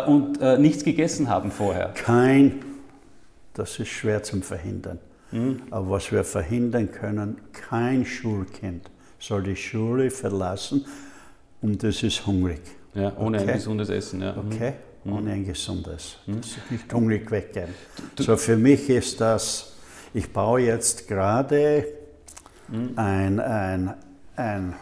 und 0.08 0.40
nichts 0.60 0.84
gegessen 0.84 1.30
haben 1.30 1.52
vorher. 1.52 1.94
Kein, 1.96 2.60
das 3.54 3.80
ist 3.80 3.90
schwer 3.90 4.24
zum 4.24 4.42
Verhindern. 4.42 5.00
Mhm. 5.32 5.62
Aber 5.72 5.90
was 5.92 6.12
wir 6.12 6.24
verhindern 6.24 6.92
können, 6.92 7.42
kein 7.52 8.06
Schulkind 8.06 8.90
soll 9.20 9.44
die 9.44 9.56
Schule 9.56 10.10
verlassen 10.12 10.86
und 11.62 11.84
es 11.84 12.04
ist 12.04 12.26
hungrig. 12.28 12.62
Ja, 12.94 13.16
ohne 13.18 13.38
ein 13.40 13.44
Okay. 13.46 13.54
gesundes 13.54 13.90
Essen. 13.90 14.22
Ja. 14.22 14.36
Okay? 14.38 14.74
Mhm. 15.04 15.14
Ohne 15.14 15.32
ein 15.32 15.46
gesundes. 15.46 16.18
Das 16.28 16.46
ist 16.48 16.72
nicht 16.72 16.94
hungrig 16.94 17.30
weggehen. 17.32 17.70
So 18.20 18.38
für 18.38 18.58
mich 18.58 18.90
ist 18.90 19.20
das, 19.22 19.74
ich 20.14 20.32
baue 20.32 20.62
jetzt 20.62 21.08
gerade 21.08 21.86
Mhm. 22.70 22.94
ein, 22.96 23.40
ein, 23.42 23.94
ein, 24.38 24.74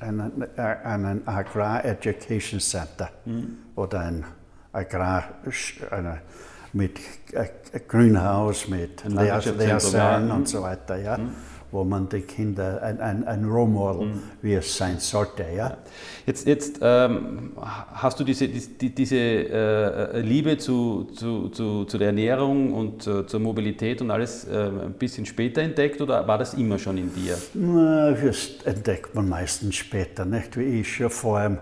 ein, 0.00 0.42
einen 0.84 1.26
Agrar 1.26 1.84
Education 1.84 2.60
Center 2.60 3.10
Mhm. 3.24 3.56
oder 3.74 4.00
ein 4.00 4.24
Agrar 4.72 5.24
eine, 5.90 6.20
mit 6.72 6.98
äh, 7.32 7.46
Grünhaus, 7.86 8.68
mit 8.68 9.04
Ein 9.04 9.12
Lehr 9.12 9.24
Landwirtschaftszentrum, 9.24 9.68
Lehrsaalen 9.68 10.28
ja. 10.28 10.34
und 10.34 10.48
so 10.48 10.62
weiter, 10.62 10.96
ja, 10.96 11.18
wo 11.72 11.84
man 11.84 12.08
den 12.08 12.26
Kindern 12.26 12.78
ein, 12.78 13.00
ein, 13.00 13.24
ein 13.24 13.44
Role 13.44 13.70
Model, 13.70 14.12
wie 14.42 14.54
es 14.54 14.76
sein 14.76 14.98
sollte, 14.98 15.44
ja. 15.54 15.76
Jetzt, 16.26 16.46
jetzt 16.46 16.80
ähm, 16.82 17.52
hast 17.56 18.18
du 18.18 18.24
diese, 18.24 18.48
die, 18.48 18.94
diese 18.94 19.16
äh, 19.16 20.20
Liebe 20.20 20.58
zu, 20.58 21.08
zu, 21.14 21.48
zu, 21.48 21.84
zu 21.84 21.98
der 21.98 22.08
Ernährung 22.08 22.72
und 22.72 23.06
äh, 23.06 23.26
zur 23.26 23.40
Mobilität 23.40 24.02
und 24.02 24.10
alles 24.10 24.46
äh, 24.48 24.68
ein 24.68 24.94
bisschen 24.94 25.26
später 25.26 25.62
entdeckt 25.62 26.00
oder 26.00 26.26
war 26.26 26.38
das 26.38 26.54
immer 26.54 26.78
schon 26.78 26.98
in 26.98 27.14
dir? 27.14 27.36
Na, 27.54 28.12
das 28.12 28.48
entdeckt 28.64 29.14
man 29.14 29.28
meistens 29.28 29.76
später, 29.76 30.24
nicht? 30.24 30.56
Wie 30.56 30.80
ich 30.80 30.96
schon 30.96 31.10
vor 31.10 31.38
allem, 31.38 31.58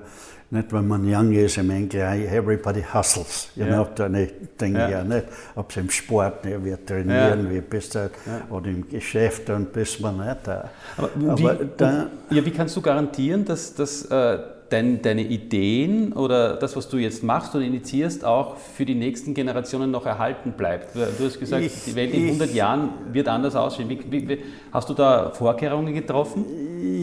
nicht 0.50 0.72
wenn 0.72 0.88
man 0.88 1.06
jung 1.06 1.32
ist, 1.32 1.58
im 1.58 1.70
Englisch, 1.70 2.00
everybody 2.00 2.82
hustles, 2.82 3.48
you 3.54 3.66
know, 3.66 3.86
deine 3.94 4.26
Dinge 4.60 4.78
Ja. 4.78 4.88
ja, 4.88 5.04
nicht? 5.04 5.26
Ob 5.54 5.70
es 5.70 5.76
im 5.76 5.90
Sport, 5.90 6.44
ne, 6.44 6.64
wir 6.64 6.84
trainieren, 6.84 7.50
wir 7.50 7.60
bist 7.60 7.94
du, 7.94 8.10
oder 8.50 8.66
im 8.68 8.88
Geschäft, 8.88 9.48
dann 9.48 9.66
bist 9.66 10.00
man 10.00 10.16
nicht 10.16 10.38
da. 10.44 10.70
Aber, 10.96 11.10
Aber 11.28 11.38
wie, 11.38 11.68
da, 11.76 12.06
ja, 12.30 12.44
wie 12.44 12.50
kannst 12.50 12.76
du 12.76 12.80
garantieren, 12.80 13.44
dass, 13.44 13.74
dass 13.74 14.04
äh, 14.06 14.38
dein, 14.70 15.02
deine 15.02 15.22
Ideen 15.22 16.12
oder 16.12 16.56
das, 16.56 16.76
was 16.76 16.88
du 16.88 16.96
jetzt 16.98 17.22
machst 17.22 17.54
oder 17.54 17.64
initiierst, 17.64 18.24
auch 18.24 18.56
für 18.56 18.84
die 18.84 18.94
nächsten 18.94 19.34
Generationen 19.34 19.90
noch 19.90 20.06
erhalten 20.06 20.52
bleibt? 20.52 20.94
Du 20.94 21.00
du 21.18 21.24
hast 21.26 21.38
gesagt, 21.40 21.62
Ich- 21.64 21.84
die 21.84 21.94
Welt 21.94 22.12
in 22.12 22.24
ich- 22.24 22.30
100 22.32 22.52
Jahren 22.54 22.90
wird 23.12 23.28
anders 23.28 23.54
aussehen. 23.56 23.88
Wie, 23.88 24.00
wie, 24.10 24.28
wie, 24.28 24.38
hast 24.72 24.88
du 24.88 24.94
da 24.94 25.30
Vorkehrungen 25.30 25.92
getroffen? 25.94 26.44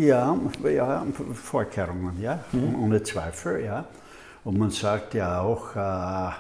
Ja, 0.02 0.38
ja, 0.74 1.06
Vorkehrungen, 1.34 2.22
ja, 2.22 2.40
ohne 2.82 3.02
Zweifel, 3.04 3.64
ja. 3.64 3.86
Und 4.44 4.58
man 4.60 4.70
sagt 4.70 5.14
ja 5.16 5.42
auch 5.42 5.76
äh, 5.76 6.32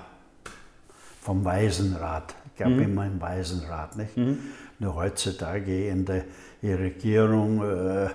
vom 1.21 1.43
Waisenrat, 1.43 2.35
ich 2.51 2.57
glaube 2.57 2.83
immer 2.83 3.05
im 3.05 3.19
Waisenrat, 3.19 3.95
nicht? 3.97 4.11
Nur 4.77 4.95
heutzutage 4.95 5.87
in 5.89 6.05
der 6.05 6.23
Regierung, 6.63 7.63
äh, 7.63 8.09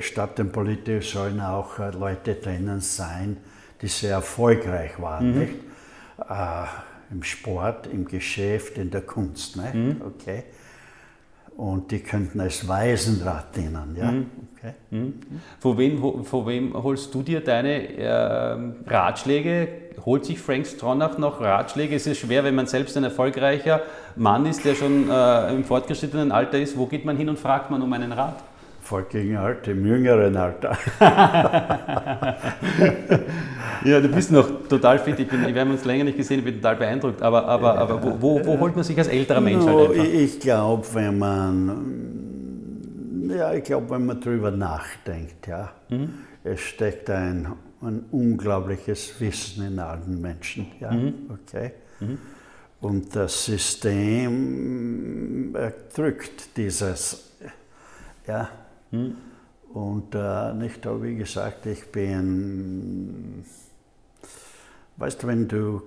statt 0.00 0.38
dem 0.38 0.52
Politiker 0.52 1.02
sollen 1.02 1.40
auch 1.40 1.78
äh, 1.78 1.90
Leute 1.90 2.34
drinnen 2.34 2.80
sein, 2.80 3.36
die 3.82 3.88
sehr 3.88 4.12
erfolgreich 4.12 5.00
waren, 5.00 5.38
nicht? 5.38 5.54
Äh, 6.28 7.12
Im 7.12 7.22
Sport, 7.22 7.86
im 7.86 8.04
Geschäft, 8.04 8.78
in 8.78 8.90
der 8.90 9.02
Kunst, 9.02 9.56
nicht? 9.56 10.00
Okay. 10.04 10.44
und 11.56 11.90
die 11.90 12.00
könnten 12.00 12.40
als 12.40 12.68
Waisenrat 12.68 13.56
dienen. 13.56 13.96
Ja? 13.98 14.10
Mhm. 14.10 14.26
Okay. 14.56 14.72
Mhm. 14.90 15.14
Von, 15.58 15.78
wem, 15.78 16.24
von 16.24 16.46
wem 16.46 16.74
holst 16.74 17.14
du 17.14 17.22
dir 17.22 17.40
deine 17.40 17.96
äh, 17.96 18.58
Ratschläge? 18.86 19.68
Holt 20.04 20.26
sich 20.26 20.38
Frank 20.38 20.66
Stronach 20.66 21.16
noch 21.16 21.40
Ratschläge? 21.40 21.96
Es 21.96 22.06
ist 22.06 22.18
schwer, 22.18 22.44
wenn 22.44 22.54
man 22.54 22.66
selbst 22.66 22.96
ein 22.96 23.04
erfolgreicher 23.04 23.80
Mann 24.16 24.44
ist, 24.46 24.64
der 24.64 24.74
schon 24.74 25.08
äh, 25.10 25.54
im 25.54 25.64
fortgeschrittenen 25.64 26.30
Alter 26.30 26.58
ist. 26.58 26.76
Wo 26.76 26.86
geht 26.86 27.04
man 27.04 27.16
hin 27.16 27.28
und 27.28 27.38
fragt 27.38 27.70
man 27.70 27.80
um 27.80 27.92
einen 27.92 28.12
Rat? 28.12 28.42
Volk 28.86 29.10
gegen 29.10 29.36
Alte, 29.36 29.72
im 29.72 29.84
jüngeren 29.84 30.36
Alter. 30.36 30.78
ja, 33.84 34.00
du 34.00 34.08
bist 34.08 34.30
noch 34.30 34.68
total 34.68 35.00
fit. 35.00 35.18
Ich 35.18 35.26
bin, 35.26 35.44
wir 35.44 35.60
haben 35.60 35.72
uns 35.72 35.84
länger 35.84 36.04
nicht 36.04 36.16
gesehen, 36.16 36.38
ich 36.38 36.44
bin 36.44 36.54
total 36.54 36.76
beeindruckt. 36.76 37.20
Aber, 37.20 37.48
aber, 37.48 37.76
aber 37.76 38.00
wo, 38.00 38.16
wo, 38.20 38.46
wo 38.46 38.60
holt 38.60 38.76
man 38.76 38.84
sich 38.84 38.96
als 38.96 39.08
älterer 39.08 39.40
Mensch 39.40 39.64
no, 39.64 39.88
halt 39.88 39.96
Ich 39.96 40.38
glaube, 40.38 40.86
wenn 40.94 41.18
man, 41.18 43.28
ja, 43.28 43.52
ich 43.54 43.64
glaube, 43.64 43.90
wenn 43.90 44.06
man 44.06 44.20
darüber 44.20 44.52
nachdenkt, 44.52 45.48
ja, 45.48 45.72
mhm. 45.88 46.10
es 46.44 46.60
steckt 46.60 47.10
ein, 47.10 47.54
ein 47.82 48.04
unglaubliches 48.12 49.20
Wissen 49.20 49.66
in 49.66 49.80
allen 49.80 50.20
Menschen, 50.20 50.68
ja, 50.78 50.92
mhm. 50.92 51.28
okay. 51.28 51.72
Mhm. 51.98 52.18
Und 52.80 53.16
das 53.16 53.46
System 53.46 55.56
drückt 55.92 56.56
dieses, 56.56 57.32
ja, 58.28 58.48
hm. 58.90 59.16
Und 59.72 60.14
äh, 60.14 60.54
nicht, 60.54 60.86
wie 60.86 61.16
gesagt, 61.16 61.66
ich 61.66 61.90
bin, 61.92 63.44
weißt 64.96 65.22
du, 65.22 65.26
wenn 65.26 65.48
du 65.48 65.82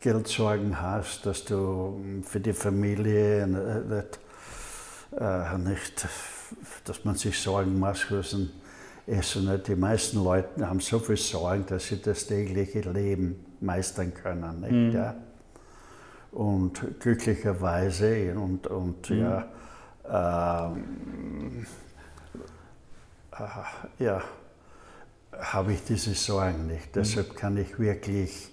Geldsorgen 0.00 0.80
hast, 0.80 1.24
dass 1.24 1.44
du 1.44 1.98
für 2.24 2.40
die 2.40 2.52
Familie 2.52 3.44
äh, 3.44 5.18
äh, 5.18 5.58
nicht, 5.58 6.06
dass 6.84 7.04
man 7.04 7.14
sich 7.14 7.40
Sorgen 7.40 7.78
macht, 7.78 8.10
müssen 8.10 8.52
essen. 9.06 9.50
Nicht? 9.50 9.68
Die 9.68 9.76
meisten 9.76 10.22
Leute 10.22 10.68
haben 10.68 10.80
so 10.80 10.98
viel 10.98 11.16
Sorgen, 11.16 11.64
dass 11.66 11.86
sie 11.88 12.00
das 12.00 12.26
tägliche 12.26 12.80
Leben 12.80 13.46
meistern 13.60 14.12
können. 14.12 14.60
Nicht? 14.60 14.72
Mhm. 14.72 14.92
Ja? 14.92 15.14
Und 16.32 17.00
glücklicherweise 17.00 18.34
und, 18.38 18.66
und 18.66 19.08
mhm. 19.08 19.20
ja, 19.20 19.48
ähm, 20.08 21.62
äh, 21.62 21.85
ja, 23.98 24.22
habe 25.38 25.72
ich 25.72 25.84
diese 25.84 26.14
Sorgen 26.14 26.66
nicht. 26.66 26.86
Mhm. 26.86 27.00
Deshalb 27.00 27.36
kann 27.36 27.56
ich 27.56 27.78
wirklich, 27.78 28.48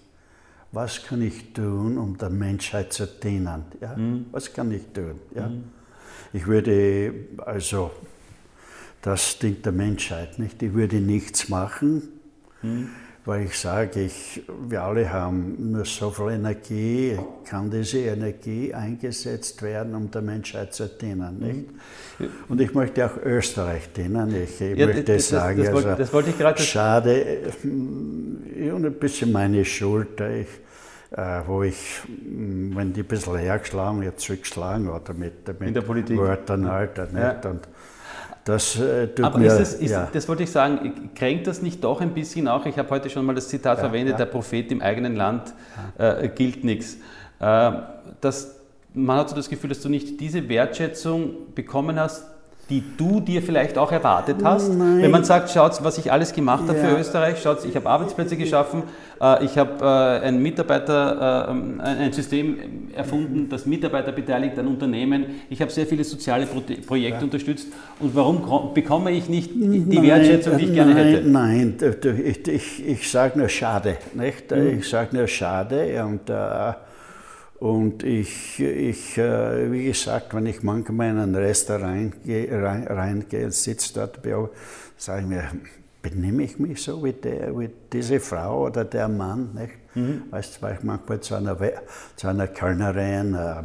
was 0.72 1.04
kann 1.04 1.22
ich 1.22 1.54
tun, 1.54 1.98
um 1.98 2.18
der 2.18 2.30
Menschheit 2.30 2.94
zu 2.94 3.06
dienen? 3.08 3.66
Ja? 3.80 3.96
Mhm. 3.96 4.28
Was 4.32 4.52
kann 4.54 4.72
ich 4.72 4.84
tun? 4.94 5.20
Ja? 5.36 5.48
Mhm. 5.48 5.66
Ich 6.34 6.48
würde, 6.48 7.14
also, 7.38 7.92
das 9.02 9.38
Ding 9.38 9.62
der 9.62 9.72
Menschheit, 9.72 10.40
nicht? 10.40 10.62
Ich 10.64 10.74
würde 10.74 10.98
nichts 10.98 11.50
machen. 11.50 12.10
Mhm 13.26 13.34
weil 13.34 13.46
ich 13.46 13.58
sage, 13.58 14.02
ich, 14.02 14.44
wir 14.68 14.84
alle 14.84 15.12
haben 15.12 15.72
nur 15.72 15.86
so 15.86 16.10
viel 16.10 16.32
Energie, 16.32 17.18
kann 17.46 17.72
diese 17.72 18.00
Energie 18.00 18.74
eingesetzt 18.74 19.62
werden, 19.62 19.96
um 19.96 20.12
der 20.12 20.22
Menschheit 20.22 20.74
zu 20.74 20.88
dienen. 20.88 21.40
Nicht? 21.40 22.30
Und 22.50 22.60
ich 22.60 22.74
möchte 22.74 23.06
auch 23.06 23.16
Österreich 23.24 23.94
dienen. 23.94 24.36
Ich, 24.36 24.60
ich 24.60 24.78
ja, 24.78 24.88
möchte 24.88 25.04
das, 25.04 25.30
sagen, 25.30 25.58
das, 25.58 25.68
das, 25.68 25.76
also, 25.86 25.98
das 25.98 26.14
wollte 26.14 26.30
ich 26.32 26.38
gerade. 26.38 26.62
Schade, 26.62 27.40
und 27.64 28.86
ein 28.86 28.94
bisschen 28.94 29.32
meine 29.32 29.64
Schuld, 29.64 30.20
ich, 30.20 30.48
äh, 31.18 31.42
wo 31.48 31.64
ich, 31.64 32.02
wenn 32.08 32.92
die 32.92 33.02
ein 33.02 33.08
bisschen 33.08 33.38
hergeschlagen, 33.38 34.04
jetzt 34.04 34.26
zurückgeschlagen 34.26 34.90
oder 34.90 35.14
mit, 35.14 35.48
mit 35.60 36.18
Wörtern 36.18 36.70
halt. 36.70 36.98
Nicht? 36.98 37.14
Ja. 37.14 37.50
Und, 37.50 37.62
das 38.46 38.78
äh, 38.78 39.08
tut 39.08 39.26
Aber 39.26 39.38
mir, 39.40 39.48
ist 39.48 39.60
das, 39.60 39.74
ist, 39.76 39.92
ja. 39.92 40.10
das 40.12 40.28
wollte 40.28 40.44
ich 40.44 40.52
sagen, 40.52 41.12
kränkt 41.16 41.48
das 41.48 41.62
nicht 41.62 41.84
doch 41.84 42.02
ein 42.02 42.14
bisschen 42.14 42.48
auch? 42.48 42.66
Ich 42.66 42.78
habe 42.78 42.90
heute 42.90 43.10
schon 43.10 43.26
mal 43.26 43.36
das 43.36 43.48
Zitat 43.48 43.78
ja, 43.78 43.84
verwendet, 43.84 44.14
ja. 44.14 44.18
der 44.18 44.26
Prophet 44.26 44.72
im 44.72 44.82
eigenen 44.82 45.16
Land 45.16 45.54
äh, 45.98 46.28
gilt 46.30 46.64
nichts. 46.64 46.98
Äh, 47.40 47.72
man 48.94 49.18
hat 49.18 49.30
so 49.30 49.36
das 49.36 49.50
Gefühl, 49.50 49.70
dass 49.70 49.82
du 49.82 49.90
nicht 49.90 50.20
diese 50.20 50.48
Wertschätzung 50.50 51.54
bekommen 51.56 52.00
hast, 52.00 52.26
die 52.70 52.82
du 52.98 53.20
dir 53.20 53.42
vielleicht 53.42 53.78
auch 53.78 53.92
erwartet 53.92 54.38
hast? 54.44 54.74
Nein. 54.74 55.02
Wenn 55.02 55.12
man 55.12 55.26
sagt, 55.26 55.50
schaut, 55.50 55.84
was 55.84 55.98
ich 55.98 56.12
alles 56.12 56.32
gemacht 56.32 56.64
habe 56.68 56.78
ja. 56.78 56.86
für 56.86 56.98
Österreich, 56.98 57.42
schaut, 57.42 57.66
ich 57.66 57.76
habe 57.76 57.90
Arbeitsplätze 57.90 58.38
geschaffen, 58.38 58.84
äh, 59.22 59.44
ich 59.44 59.58
habe 59.58 59.84
äh, 59.84 60.28
ein 60.28 60.42
Mitarbeiter, 60.42 61.50
äh, 61.50 61.84
ein 61.86 62.14
System 62.14 62.58
erfunden, 62.96 63.50
das 63.50 63.66
Mitarbeiter 63.66 64.14
beteiligt 64.14 64.58
an 64.58 64.68
Unternehmen, 64.68 65.26
ich 65.50 65.62
habe 65.62 65.72
sehr 65.72 65.86
viele 65.86 66.06
soziale 66.06 66.46
Projekte 66.46 67.20
ja. 67.20 67.24
unterstützt 67.24 67.68
und 68.00 68.16
warum 68.16 68.74
bekomme 68.74 69.12
ich 69.12 69.28
nicht 69.28 69.52
die 69.54 70.02
Wertschätzung, 70.02 70.58
die 70.58 70.66
ich 70.66 70.74
gerne 70.74 70.96
hätte? 70.96 71.30
Nein, 71.30 71.76
ich, 72.24 72.48
ich, 72.48 72.88
ich 72.88 73.12
sage 73.12 73.38
nur 73.38 73.50
schade, 73.50 73.98
nicht? 74.14 74.52
Mhm. 74.52 74.80
Ich 74.80 74.90
sage 74.90 75.16
nur 75.16 75.28
schade 75.28 76.04
und 76.06 76.30
und 77.64 78.04
ich, 78.04 78.60
ich 78.60 79.18
äh, 79.18 79.72
wie 79.72 79.86
gesagt, 79.86 80.34
wenn 80.34 80.48
ich 80.48 80.64
manchmal 80.64 81.12
in 81.12 81.20
ein 81.20 81.34
Restaurant 81.34 82.14
reingehe, 82.26 82.62
rein, 82.62 83.26
sitze 83.52 83.94
dort, 83.94 84.20
sage 84.98 85.22
ich 85.22 85.28
mir, 85.28 85.46
benehme 86.02 86.44
ich 86.44 86.60
mich 86.60 86.84
so 86.84 87.02
wie, 87.06 87.14
der, 87.14 87.58
wie 87.58 87.70
diese 87.94 88.20
Frau 88.20 88.66
oder 88.66 88.84
der 88.84 89.08
Mann? 89.08 89.52
Nicht? 89.54 89.96
Mhm. 89.96 90.24
Weißt 90.30 90.58
du, 90.58 90.62
weil 90.62 90.74
ich 90.74 90.84
manchmal 90.84 91.22
zu 91.22 91.36
einer, 91.36 91.58
zu 92.18 92.28
einer 92.28 92.48
Kellnerin, 92.48 93.34
äh, 93.34 93.64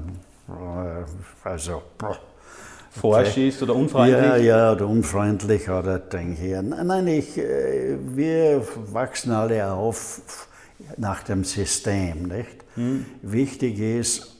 also, 1.43 1.83
okay. 2.01 3.49
ist 3.49 3.61
oder 3.65 3.75
unfreundlich? 3.75 4.23
Ja, 4.23 4.37
ja, 4.37 4.73
oder 4.75 4.87
unfreundlich 4.87 5.69
oder 5.69 5.99
denke 5.99 6.47
ich, 6.47 6.63
nein, 6.63 7.09
ich, 7.09 7.37
äh, 7.37 7.97
wir 8.01 8.65
wachsen 8.93 9.33
alle 9.33 9.73
auf 9.73 10.47
nach 10.97 11.25
dem 11.25 11.43
System, 11.43 12.29
nicht? 12.29 12.58
Mhm. 12.79 13.05
Wichtig 13.23 13.79
ist, 13.81 14.37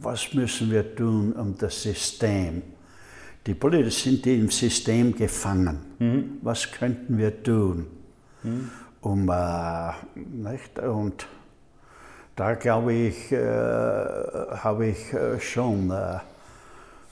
was 0.00 0.32
müssen 0.32 0.70
wir 0.70 0.94
tun, 0.94 1.32
um 1.32 1.56
das 1.58 1.82
System, 1.82 2.62
die 3.46 3.54
Politiker 3.54 3.90
sind 3.90 4.26
im 4.26 4.50
System 4.50 5.14
gefangen. 5.14 5.78
Mhm. 5.98 6.38
Was 6.42 6.70
könnten 6.70 7.18
wir 7.18 7.42
tun, 7.42 7.86
mhm. 8.42 8.70
um, 9.00 9.28
äh, 9.28 9.92
nicht? 10.14 10.78
Und 10.78 11.26
da 12.36 12.54
glaube 12.54 12.92
ich, 12.92 13.32
äh, 13.32 13.38
habe 13.38 14.88
ich 14.88 15.12
äh, 15.12 15.40
schon 15.40 15.90
äh, 15.90 16.18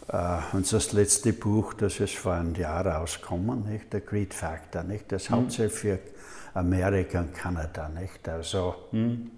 Uh, 0.08 0.38
unser 0.52 0.78
letzte 0.96 1.32
Buch, 1.32 1.74
das 1.74 1.98
ist 1.98 2.14
vor 2.14 2.34
einem 2.34 2.54
Jahr 2.54 2.86
rausgekommen, 2.86 3.68
nicht? 3.68 3.92
der 3.92 4.02
Greed 4.02 4.32
Factor, 4.32 4.84
nicht? 4.84 5.10
das 5.10 5.28
mhm. 5.28 5.34
hauptsächlich 5.34 5.72
für 5.80 5.98
Amerika 6.54 7.18
und 7.18 7.34
Kanada. 7.34 7.88
Nicht? 7.88 8.28
Also, 8.28 8.76
mhm. 8.92 9.32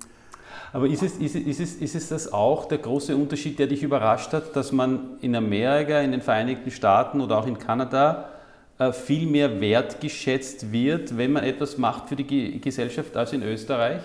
Aber 0.72 0.86
ist 0.86 1.02
es, 1.02 1.16
ist, 1.16 1.34
es, 1.34 1.46
ist, 1.46 1.60
es, 1.60 1.74
ist 1.76 1.94
es 1.94 2.08
das 2.08 2.32
auch 2.32 2.66
der 2.66 2.78
große 2.78 3.16
Unterschied, 3.16 3.58
der 3.58 3.68
dich 3.68 3.82
überrascht 3.82 4.32
hat, 4.32 4.54
dass 4.54 4.72
man 4.72 5.18
in 5.20 5.34
Amerika, 5.34 6.00
in 6.00 6.12
den 6.12 6.20
Vereinigten 6.20 6.70
Staaten 6.70 7.20
oder 7.20 7.38
auch 7.38 7.46
in 7.46 7.58
Kanada 7.58 8.28
äh, 8.78 8.92
viel 8.92 9.26
mehr 9.26 9.60
wertgeschätzt 9.60 10.70
wird, 10.70 11.16
wenn 11.16 11.32
man 11.32 11.44
etwas 11.44 11.78
macht 11.78 12.08
für 12.08 12.16
die 12.16 12.60
Gesellschaft 12.60 13.16
als 13.16 13.32
in 13.32 13.42
Österreich? 13.42 14.02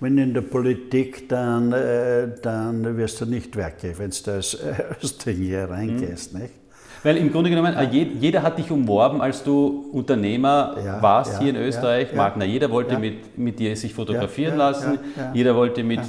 Wenn 0.00 0.18
in 0.18 0.34
der 0.34 0.42
Politik, 0.42 1.28
dann, 1.28 1.72
äh, 1.72 2.28
dann 2.42 2.96
wirst 2.96 3.20
du 3.20 3.26
nicht 3.26 3.56
werke, 3.56 3.94
wenn 3.96 4.10
du 4.10 4.32
als 4.32 4.58
Österreicher 5.02 5.70
reingehst. 5.70 6.34
Mhm. 6.34 6.40
Nicht? 6.40 6.63
Weil 7.04 7.18
im 7.18 7.30
Grunde 7.30 7.50
genommen, 7.50 7.76
jeder 7.92 8.42
hat 8.42 8.58
dich 8.58 8.70
umworben, 8.70 9.20
als 9.20 9.44
du 9.44 9.90
Unternehmer 9.92 10.74
ja, 10.82 11.02
warst 11.02 11.34
ja, 11.34 11.40
hier 11.40 11.50
in 11.50 11.56
Österreich. 11.56 12.08
Ja, 12.10 12.16
Magna, 12.16 12.46
jeder 12.46 12.70
wollte 12.70 12.98
mit, 12.98 13.36
mit 13.36 13.58
dir 13.58 13.76
sich 13.76 13.92
fotografieren 13.92 14.56
lassen. 14.56 14.98
Jeder 15.34 15.54
wollte, 15.54 15.84
mit, 15.84 16.00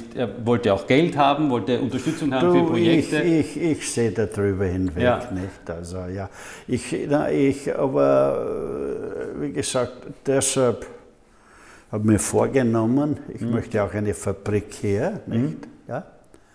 wollte 0.42 0.72
auch 0.72 0.86
Geld 0.86 1.14
haben, 1.18 1.50
wollte 1.50 1.78
Unterstützung 1.80 2.32
haben 2.32 2.50
du, 2.50 2.54
für 2.54 2.70
Projekte. 2.70 3.20
Ich, 3.20 3.56
ich, 3.58 3.62
ich 3.62 3.92
sehe 3.92 4.10
darüber 4.10 4.64
hinweg 4.64 5.30
nicht. 5.32 5.68
Also, 5.68 5.98
ja. 6.06 6.30
ich, 6.66 6.96
na, 7.06 7.30
ich, 7.30 7.76
aber 7.76 9.36
äh, 9.36 9.42
wie 9.42 9.52
gesagt, 9.52 9.98
deshalb 10.24 10.86
habe 11.92 12.04
ich 12.04 12.10
mir 12.10 12.18
vorgenommen, 12.18 13.18
ich 13.34 13.42
mhm. 13.42 13.50
möchte 13.50 13.82
auch 13.84 13.92
eine 13.92 14.14
Fabrik 14.14 14.72
her. 14.80 15.20
Nicht? 15.26 15.42
Mhm. 15.42 15.75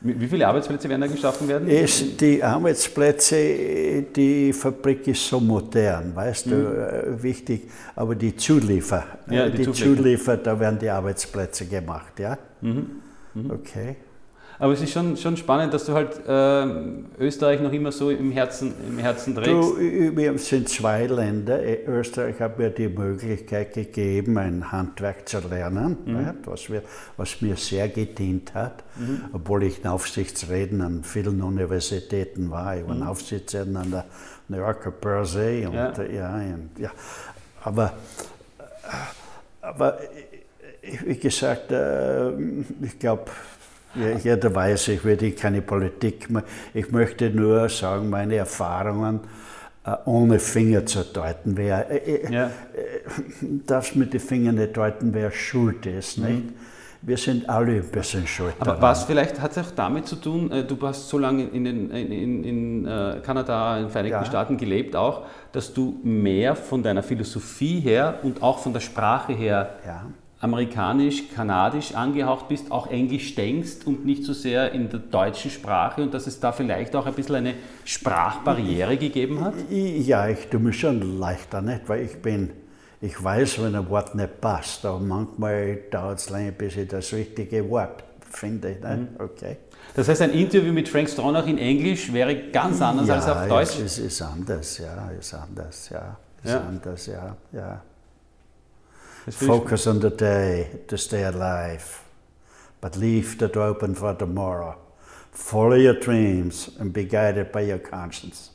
Wie 0.03 0.27
viele 0.27 0.47
Arbeitsplätze 0.47 0.89
werden 0.89 1.01
da 1.01 1.07
geschaffen 1.07 1.47
werden? 1.47 1.69
Es, 1.69 2.17
die 2.17 2.43
Arbeitsplätze, 2.43 4.01
die 4.15 4.51
Fabrik 4.51 5.07
ist 5.07 5.27
so 5.27 5.39
modern, 5.39 6.15
weißt 6.15 6.47
mhm. 6.47 6.51
du, 6.51 6.55
äh, 6.57 7.23
wichtig, 7.23 7.69
aber 7.95 8.15
die 8.15 8.35
Zuliefer, 8.35 9.03
ja, 9.29 9.47
die, 9.47 9.63
die 9.63 9.71
Zuliefer, 9.71 10.37
da 10.37 10.59
werden 10.59 10.79
die 10.79 10.89
Arbeitsplätze 10.89 11.67
gemacht, 11.67 12.19
ja? 12.19 12.35
Mhm. 12.61 12.87
Mhm. 13.35 13.51
Okay. 13.51 13.95
Aber 14.61 14.73
es 14.73 14.81
ist 14.81 14.91
schon, 14.91 15.17
schon 15.17 15.35
spannend, 15.37 15.73
dass 15.73 15.87
du 15.87 15.93
halt 15.93 16.21
äh, 16.27 17.23
Österreich 17.23 17.61
noch 17.61 17.73
immer 17.73 17.91
so 17.91 18.11
im 18.11 18.31
Herzen, 18.31 18.71
im 18.87 18.99
Herzen 18.99 19.33
trägst. 19.33 19.49
Du, 19.49 19.75
wir 19.79 20.37
sind 20.37 20.69
zwei 20.69 21.07
Länder. 21.07 21.59
Österreich 21.87 22.39
hat 22.39 22.59
mir 22.59 22.69
die 22.69 22.87
Möglichkeit 22.87 23.73
gegeben, 23.73 24.37
ein 24.37 24.71
Handwerk 24.71 25.27
zu 25.27 25.39
lernen, 25.39 25.97
mhm. 26.05 26.33
was, 26.45 26.69
wir, 26.69 26.83
was 27.17 27.41
mir 27.41 27.55
sehr 27.55 27.89
gedient 27.89 28.53
hat, 28.53 28.83
mhm. 28.97 29.21
obwohl 29.33 29.63
ich 29.63 29.83
ein 29.83 29.87
Aufsichtsredner 29.87 30.85
an 30.85 31.03
vielen 31.03 31.41
Universitäten 31.41 32.51
war. 32.51 32.77
Ich 32.77 32.87
war 32.87 32.93
mhm. 32.93 33.01
Aufsichtsredner 33.01 33.79
an 33.79 33.89
der 33.89 34.05
New 34.47 34.57
Yorker 34.57 34.91
Börse. 34.91 35.67
Und, 35.67 35.73
ja. 35.73 36.03
Ja, 36.03 36.35
und, 36.35 36.69
ja. 36.77 36.91
Aber, 37.63 37.93
aber 39.59 39.97
wie 41.03 41.17
gesagt, 41.17 41.71
äh, 41.71 42.29
ich 42.29 42.99
glaube, 42.99 43.25
jeder 43.95 44.53
weiß, 44.53 44.89
ich 44.89 45.03
will 45.03 45.31
keine 45.33 45.61
Politik 45.61 46.29
mehr. 46.29 46.43
Ich 46.73 46.91
möchte 46.91 47.29
nur 47.29 47.67
sagen, 47.69 48.09
meine 48.09 48.35
Erfahrungen 48.35 49.21
äh, 49.85 49.95
ohne 50.05 50.39
Finger 50.39 50.85
zu 50.85 51.03
deuten. 51.03 51.57
Wer, 51.57 52.07
äh, 52.07 52.31
ja. 52.31 52.51
darfst 53.65 53.95
mit 53.95 54.13
den 54.13 54.19
Fingern 54.19 54.55
nicht 54.55 54.77
deuten, 54.77 55.13
wer 55.13 55.31
schuld 55.31 55.85
ist. 55.85 56.19
Mhm. 56.19 56.25
Nicht? 56.25 56.43
Wir 57.03 57.17
sind 57.17 57.49
alle 57.49 57.77
ein 57.77 57.87
bisschen 57.87 58.27
schuld. 58.27 58.53
Aber 58.59 58.65
daran. 58.73 58.81
was 58.83 59.05
vielleicht 59.05 59.41
hat 59.41 59.51
es 59.51 59.57
auch 59.57 59.71
damit 59.71 60.05
zu 60.05 60.17
tun, 60.17 60.51
du 60.67 60.77
hast 60.83 61.09
so 61.09 61.17
lange 61.17 61.45
in, 61.45 61.65
den, 61.65 61.89
in, 61.89 62.43
in 62.43 63.21
Kanada, 63.23 63.77
in 63.77 63.85
den 63.85 63.89
Vereinigten 63.89 64.19
ja. 64.19 64.25
Staaten 64.25 64.55
gelebt 64.55 64.95
auch, 64.95 65.23
dass 65.51 65.73
du 65.73 65.99
mehr 66.03 66.55
von 66.55 66.83
deiner 66.83 67.01
Philosophie 67.01 67.79
her 67.79 68.19
und 68.21 68.43
auch 68.43 68.59
von 68.59 68.71
der 68.71 68.81
Sprache 68.81 69.33
her 69.33 69.77
ja 69.83 70.05
amerikanisch, 70.41 71.29
kanadisch 71.35 71.93
angehaucht 71.93 72.47
bist, 72.47 72.71
auch 72.71 72.87
Englisch 72.87 73.35
denkst 73.35 73.85
und 73.85 74.05
nicht 74.05 74.23
so 74.23 74.33
sehr 74.33 74.71
in 74.71 74.89
der 74.89 74.99
deutschen 74.99 75.51
Sprache 75.51 76.01
und 76.01 76.13
dass 76.13 76.25
es 76.25 76.39
da 76.39 76.51
vielleicht 76.51 76.95
auch 76.95 77.05
ein 77.05 77.13
bisschen 77.13 77.35
eine 77.35 77.53
Sprachbarriere 77.85 78.97
gegeben 78.97 79.39
hat? 79.41 79.53
Ja, 79.69 80.27
ich 80.27 80.47
tue 80.47 80.59
mich 80.59 80.79
schon 80.79 81.19
leichter, 81.19 81.61
nicht? 81.61 81.87
weil 81.87 82.05
ich 82.05 82.19
bin, 82.21 82.49
ich 83.01 83.23
weiß, 83.23 83.61
wenn 83.61 83.75
ein 83.75 83.87
Wort 83.89 84.15
nicht 84.15 84.41
passt, 84.41 84.83
aber 84.83 84.99
manchmal 84.99 85.77
dauert 85.91 86.17
es 86.17 86.29
länger, 86.31 86.51
bis 86.51 86.75
ich 86.75 86.87
das 86.87 87.13
richtige 87.13 87.69
Wort 87.69 88.03
finde. 88.31 88.69
Nicht? 88.69 88.83
Mhm. 88.83 89.07
Okay. 89.19 89.57
Das 89.95 90.07
heißt, 90.07 90.23
ein 90.23 90.31
Interview 90.31 90.73
mit 90.73 90.89
Frank 90.89 91.07
Stronach 91.07 91.45
in 91.45 91.59
Englisch 91.59 92.11
wäre 92.11 92.49
ganz 92.49 92.81
anders 92.81 93.07
ja, 93.07 93.15
als 93.15 93.27
auf 93.27 93.47
Deutsch? 93.47 93.77
Ja, 93.77 93.85
es 93.85 93.99
ist 93.99 94.21
anders, 94.23 94.77
ja, 94.79 95.11
ist 95.11 95.33
anders, 95.35 95.89
ja. 95.89 96.17
Ist 96.43 96.51
ja. 96.51 96.61
anders, 96.61 97.05
ja, 97.05 97.37
ja. 97.51 97.81
Focus 99.29 99.85
on 99.85 99.99
the 99.99 100.09
day 100.09 100.79
to 100.87 100.97
stay 100.97 101.23
alive, 101.23 102.03
but 102.81 102.97
leave 102.97 103.37
the 103.37 103.47
door 103.47 103.67
open 103.67 103.93
for 103.93 104.15
tomorrow. 104.15 104.75
Follow 105.31 105.75
your 105.75 105.93
dreams 105.93 106.71
and 106.79 106.91
be 106.91 107.03
guided 107.03 107.51
by 107.51 107.61
your 107.61 107.77
conscience. 107.77 108.49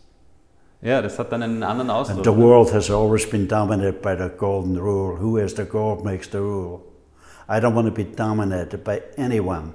Ja, 0.83 1.01
das 1.01 1.19
hat 1.19 1.31
dann 1.31 1.43
einen 1.43 1.63
anderen 1.63 1.91
Ausdruck. 1.91 2.19
And 2.19 2.25
the 2.25 2.33
world 2.33 2.73
has 2.73 2.91
always 2.91 3.25
been 3.25 3.47
dominated 3.47 4.03
by 4.03 4.17
the 4.17 4.29
golden 4.29 4.77
rule. 4.77 5.17
Who 5.17 5.37
has 5.37 5.55
the 5.55 5.65
gold 5.65 6.05
makes 6.05 6.29
the 6.29 6.41
rule. 6.41 6.83
I 7.49 7.61
don't 7.61 7.75
want 7.75 7.87
to 7.87 7.93
be 7.93 8.05
dominated 8.05 8.83
by 8.83 9.03
anyone. 9.17 9.73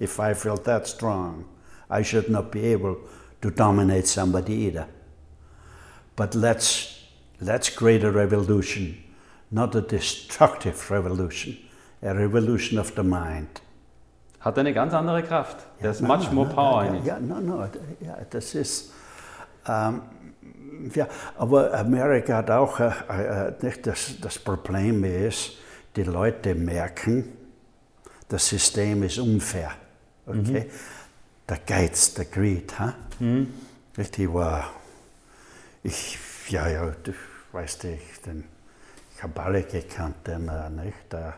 If 0.00 0.18
I 0.18 0.32
feel 0.32 0.56
that 0.56 0.86
strong, 0.86 1.44
I 1.90 2.02
should 2.02 2.30
not 2.30 2.50
be 2.50 2.72
able 2.72 2.96
to 3.42 3.50
dominate 3.50 4.06
somebody 4.06 4.54
either. 4.54 4.88
But 6.16 6.34
let's, 6.34 7.02
let's 7.40 7.68
create 7.68 8.02
a 8.02 8.10
revolution 8.10 8.96
not 9.52 9.76
a 9.76 9.80
destructive 9.80 10.90
revolution, 10.90 11.56
a 12.02 12.12
revolution 12.12 12.78
of 12.78 12.92
the 12.96 13.02
mind. 13.02 13.60
Hat 14.40 14.58
eine 14.58 14.72
ganz 14.72 14.92
andere 14.92 15.22
Kraft. 15.22 15.58
Ja, 15.78 15.92
There's 15.92 16.00
much 16.00 16.28
no, 16.30 16.32
more 16.32 16.48
no, 16.48 16.54
power 16.54 16.84
in 16.84 16.94
it. 16.96 17.04
Ja, 17.04 17.20
no, 17.20 17.38
no, 17.38 17.68
ja, 18.00 18.16
das 18.28 18.54
ist. 18.54 18.92
Ähm, 19.66 20.02
ja, 20.94 21.06
aber 21.38 21.72
Amerika 21.74 22.38
hat 22.38 22.50
auch 22.50 22.80
äh, 22.80 22.90
äh, 23.08 23.52
nicht 23.62 23.86
das, 23.86 24.14
das 24.20 24.38
Problem 24.38 25.04
ist, 25.04 25.58
die 25.94 26.02
Leute 26.02 26.56
merken, 26.56 27.28
das 28.28 28.48
System 28.48 29.04
ist 29.04 29.18
unfair. 29.18 29.72
Okay? 30.26 30.64
Mhm. 30.64 30.70
Der 31.48 31.58
Geiz, 31.64 32.14
der 32.14 32.24
Greed. 32.24 32.72
Huh? 32.80 32.92
Mhm. 33.20 33.54
Ich 33.96 34.32
war, 34.32 34.72
ich, 35.84 36.18
ja, 36.48 36.66
ja, 36.68 36.94
du 37.02 37.12
weißt 37.52 37.84
ich, 37.84 38.22
den 38.26 38.44
Kabale 39.22 39.62
gekannt, 39.62 40.26
den, 40.26 40.48
äh, 40.48 40.68
nicht, 40.68 41.14
äh, 41.14 41.30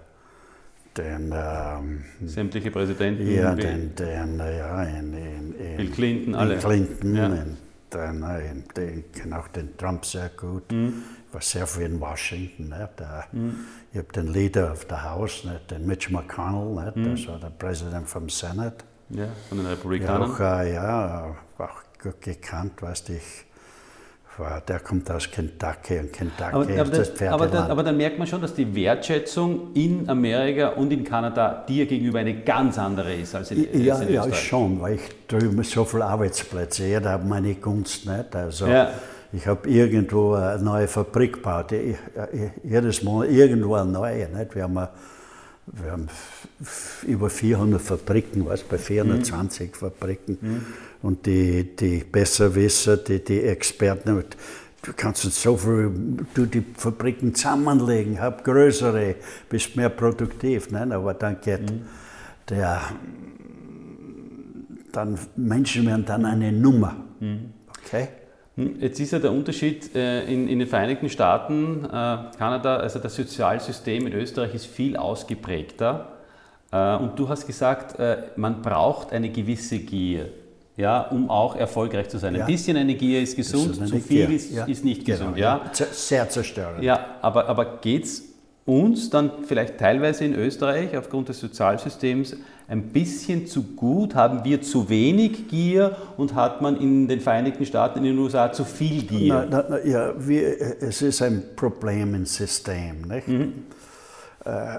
den 0.96 1.34
ähm, 1.34 2.04
sämtliche 2.24 2.70
Präsidenten, 2.70 3.30
ja, 3.30 3.54
den, 3.54 3.94
den, 3.94 4.38
ja, 4.38 4.84
in, 4.84 5.12
in, 5.12 5.54
in 5.54 5.76
Bill 5.76 5.90
Clinton, 5.90 6.34
alle. 6.34 6.56
Clinton, 6.56 7.14
ja. 7.14 7.26
in, 7.26 7.56
den, 7.92 8.24
in, 8.24 8.64
den, 8.74 8.98
ich 9.00 9.20
kenne 9.20 9.38
auch 9.38 9.48
den 9.48 9.76
Trump 9.76 10.06
sehr 10.06 10.30
gut. 10.30 10.72
Mhm. 10.72 11.02
Ich 11.28 11.34
war 11.34 11.42
sehr 11.42 11.66
viel 11.66 11.82
in 11.82 12.00
Washington. 12.00 12.70
Nicht? 12.70 13.00
Der, 13.00 13.26
mhm. 13.32 13.54
Ich 13.92 13.98
habe 13.98 14.12
den 14.14 14.28
Leader 14.28 14.72
of 14.72 14.86
the 14.88 14.96
House, 14.96 15.44
nicht? 15.44 15.70
den 15.70 15.86
Mitch 15.86 16.10
McConnell, 16.10 16.86
nicht? 16.86 16.96
Mhm. 16.96 17.16
das 17.16 17.28
war 17.28 17.38
der 17.38 17.50
Präsident 17.50 18.08
vom 18.08 18.30
Senate. 18.30 18.82
Ja, 19.10 19.28
von 19.50 19.58
den 19.58 19.66
Republikanern. 19.66 20.30
Ja, 20.30 20.34
auch, 20.34 20.40
äh, 20.40 20.72
ja, 20.72 21.36
auch 21.58 21.82
gut 22.02 22.22
gekannt, 22.22 22.80
weißt 22.80 23.10
du, 23.10 23.20
ich 24.36 24.64
der 24.64 24.80
kommt 24.80 25.10
aus 25.10 25.30
Kentucky 25.30 25.98
und 25.98 26.12
Kentucky 26.12 26.42
aber, 26.52 26.68
ist 26.68 26.80
aber 26.80 26.90
das, 26.90 27.14
das 27.14 27.28
aber, 27.28 27.46
dann, 27.46 27.70
aber 27.70 27.82
dann 27.82 27.96
merkt 27.96 28.18
man 28.18 28.26
schon, 28.26 28.40
dass 28.40 28.54
die 28.54 28.74
Wertschätzung 28.74 29.72
in 29.74 30.08
Amerika 30.08 30.68
und 30.70 30.92
in 30.92 31.04
Kanada 31.04 31.64
dir 31.68 31.86
gegenüber 31.86 32.18
eine 32.18 32.42
ganz 32.42 32.78
andere 32.78 33.14
ist 33.14 33.34
als 33.34 33.50
in, 33.50 33.84
ja, 33.84 33.94
als 33.94 34.06
in 34.06 34.14
Ja, 34.14 34.32
schon, 34.32 34.80
weil 34.80 34.94
ich 34.94 35.02
drüben 35.28 35.62
so 35.62 35.84
viele 35.84 36.06
Arbeitsplätze, 36.06 36.86
jeder 36.86 37.12
hat 37.12 37.24
meine 37.24 37.54
Gunst 37.54 38.06
nicht. 38.06 38.34
Also 38.34 38.66
ja. 38.66 38.90
ich 39.32 39.46
habe 39.46 39.68
irgendwo 39.68 40.34
eine 40.34 40.62
neue 40.62 40.88
Fabrik 40.88 41.34
gebaut, 41.34 41.72
jedes 42.62 43.02
Monat 43.02 43.30
irgendwo 43.30 43.74
eine 43.74 43.90
neue. 43.90 44.28
Nicht? 44.28 44.54
Wir 44.54 44.64
haben 44.64 44.88
wir 45.66 45.92
haben 45.92 46.08
über 47.06 47.30
400 47.30 47.80
Fabriken, 47.80 48.44
was 48.46 48.62
bei 48.62 48.78
420 48.78 49.70
mhm. 49.70 49.74
Fabriken. 49.74 50.38
Mhm. 50.40 50.66
Und 51.04 51.26
die, 51.26 51.76
die 51.76 51.98
Besserwisser, 51.98 52.96
die, 52.96 53.22
die 53.22 53.42
Experten, 53.42 54.24
du 54.80 54.92
kannst 54.96 55.26
uns 55.26 55.42
so 55.42 55.54
viel, 55.54 55.92
du 56.32 56.46
die 56.46 56.64
Fabriken 56.78 57.34
zusammenlegen, 57.34 58.18
hab 58.18 58.42
größere, 58.42 59.16
bist 59.50 59.76
mehr 59.76 59.90
produktiv. 59.90 60.70
Nein, 60.70 60.92
aber 60.92 61.12
dann 61.12 61.42
geht 61.42 61.60
mhm. 61.60 61.82
der, 62.48 62.80
dann 64.92 65.18
Menschen 65.36 65.84
werden 65.84 66.06
dann 66.06 66.24
eine 66.24 66.50
Nummer. 66.50 66.96
Mhm. 67.20 67.52
Okay? 67.84 68.08
Hm, 68.56 68.80
jetzt 68.80 68.98
ist 68.98 69.10
ja 69.12 69.18
der 69.18 69.32
Unterschied 69.32 69.94
äh, 69.94 70.24
in, 70.24 70.48
in 70.48 70.58
den 70.58 70.68
Vereinigten 70.68 71.10
Staaten, 71.10 71.84
äh, 71.84 71.88
Kanada, 72.38 72.78
also 72.78 72.98
das 72.98 73.14
Sozialsystem 73.14 74.06
in 74.06 74.14
Österreich 74.14 74.54
ist 74.54 74.66
viel 74.68 74.96
ausgeprägter. 74.96 76.12
Äh, 76.72 76.96
und 76.96 77.18
du 77.18 77.28
hast 77.28 77.46
gesagt, 77.46 77.98
man 78.36 78.62
braucht 78.62 79.12
eine 79.12 79.28
gewisse 79.28 79.80
Gier, 79.80 80.30
ja, 80.76 81.02
um 81.02 81.30
auch 81.30 81.56
erfolgreich 81.56 82.08
zu 82.08 82.18
sein. 82.18 82.34
Ja. 82.34 82.42
Ein 82.42 82.46
bisschen 82.46 82.76
eine 82.76 82.94
Gier 82.94 83.22
ist 83.22 83.36
gesund, 83.36 83.76
ist 83.76 83.88
zu 83.88 84.00
viel 84.00 84.32
ist, 84.32 84.50
ja. 84.50 84.64
ist, 84.64 84.84
nicht 84.84 85.04
genau, 85.04 85.18
gesund. 85.18 85.38
Ja. 85.38 85.70
Sehr 85.72 86.28
zerstörend. 86.28 86.82
Ja, 86.82 87.16
aber, 87.22 87.48
aber 87.48 87.78
geht 87.80 88.04
es 88.04 88.24
uns 88.64 89.10
dann 89.10 89.30
vielleicht 89.46 89.78
teilweise 89.78 90.24
in 90.24 90.34
Österreich 90.34 90.96
aufgrund 90.96 91.28
des 91.28 91.38
Sozialsystems 91.38 92.36
ein 92.66 92.88
bisschen 92.88 93.46
zu 93.46 93.62
gut? 93.62 94.14
Haben 94.14 94.44
wir 94.44 94.62
zu 94.62 94.88
wenig 94.88 95.48
Gier 95.48 95.96
und 96.16 96.34
hat 96.34 96.62
man 96.62 96.80
in 96.80 97.06
den 97.06 97.20
Vereinigten 97.20 97.66
Staaten, 97.66 97.98
in 97.98 98.04
den 98.04 98.18
USA 98.18 98.50
zu 98.52 98.64
viel 98.64 99.02
Gier? 99.02 99.46
Na, 99.48 99.64
na, 99.68 99.84
ja, 99.84 100.14
wir, 100.16 100.82
es 100.82 101.02
ist 101.02 101.22
ein 101.22 101.42
Problem 101.54 102.14
im 102.14 102.26
System. 102.26 103.02
Nicht? 103.02 103.28
Mhm. 103.28 103.52
Äh, 104.44 104.78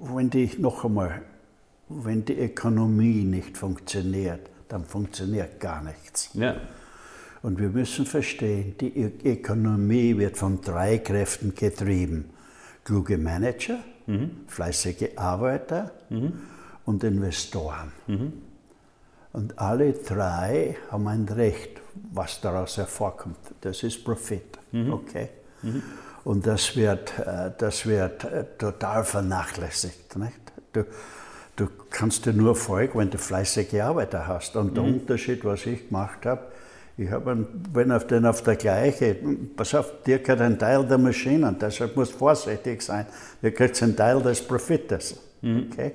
wenn 0.00 0.30
die, 0.30 0.50
noch 0.58 0.84
einmal, 0.84 1.22
wenn 2.04 2.24
die 2.24 2.38
Ökonomie 2.38 3.24
nicht 3.24 3.56
funktioniert, 3.56 4.50
dann 4.68 4.84
funktioniert 4.84 5.60
gar 5.60 5.82
nichts. 5.82 6.30
Ja. 6.34 6.56
Und 7.42 7.58
wir 7.58 7.68
müssen 7.68 8.06
verstehen, 8.06 8.76
die 8.80 9.12
Ökonomie 9.24 10.16
wird 10.16 10.36
von 10.36 10.60
drei 10.60 10.98
Kräften 10.98 11.54
getrieben. 11.54 12.30
Kluge 12.84 13.18
Manager, 13.18 13.78
mhm. 14.06 14.42
fleißige 14.46 15.16
Arbeiter 15.16 15.90
mhm. 16.08 16.32
und 16.84 17.02
Investoren. 17.04 17.92
Mhm. 18.06 18.32
Und 19.32 19.58
alle 19.58 19.92
drei 19.92 20.76
haben 20.90 21.08
ein 21.08 21.28
Recht, 21.28 21.80
was 22.12 22.40
daraus 22.40 22.76
hervorkommt. 22.76 23.38
Das 23.60 23.82
ist 23.82 24.04
Profit. 24.04 24.58
Mhm. 24.72 24.92
Okay? 24.92 25.28
Mhm. 25.62 25.82
Und 26.24 26.46
das 26.46 26.76
wird, 26.76 27.18
äh, 27.18 27.50
das 27.56 27.86
wird 27.86 28.24
äh, 28.24 28.44
total 28.58 29.04
vernachlässigt. 29.04 30.16
Nicht? 30.16 30.52
Du, 30.72 30.84
du 31.56 31.68
kannst 31.90 32.26
dir 32.26 32.32
nur 32.32 32.56
folgen, 32.56 32.98
wenn 32.98 33.10
du 33.10 33.18
fleißige 33.18 33.80
Arbeiter 33.80 34.26
hast. 34.26 34.56
Und 34.56 34.76
der 34.76 34.84
mhm. 34.84 34.94
Unterschied, 34.94 35.44
was 35.44 35.66
ich 35.66 35.88
gemacht 35.88 36.24
habe, 36.24 36.42
ich 36.98 37.10
habe 37.10 37.46
wenn 37.72 37.90
auf 37.90 38.06
den 38.06 38.26
auf 38.26 38.42
der 38.42 38.56
gleiche, 38.56 39.16
pass 39.56 39.74
auf, 39.74 40.02
dir 40.06 40.18
gehört 40.18 40.42
ein 40.42 40.58
Teil 40.58 40.84
der 40.84 40.98
Maschinen, 40.98 41.56
deshalb 41.58 41.96
musst 41.96 42.14
du 42.14 42.18
vorsichtig 42.18 42.82
sein. 42.82 43.06
Dir 43.40 43.50
gehört 43.50 43.82
ein 43.82 43.96
Teil 43.96 44.20
des 44.22 44.42
Profites. 44.42 45.18
Mhm. 45.40 45.68
Okay? 45.72 45.92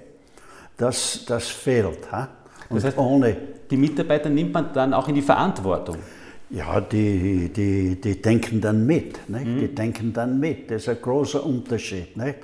Das, 0.75 1.23
das 1.27 1.47
fehlt. 1.47 2.11
Ha? 2.11 2.29
Und 2.69 2.77
das 2.77 2.85
heißt, 2.85 2.97
ohne 2.97 3.37
die 3.69 3.77
Mitarbeiter 3.77 4.29
nimmt 4.29 4.53
man 4.53 4.73
dann 4.73 4.93
auch 4.93 5.07
in 5.07 5.15
die 5.15 5.21
Verantwortung. 5.21 5.97
Ja, 6.49 6.79
die, 6.79 7.49
die, 7.49 7.99
die 7.99 8.21
denken 8.21 8.61
dann 8.61 8.85
mit. 8.85 9.29
Nicht? 9.29 9.45
Mhm. 9.45 9.59
Die 9.59 9.75
denken 9.75 10.13
dann 10.13 10.39
mit. 10.39 10.71
Das 10.71 10.83
ist 10.83 10.89
ein 10.89 11.01
großer 11.01 11.45
Unterschied. 11.45 12.15
Nicht? 12.15 12.37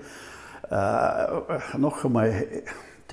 Äh, 0.69 1.77
noch 1.77 2.03
einmal, 2.03 2.45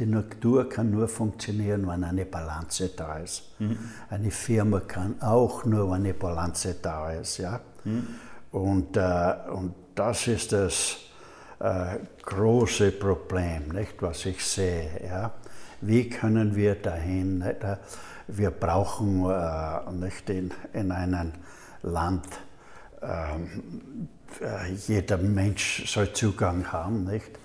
die 0.00 0.06
Natur 0.06 0.68
kann 0.68 0.90
nur 0.90 1.08
funktionieren, 1.08 1.86
wenn 1.86 2.02
eine 2.04 2.24
Balance 2.24 2.90
da 2.96 3.18
ist. 3.18 3.42
Mhm. 3.58 3.78
Eine 4.08 4.30
Firma 4.30 4.80
kann 4.80 5.20
auch 5.20 5.66
nur, 5.66 5.90
wenn 5.90 5.96
eine 5.96 6.14
Balance 6.14 6.76
da 6.80 7.12
ist. 7.12 7.36
Ja? 7.36 7.60
Mhm. 7.84 8.06
Und, 8.50 8.96
äh, 8.96 9.34
und 9.52 9.74
das 9.94 10.26
ist 10.26 10.52
das 10.52 10.96
äh, 11.60 11.98
große 12.22 12.92
Problem, 12.92 13.68
nicht, 13.68 14.00
was 14.00 14.24
ich 14.24 14.42
sehe. 14.42 14.88
Ja? 15.04 15.32
Wie 15.82 16.08
können 16.08 16.56
wir 16.56 16.76
dahin? 16.76 17.38
Nicht? 17.38 17.58
Wir 18.26 18.50
brauchen 18.50 19.28
äh, 19.30 19.92
nicht 19.92 20.30
in, 20.30 20.50
in 20.72 20.92
einem 20.92 21.32
Land, 21.82 22.26
ähm, 23.02 24.08
äh, 24.40 24.72
jeder 24.86 25.18
Mensch 25.18 25.84
soll 25.86 26.12
Zugang 26.14 26.72
haben, 26.72 27.04
nicht? 27.04 27.38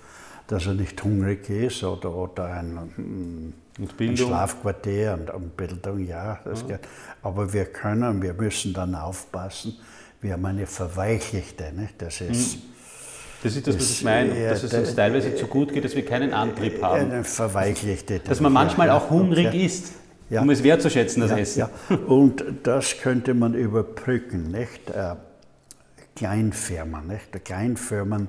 Dass 0.46 0.66
er 0.66 0.74
nicht 0.74 1.02
hungrig 1.02 1.48
ist 1.50 1.82
oder, 1.82 2.14
oder 2.14 2.44
ein, 2.44 3.52
ein 3.98 4.16
Schlafquartier 4.16 5.14
und, 5.14 5.30
und, 5.30 5.56
Bildung, 5.56 6.06
ja, 6.06 6.38
das 6.44 6.62
ja. 6.62 6.76
geht. 6.76 6.80
Aber 7.22 7.52
wir 7.52 7.66
können, 7.66 8.22
wir 8.22 8.34
müssen 8.34 8.72
dann 8.72 8.94
aufpassen, 8.94 9.76
wir 10.20 10.34
haben 10.34 10.46
eine 10.46 10.66
verweichlichte, 10.66 11.72
nicht? 11.72 12.00
das 12.00 12.20
ist... 12.20 12.58
Das 13.42 13.54
ist 13.54 13.66
das, 13.66 13.76
was 13.76 13.90
ich 13.90 14.02
meine, 14.02 14.42
ja, 14.42 14.50
dass 14.50 14.62
es 14.62 14.72
uns 14.72 14.94
teilweise 14.94 15.34
zu 15.36 15.46
gut 15.46 15.72
geht, 15.72 15.84
dass 15.84 15.94
wir 15.94 16.04
keinen 16.04 16.32
Antrieb 16.32 16.82
haben. 16.82 17.12
Eine 17.12 17.22
verweichlichte. 17.22 18.18
Dass 18.18 18.40
man 18.40 18.52
manchmal 18.52 18.90
auch 18.90 19.10
hungrig 19.10 19.54
ist, 19.54 19.92
ja. 20.30 20.40
um 20.40 20.50
es 20.50 20.64
wertzuschätzen, 20.64 21.20
das 21.20 21.32
Essen. 21.32 21.66
Und 22.06 22.42
das 22.62 22.96
könnte 22.98 23.34
man 23.34 23.54
überbrücken, 23.54 24.50
nicht? 24.50 24.90
Äh, 24.90 25.16
Kleinfirmen, 26.16 27.06
nicht? 27.06 27.44
Kleinfirmen 27.44 28.28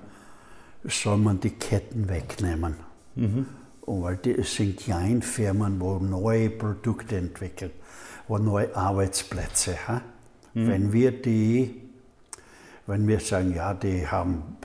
soll 0.88 1.18
man 1.18 1.40
die 1.40 1.52
Ketten 1.52 2.10
wegnehmen. 2.10 2.76
Mhm. 3.16 3.46
Und 3.82 4.04
weil 4.04 4.18
die, 4.18 4.32
es 4.32 4.56
sind 4.56 4.78
Kleinfirmen, 4.78 5.80
wo 5.80 5.98
neue 5.98 6.50
Produkte 6.50 7.18
entwickeln, 7.18 7.72
wo 8.28 8.38
neue 8.38 8.76
Arbeitsplätze. 8.76 9.78
Mhm. 10.54 10.68
Wenn 10.68 10.94
wir 10.94 11.12
die, 11.12 11.82
wenn 12.86 13.08
wir 13.08 13.20
sagen, 13.20 13.54
ja, 13.56 13.74
die 13.74 14.08
haben, 14.08 14.58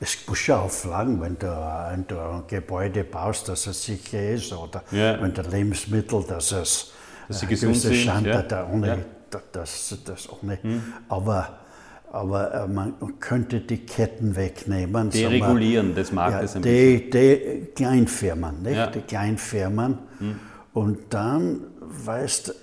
es 0.00 0.18
muss 0.26 0.46
ja 0.46 0.60
auflagen, 0.60 1.20
wenn 1.20 1.38
du, 1.38 1.46
wenn 1.46 2.06
du 2.06 2.20
ein 2.20 2.42
Gebäude 2.46 3.04
baust, 3.04 3.48
dass 3.48 3.66
es 3.66 3.84
sicher 3.84 4.30
ist, 4.30 4.52
oder 4.52 4.82
ja. 4.90 5.20
wenn 5.20 5.32
du 5.32 5.42
Lebensmittel, 5.42 6.24
dass 6.24 6.52
es 6.52 6.92
dass 7.28 7.40
sie 7.40 7.46
gesund 7.46 7.76
sind. 7.76 7.94
Stand, 7.94 8.26
ja. 8.26 8.68
ohne, 8.70 8.86
ja. 8.86 9.40
das, 9.52 9.96
das 10.04 10.28
ohne. 10.30 10.58
Mhm. 10.62 10.82
Aber 11.08 11.58
aber 12.12 12.52
äh, 12.52 12.68
man 12.68 12.94
könnte 13.20 13.60
die 13.60 13.78
Ketten 13.78 14.36
wegnehmen. 14.36 15.08
Deregulieren 15.08 15.94
des 15.94 16.12
Marktes 16.12 16.52
ja, 16.52 16.56
ein 16.58 16.62
die, 16.62 17.08
die 17.08 17.68
Kleinfirmen, 17.74 18.62
nicht? 18.62 18.76
Ja. 18.76 18.86
die 18.88 19.00
Kleinfirmen. 19.00 19.98
Hm. 20.18 20.38
Und 20.74 20.98
dann, 21.08 21.60
weißt 21.80 22.54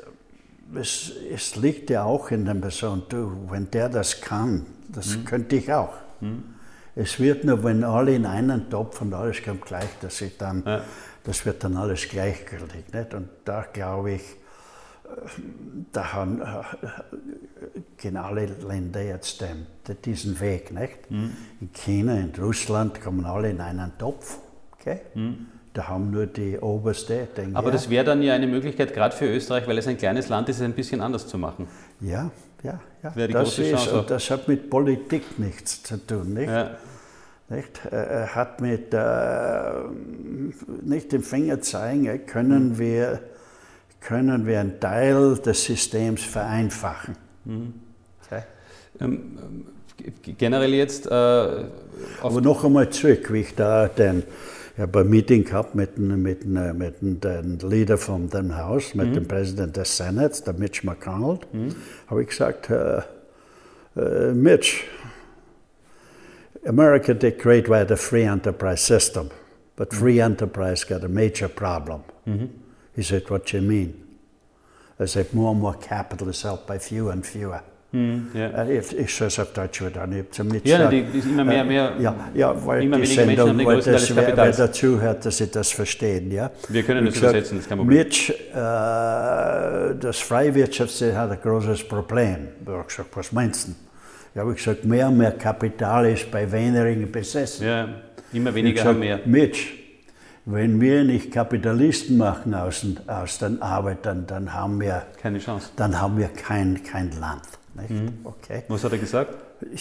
es, 0.76 1.12
es 1.34 1.56
liegt 1.56 1.90
ja 1.90 2.04
auch 2.04 2.30
in 2.30 2.46
der 2.46 2.54
Person, 2.54 3.02
du, 3.10 3.32
wenn 3.50 3.72
der 3.72 3.90
das 3.90 4.22
kann, 4.22 4.68
das 4.88 5.16
hm. 5.16 5.26
könnte 5.26 5.56
ich 5.56 5.74
auch. 5.74 5.96
Hm. 6.20 6.44
Es 6.96 7.20
wird 7.20 7.44
nur, 7.44 7.64
wenn 7.64 7.84
alle 7.84 8.14
in 8.14 8.28
einen 8.28 8.70
Topf 8.70 9.02
und 9.02 9.16
alles 9.16 9.42
kommt 9.44 9.66
gleich, 9.66 9.90
dass 10.02 10.22
ich 10.22 10.38
dann, 10.38 10.62
ja. 10.64 10.84
das 11.24 11.44
wird 11.48 11.64
dann 11.64 11.76
alles 11.76 12.08
gleichgültig. 12.08 12.94
Nicht? 12.94 13.16
Und 13.16 13.30
da 13.46 13.66
glaube 13.74 14.12
ich, 14.12 14.22
da 15.92 16.14
haben, 16.14 16.42
gehen 17.98 18.18
alle 18.18 18.46
Länder 18.46 19.02
jetzt 19.02 19.42
den, 19.42 19.68
diesen 20.06 20.40
Weg. 20.40 20.72
Nicht? 20.72 21.10
Mhm. 21.10 21.32
In 21.62 21.74
China, 21.74 22.18
in 22.18 22.32
Russland 22.38 23.02
kommen 23.02 23.26
alle 23.26 23.50
in 23.50 23.62
einen 23.62 23.92
Topf. 23.98 24.38
Okay? 24.80 25.02
Mhm. 25.14 25.48
Da 25.74 25.88
haben 25.88 26.10
nur 26.10 26.26
die 26.26 26.58
Oberste. 26.58 27.28
Den 27.38 27.56
Aber 27.56 27.72
das 27.72 27.90
wäre 27.90 28.04
dann 28.04 28.22
ja 28.22 28.34
eine 28.34 28.48
Möglichkeit, 28.48 28.94
gerade 28.94 29.16
für 29.16 29.26
Österreich, 29.26 29.68
weil 29.68 29.78
es 29.78 29.88
ein 29.88 29.98
kleines 29.98 30.30
Land 30.30 30.50
ist, 30.50 30.58
es 30.58 30.64
ein 30.64 30.74
bisschen 30.74 31.02
anders 31.02 31.28
zu 31.28 31.38
machen. 31.38 31.68
Ja, 32.02 32.32
ja, 32.64 32.80
ja. 33.04 33.28
Das, 33.28 33.56
das 33.56 33.60
ist, 33.60 33.88
und 33.90 34.10
das 34.10 34.30
hat 34.32 34.48
mit 34.48 34.70
Politik 34.70 35.38
nichts 35.40 35.84
zu 35.84 35.98
tun. 36.06 36.34
Nicht? 36.34 36.50
Ja. 36.50 36.72
Nicht? 37.50 37.86
Er 37.86 38.36
hat 38.36 38.62
mit 38.62 38.94
äh, 38.94 39.72
nicht 40.84 41.12
den 41.12 41.22
Finger 41.22 41.62
zeigen, 41.62 42.26
können 42.26 42.70
mhm. 42.70 42.80
wir 42.80 43.20
können 44.02 44.46
wir 44.46 44.60
einen 44.60 44.80
Teil 44.80 45.36
des 45.38 45.64
Systems 45.64 46.24
vereinfachen. 46.24 47.16
Mhm. 47.46 47.74
Okay. 48.26 48.44
Ähm, 49.02 49.38
generell 50.38 50.74
jetzt. 50.74 51.08
Äh, 51.08 51.10
Aber 51.10 52.42
noch 52.42 52.64
einmal 52.64 52.90
zurück, 52.90 53.32
wie 53.32 53.42
ich 53.42 53.56
da 53.56 53.88
den. 53.88 54.24
Ich 54.76 54.82
habe 54.82 55.02
ein 55.02 55.10
Meeting 55.10 55.44
gehabt 55.44 55.76
mit, 55.76 55.98
mit, 55.98 56.46
mit 56.46 57.02
dem 57.02 57.58
Leader 57.70 57.98
von 57.98 58.30
dem 58.30 58.56
Haus, 58.56 58.96
mit 58.96 59.10
mhm. 59.10 59.14
dem 59.14 59.28
Präsident 59.28 59.76
des 59.76 59.98
Senats, 59.98 60.42
der 60.42 60.54
Mitch 60.54 60.86
McConnell. 60.86 61.40
Mhm. 61.52 61.76
Habe 62.08 62.22
ich 62.22 62.30
gesagt, 62.30 62.70
uh, 62.70 63.02
uh, 64.00 64.34
Mitch, 64.34 64.86
America 66.66 67.14
did 67.14 67.40
great 67.40 67.68
with 67.68 67.92
a 67.92 67.98
free 67.98 68.24
enterprise 68.24 68.82
system, 68.82 69.30
but 69.76 69.94
free 69.94 70.16
mhm. 70.16 70.32
enterprise 70.32 70.86
got 70.86 71.04
a 71.04 71.10
major 71.10 71.50
problem. 71.50 72.02
Mhm. 72.26 72.50
He 73.00 73.04
said, 73.04 73.30
What 73.30 73.54
you 73.54 73.62
mean? 73.62 73.94
I 75.00 75.06
said, 75.06 75.34
More 75.34 75.52
and 75.52 75.62
more 75.62 75.76
capital 75.76 76.28
is 76.28 76.42
held 76.42 76.68
by 76.68 76.80
fewer 76.80 77.14
and 77.14 77.26
fewer. 77.26 77.62
Hm, 77.94 78.28
ja. 78.34 78.68
Ich, 78.68 78.98
ich 78.98 79.16
soll 79.16 79.28
es 79.28 79.40
auf 79.40 79.54
Deutsch 79.54 79.82
wieder 79.82 80.06
nicht 80.06 80.36
zum 80.36 80.54
Ja, 80.66 80.90
die, 80.90 81.04
die 81.04 81.20
immer 81.20 81.46
mehr, 81.46 81.64
mehr, 81.64 81.94
ja, 81.98 82.14
ja, 82.36 82.66
weil 82.66 82.84
immer 82.84 83.00
die 83.00 83.06
Sendung, 83.06 83.66
weil, 83.66 83.82
das, 83.82 84.14
wer, 84.14 84.36
wer 84.36 84.52
dazuhört, 84.52 85.26
dass 85.26 85.38
sie 85.38 85.50
das 85.50 85.72
verstehen. 85.72 86.30
Ja. 86.30 86.52
Wir 86.68 86.84
können 86.84 87.06
das 87.06 87.16
übersetzen, 87.16 87.58
das 87.58 87.64
ist 87.64 87.70
kein 87.70 87.78
Problem. 87.78 87.98
Mitch, 87.98 88.32
äh, 88.32 88.54
das 88.54 90.20
Freiwirtschaftssystem 90.20 91.16
hat 91.18 91.32
ein 91.32 91.42
großes 91.42 91.88
Problem. 91.88 92.50
Ich 92.62 92.68
habe 92.70 92.84
gesagt, 92.84 93.10
was 93.16 93.32
meinst 93.32 93.70
du? 93.70 93.72
Ich 94.36 94.40
habe 94.40 94.54
gesagt, 94.54 94.84
mehr 94.84 95.08
und 95.08 95.18
mehr 95.18 95.32
Kapital 95.32 96.12
ist 96.12 96.30
bei 96.30 96.52
wenigen 96.52 97.10
besessen. 97.10 97.66
Ja, 97.66 97.88
immer 98.34 98.54
weniger 98.54 98.74
gesagt, 98.74 98.90
haben 98.90 99.00
mehr. 99.00 99.20
Mitch, 99.26 99.79
wenn 100.52 100.82
wir 100.82 101.04
nicht 101.04 101.32
Kapitalisten 101.32 102.18
machen 102.18 102.54
aus, 102.54 102.86
aus 103.06 103.38
den 103.38 103.62
Arbeitern, 103.62 104.26
dann 104.26 104.54
haben 104.54 104.80
wir 104.80 105.04
keine 105.22 105.40
Chance. 105.40 105.70
Dann 105.76 106.00
haben 106.02 106.18
wir 106.18 106.30
kein, 106.30 106.84
kein 106.84 107.12
Land. 107.20 107.44
Mhm. 107.76 108.20
Okay. 108.24 108.64
Was 108.68 108.84
hat 108.84 108.94
er 108.94 108.98
gesagt? 108.98 109.34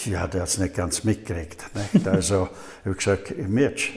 Ja, 0.04 0.26
der 0.26 0.42
hat 0.42 0.48
es 0.48 0.58
nicht 0.58 0.74
ganz 0.74 1.04
mitgekriegt. 1.04 1.64
Nicht? 1.92 2.06
Also, 2.06 2.48
ich 2.80 2.86
habe 2.86 2.96
gesagt, 2.96 3.48
Mitch, 3.48 3.92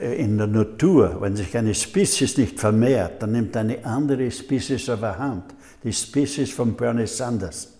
in 0.00 0.36
der 0.36 0.48
Natur, 0.48 1.16
wenn 1.20 1.34
sich 1.34 1.56
eine 1.56 1.74
Spezies 1.74 2.36
nicht 2.36 2.60
vermehrt, 2.60 3.22
dann 3.22 3.32
nimmt 3.32 3.56
eine 3.56 3.82
andere 3.84 4.30
Spezies 4.30 4.88
überhand. 4.88 5.54
Die 5.82 5.92
Spezies 5.92 6.52
von 6.52 6.74
Bernie 6.74 7.06
Sanders. 7.06 7.72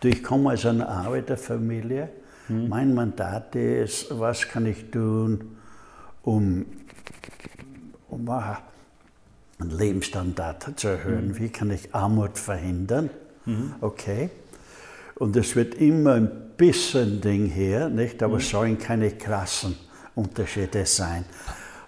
Du, 0.00 0.08
ich 0.08 0.22
komme 0.22 0.52
aus 0.52 0.66
einer 0.66 0.88
Arbeiterfamilie. 0.88 2.08
Mhm. 2.48 2.68
Mein 2.68 2.94
Mandat 2.94 3.54
ist, 3.54 4.06
was 4.18 4.48
kann 4.48 4.66
ich 4.66 4.90
tun, 4.90 5.56
um 6.22 6.66
um 8.08 8.28
einen 8.28 8.58
Lebensstandard 9.70 10.78
zu 10.78 10.88
erhöhen. 10.88 11.28
Mhm. 11.28 11.38
Wie 11.38 11.48
kann 11.48 11.70
ich 11.70 11.94
Armut 11.94 12.38
verhindern? 12.38 13.10
Mhm. 13.44 13.74
Okay. 13.80 14.30
Und 15.16 15.36
es 15.36 15.54
wird 15.54 15.74
immer 15.74 16.14
ein 16.14 16.30
bisschen 16.56 17.20
Ding 17.20 17.46
her, 17.46 17.88
nicht? 17.88 18.22
aber 18.22 18.34
mhm. 18.34 18.40
es 18.40 18.50
sollen 18.50 18.78
keine 18.78 19.10
krassen 19.12 19.76
Unterschiede 20.14 20.86
sein. 20.86 21.24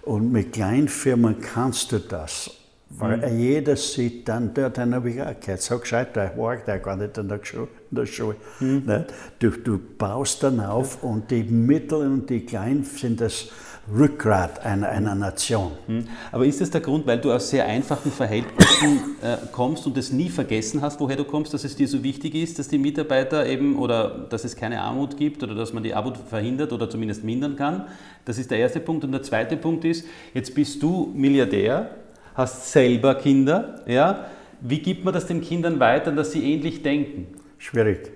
Und 0.02 0.30
mit 0.30 0.52
Kleinfirmen 0.52 1.40
kannst 1.40 1.92
du 1.92 1.98
das. 1.98 2.50
Weil 2.88 3.16
mhm. 3.16 3.38
jeder 3.40 3.76
sieht 3.76 4.28
dann, 4.28 4.54
der, 4.54 4.70
den 4.70 4.94
habe 4.94 5.10
ich 5.10 5.20
auch 5.20 5.38
gehört, 5.40 5.60
so 5.60 5.78
gescheit, 5.78 6.14
der 6.14 6.38
war 6.38 6.56
der 6.56 6.78
gar 6.78 6.96
nicht 6.96 7.18
in 7.18 7.28
der 7.28 7.40
Schule. 7.42 7.68
In 7.90 7.96
der 7.96 8.06
Schule 8.06 8.36
mhm. 8.60 9.04
du, 9.40 9.50
du 9.50 9.78
baust 9.98 10.44
dann 10.44 10.60
auf 10.60 11.02
und 11.02 11.30
die 11.30 11.42
Mittel 11.42 12.06
und 12.06 12.30
die 12.30 12.46
Kleinen 12.46 12.84
sind 12.84 13.20
das 13.20 13.48
Rückgrat 13.92 14.64
einer, 14.64 14.88
einer 14.88 15.14
Nation. 15.14 15.72
Hm. 15.86 16.08
Aber 16.32 16.44
ist 16.44 16.60
das 16.60 16.70
der 16.70 16.80
Grund, 16.80 17.06
weil 17.06 17.18
du 17.18 17.32
aus 17.32 17.50
sehr 17.50 17.66
einfachen 17.66 18.10
Verhältnissen 18.10 19.16
äh, 19.22 19.36
kommst 19.52 19.86
und 19.86 19.96
es 19.96 20.10
nie 20.10 20.28
vergessen 20.28 20.82
hast, 20.82 20.98
woher 20.98 21.16
du 21.16 21.24
kommst, 21.24 21.54
dass 21.54 21.62
es 21.62 21.76
dir 21.76 21.86
so 21.86 22.02
wichtig 22.02 22.34
ist, 22.34 22.58
dass 22.58 22.66
die 22.68 22.78
Mitarbeiter 22.78 23.46
eben 23.46 23.76
oder 23.76 24.26
dass 24.28 24.44
es 24.44 24.56
keine 24.56 24.80
Armut 24.80 25.16
gibt 25.16 25.42
oder 25.42 25.54
dass 25.54 25.72
man 25.72 25.84
die 25.84 25.94
Armut 25.94 26.16
verhindert 26.16 26.72
oder 26.72 26.90
zumindest 26.90 27.22
mindern 27.22 27.54
kann? 27.54 27.86
Das 28.24 28.38
ist 28.38 28.50
der 28.50 28.58
erste 28.58 28.80
Punkt. 28.80 29.04
Und 29.04 29.12
der 29.12 29.22
zweite 29.22 29.56
Punkt 29.56 29.84
ist, 29.84 30.04
jetzt 30.34 30.54
bist 30.54 30.82
du 30.82 31.12
Milliardär, 31.14 31.90
hast 32.34 32.72
selber 32.72 33.14
Kinder, 33.14 33.82
ja? 33.86 34.26
Wie 34.60 34.80
gibt 34.80 35.04
man 35.04 35.12
das 35.14 35.26
den 35.26 35.42
Kindern 35.42 35.78
weiter, 35.78 36.10
dass 36.10 36.32
sie 36.32 36.42
ähnlich 36.42 36.82
denken? 36.82 37.26
Schwierig. 37.58 38.10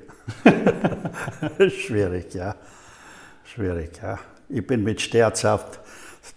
Schwierig, 1.69 2.35
ja. 2.35 2.57
Schwierig, 3.45 4.01
ja. 4.03 4.19
Ich 4.53 4.67
bin 4.67 4.83
mit 4.83 5.01
Stärz 5.01 5.45
auf 5.45 5.65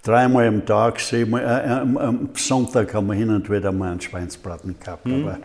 dreimal 0.03 0.47
am 0.47 0.65
Tag, 0.65 0.99
siebenmal, 0.99 1.41
äh, 1.41 1.69
am, 1.69 1.97
am, 1.97 2.29
Sonntag 2.35 2.93
haben 2.93 3.07
wir 3.07 3.15
hin 3.15 3.29
und 3.29 3.49
wieder 3.49 3.71
mal 3.71 3.91
einen 3.91 4.01
Schweinsbraten 4.01 4.75
gehabt, 4.79 5.05
mhm. 5.05 5.23
aber 5.23 5.39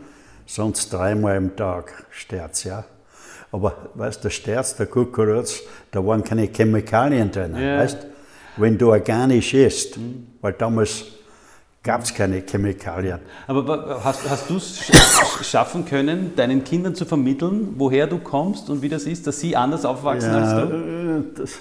sonst 0.47 0.93
dreimal 0.93 1.37
am 1.37 1.57
Tag 1.57 2.07
Sterz, 2.11 2.65
ja. 2.65 2.85
Aber 3.51 3.75
weißt 3.95 4.23
der 4.23 4.31
Sterz, 4.31 4.77
der 4.77 4.87
Kukuruz, 4.87 5.63
da 5.91 6.05
waren 6.05 6.23
keine 6.23 6.47
Chemikalien 6.49 7.31
drin, 7.31 7.57
ja. 7.57 7.79
weißt 7.79 8.07
wenn 8.59 8.77
du 8.77 8.91
organisch 8.91 9.55
isst, 9.55 9.97
mhm. 9.97 10.27
weil 10.41 10.53
damals 10.53 11.05
gab 11.83 12.03
es 12.03 12.13
keine 12.13 12.43
Chemikalien. 12.43 13.21
Aber 13.47 14.01
hast, 14.05 14.29
hast 14.29 14.51
du 14.51 14.57
es 14.57 14.91
schaffen 15.43 15.87
können, 15.87 16.35
deinen 16.37 16.65
Kindern 16.65 16.95
zu 16.95 17.07
vermitteln, 17.07 17.75
woher 17.77 18.07
du 18.07 18.19
kommst 18.19 18.69
und 18.69 18.83
wie 18.83 18.89
das 18.89 19.05
ist, 19.05 19.27
dass 19.27 19.41
sie 19.41 19.57
anders 19.57 19.85
aufwachsen 19.85 20.33
ja, 20.33 20.39
als 20.39 20.69
du? 20.69 20.75
Äh, 20.75 21.39
das, 21.39 21.59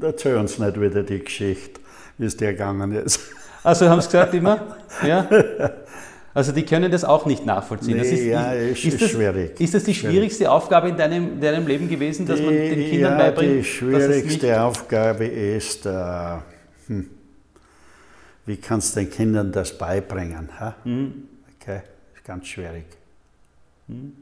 erzähl 0.00 0.36
uns 0.36 0.58
nicht 0.58 0.80
wieder 0.80 1.02
die 1.02 1.20
Geschichte, 1.20 1.80
wie 2.18 2.26
es 2.26 2.36
dir 2.36 2.52
gegangen 2.52 2.92
ist. 2.92 3.20
Also 3.64 3.88
haben 3.88 4.00
sie 4.00 4.08
gesagt 4.08 4.34
immer? 4.34 4.76
Ja? 5.06 5.28
Also 6.34 6.52
die 6.52 6.64
können 6.64 6.90
das 6.90 7.04
auch 7.04 7.26
nicht 7.26 7.44
nachvollziehen. 7.44 7.96
Nee, 7.96 8.02
das 8.02 8.08
ist, 8.08 8.24
ja, 8.24 8.52
ist, 8.52 8.84
ist, 8.84 9.02
das, 9.02 9.10
schwierig. 9.10 9.60
Ist 9.60 9.74
das 9.74 9.84
die 9.84 9.94
schwierigste 9.94 10.50
Aufgabe 10.50 10.88
in 10.88 10.96
deinem, 10.96 11.40
deinem 11.40 11.66
Leben 11.66 11.88
gewesen, 11.88 12.26
dass 12.26 12.40
man 12.40 12.54
den 12.54 12.90
Kindern 12.90 13.12
ja, 13.12 13.18
beibringt? 13.18 13.58
Die 13.58 13.64
schwierigste 13.64 14.62
Aufgabe 14.62 15.26
ist, 15.26 15.84
äh, 15.84 16.38
hm, 16.88 17.10
wie 18.46 18.56
kannst 18.56 18.96
du 18.96 19.00
den 19.00 19.10
Kindern 19.10 19.52
das 19.52 19.76
beibringen? 19.76 20.48
Mhm. 20.84 21.28
Okay, 21.60 21.82
ist 22.14 22.24
ganz 22.24 22.46
schwierig. 22.46 22.86
Mhm. 23.88 24.21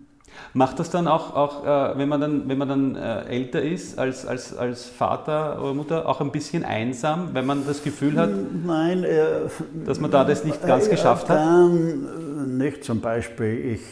Macht 0.52 0.78
das 0.78 0.90
dann 0.90 1.06
auch, 1.06 1.34
auch 1.34 1.64
äh, 1.64 1.98
wenn 1.98 2.08
man 2.08 2.20
dann, 2.20 2.48
wenn 2.48 2.58
man 2.58 2.68
dann 2.68 2.96
äh, 2.96 3.24
älter 3.26 3.62
ist, 3.62 3.98
als, 3.98 4.26
als, 4.26 4.56
als 4.56 4.84
Vater 4.86 5.62
oder 5.62 5.74
Mutter, 5.74 6.08
auch 6.08 6.20
ein 6.20 6.32
bisschen 6.32 6.64
einsam, 6.64 7.34
wenn 7.34 7.46
man 7.46 7.66
das 7.66 7.84
Gefühl 7.84 8.16
hat, 8.16 8.30
Nein, 8.64 9.04
äh, 9.04 9.48
dass 9.84 10.00
man 10.00 10.10
da 10.10 10.24
das 10.24 10.44
nicht 10.44 10.64
ganz 10.66 10.86
äh, 10.86 10.90
geschafft 10.90 11.28
hat? 11.28 11.38
Dann 11.38 12.58
nicht 12.58 12.82
zum 12.84 13.00
Beispiel, 13.00 13.78
ich, 13.78 13.82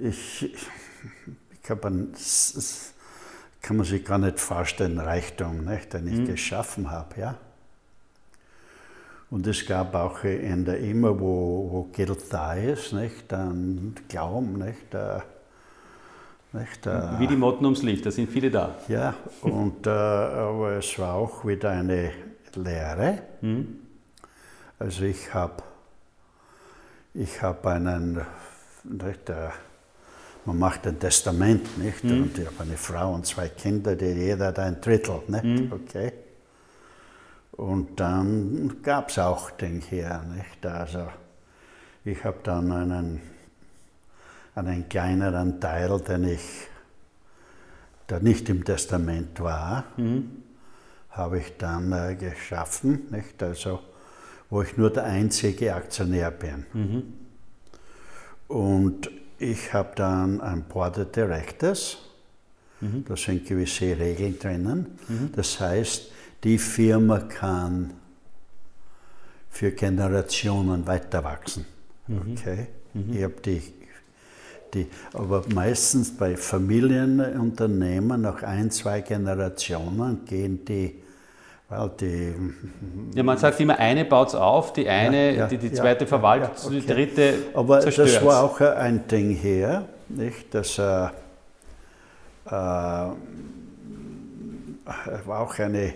ich, 0.00 0.54
ich 1.62 1.70
habe 1.70 1.88
ein, 1.88 2.12
kann 3.62 3.76
man 3.76 3.86
sich 3.86 4.04
gar 4.04 4.18
nicht 4.18 4.40
vorstellen, 4.40 4.98
Reichtum, 4.98 5.64
nicht, 5.64 5.92
den 5.92 6.06
ich 6.08 6.18
mhm. 6.18 6.26
geschaffen 6.26 6.90
habe. 6.90 7.20
Ja? 7.20 7.34
Und 9.30 9.46
es 9.46 9.66
gab 9.66 9.94
auch 9.94 10.24
in 10.24 10.64
der 10.64 10.78
immer, 10.78 11.18
wo, 11.20 11.68
wo 11.70 11.88
Geld 11.92 12.32
da 12.32 12.54
ist, 12.54 12.92
nicht, 12.94 13.30
dann 13.30 13.94
Glauben, 14.08 14.58
nicht, 14.58 14.94
äh, 14.94 15.20
nicht, 16.52 16.86
äh, 16.86 17.18
Wie 17.18 17.26
die 17.26 17.36
Motten 17.36 17.66
ums 17.66 17.82
Licht, 17.82 18.06
da 18.06 18.10
sind 18.10 18.30
viele 18.30 18.50
da. 18.50 18.76
Ja, 18.88 19.14
und, 19.42 19.86
äh, 19.86 19.90
aber 19.90 20.78
es 20.78 20.98
war 20.98 21.14
auch 21.14 21.44
wieder 21.44 21.70
eine 21.70 22.10
Lehre. 22.54 23.18
Mhm. 23.42 23.80
Also 24.78 25.04
ich 25.04 25.34
habe 25.34 25.62
ich 27.12 27.42
hab 27.42 27.66
einen, 27.66 28.22
nicht, 28.84 29.28
äh, 29.28 29.50
man 30.46 30.58
macht 30.58 30.86
ein 30.86 30.98
Testament, 30.98 31.76
nicht? 31.76 32.02
Mhm. 32.02 32.22
Und 32.22 32.38
ich 32.38 32.46
habe 32.46 32.62
eine 32.62 32.78
Frau 32.78 33.12
und 33.12 33.26
zwei 33.26 33.48
Kinder, 33.48 33.94
die 33.94 34.06
jeder 34.06 34.46
hat 34.46 34.58
ein 34.58 34.80
Drittel, 34.80 35.20
nicht? 35.26 35.44
Mhm. 35.44 35.72
Okay. 35.72 36.12
Und 37.58 37.98
dann 37.98 38.82
gab 38.84 39.10
es 39.10 39.18
auch 39.18 39.50
den 39.50 39.80
hier. 39.80 40.22
Nicht? 40.32 40.64
Also 40.64 41.08
ich 42.04 42.22
habe 42.22 42.38
dann 42.44 42.70
einen, 42.70 43.20
einen 44.54 44.88
kleineren 44.88 45.60
Teil, 45.60 45.98
den 46.00 46.22
ich, 46.28 46.68
der 48.08 48.20
nicht 48.20 48.48
im 48.48 48.64
Testament 48.64 49.40
war, 49.40 49.86
mhm. 49.96 50.44
habe 51.10 51.40
ich 51.40 51.56
dann 51.58 51.90
äh, 51.90 52.14
geschaffen, 52.14 53.08
nicht? 53.10 53.42
Also, 53.42 53.80
wo 54.50 54.62
ich 54.62 54.76
nur 54.76 54.90
der 54.90 55.04
einzige 55.04 55.74
Aktionär 55.74 56.30
bin. 56.30 56.64
Mhm. 56.72 57.12
Und 58.46 59.10
ich 59.40 59.74
habe 59.74 59.90
dann 59.96 60.40
ein 60.40 60.62
Board 60.62 60.98
of 60.98 61.10
Directors, 61.10 61.98
mhm. 62.80 63.04
da 63.04 63.16
sind 63.16 63.48
gewisse 63.48 63.98
Regeln 63.98 64.38
drinnen. 64.38 64.98
Mhm. 65.08 65.32
Das 65.34 65.58
heißt, 65.58 66.12
die 66.44 66.58
Firma 66.58 67.20
kann 67.20 67.94
für 69.50 69.72
Generationen 69.72 70.86
weiter 70.86 71.24
wachsen. 71.24 71.66
Mhm. 72.06 72.32
Okay? 72.32 72.66
Mhm. 72.94 73.16
Ich 73.16 73.22
habe 73.22 73.34
die, 73.44 73.62
die, 74.74 74.86
aber 75.12 75.44
meistens 75.52 76.16
bei 76.16 76.36
Familienunternehmen 76.36 78.20
nach 78.20 78.42
ein, 78.42 78.70
zwei 78.70 79.00
Generationen 79.00 80.24
gehen 80.24 80.64
die 80.64 81.02
weil 81.70 81.90
die, 82.00 82.34
ja, 83.14 83.22
man 83.22 83.36
sagt 83.36 83.60
immer, 83.60 83.78
eine 83.78 84.06
baut 84.06 84.28
es 84.28 84.34
auf, 84.34 84.72
die 84.72 84.88
eine, 84.88 85.32
ja, 85.32 85.38
ja, 85.40 85.46
die, 85.48 85.58
die 85.58 85.70
zweite 85.72 86.04
ja, 86.04 86.08
verwaltet, 86.08 86.52
okay. 86.64 86.80
die 86.80 86.86
dritte 86.86 87.34
Aber 87.52 87.80
zerstört. 87.80 88.08
das 88.08 88.24
war 88.24 88.42
auch 88.42 88.60
ein 88.60 89.06
Ding 89.06 89.30
hier, 89.30 89.86
nicht, 90.08 90.54
dass 90.54 90.78
äh, 90.78 90.82
äh, 90.82 91.10
war 92.46 93.12
auch 95.26 95.58
eine 95.58 95.92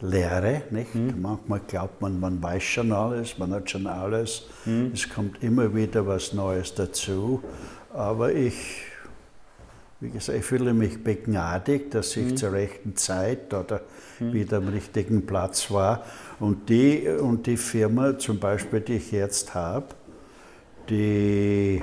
Lehre. 0.00 0.62
Nicht? 0.70 0.94
Mhm. 0.94 1.14
Manchmal 1.20 1.60
glaubt 1.66 2.00
man, 2.00 2.20
man 2.20 2.42
weiß 2.42 2.62
schon 2.62 2.92
alles, 2.92 3.38
man 3.38 3.52
hat 3.52 3.70
schon 3.70 3.86
alles. 3.86 4.46
Mhm. 4.64 4.90
Es 4.92 5.08
kommt 5.08 5.42
immer 5.42 5.74
wieder 5.74 6.06
was 6.06 6.32
Neues 6.32 6.74
dazu. 6.74 7.42
Aber 7.92 8.32
ich, 8.32 8.82
wie 10.00 10.10
gesagt, 10.10 10.38
ich 10.38 10.44
fühle 10.44 10.74
mich 10.74 11.02
begnadigt, 11.02 11.94
dass 11.94 12.16
ich 12.16 12.26
mhm. 12.26 12.36
zur 12.36 12.52
rechten 12.52 12.96
Zeit 12.96 13.54
oder 13.54 13.80
mhm. 14.20 14.32
wieder 14.34 14.58
am 14.58 14.68
richtigen 14.68 15.24
Platz 15.24 15.70
war. 15.70 16.04
Und 16.40 16.68
die, 16.68 17.08
und 17.08 17.46
die 17.46 17.56
Firma 17.56 18.18
zum 18.18 18.38
Beispiel, 18.38 18.80
die 18.80 18.94
ich 18.96 19.12
jetzt 19.12 19.54
habe, 19.54 19.86
die, 20.90 21.82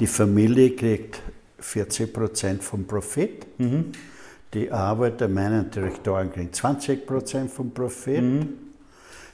die 0.00 0.06
Familie 0.06 0.70
kriegt 0.74 1.20
40 1.58 2.12
Prozent 2.12 2.64
vom 2.64 2.86
Profit. 2.86 3.46
Die 4.52 4.70
Arbeiter 4.70 5.28
meinen 5.28 5.70
Direktoren 5.70 6.32
kriegen 6.32 6.52
20 6.52 7.06
Prozent 7.06 7.50
vom 7.50 7.72
Profit. 7.72 8.22
Mhm. 8.22 8.48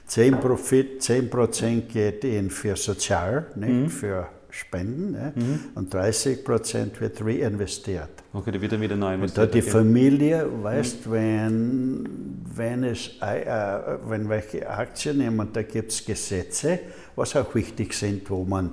10 0.05 0.39
Profit, 0.39 1.01
10 1.01 1.29
Prozent 1.29 1.89
geht 1.89 2.23
in 2.23 2.49
für 2.49 2.75
Sozial, 2.75 3.47
nicht 3.55 3.69
mhm. 3.69 3.89
für 3.89 4.27
Spenden, 4.49 5.11
ne? 5.11 5.33
mhm. 5.35 5.59
und 5.75 5.93
30 5.93 6.45
Prozent 6.45 7.01
wird 7.01 7.21
reinvestiert. 7.21 8.09
Okay, 8.31 8.51
da 8.51 8.61
wird 8.61 8.71
dann 8.71 8.81
wieder 8.81 8.95
neu 8.95 9.15
investiert. 9.15 9.37
Und 9.39 9.49
da 9.49 9.51
die 9.51 9.61
okay. 9.61 9.69
Familie, 9.69 10.47
weißt, 10.63 11.07
mhm. 11.07 11.11
wenn, 11.11 12.09
wenn, 12.55 12.83
es, 12.85 13.11
äh, 13.21 13.41
äh 13.41 13.97
wenn 14.07 14.29
welche 14.29 14.69
Aktien 14.69 15.17
nehmen, 15.17 15.49
da 15.51 15.63
gibt 15.63 15.91
es 15.91 16.05
Gesetze, 16.05 16.79
was 17.15 17.35
auch 17.35 17.53
wichtig 17.53 17.93
sind, 17.93 18.29
wo 18.29 18.45
man 18.45 18.71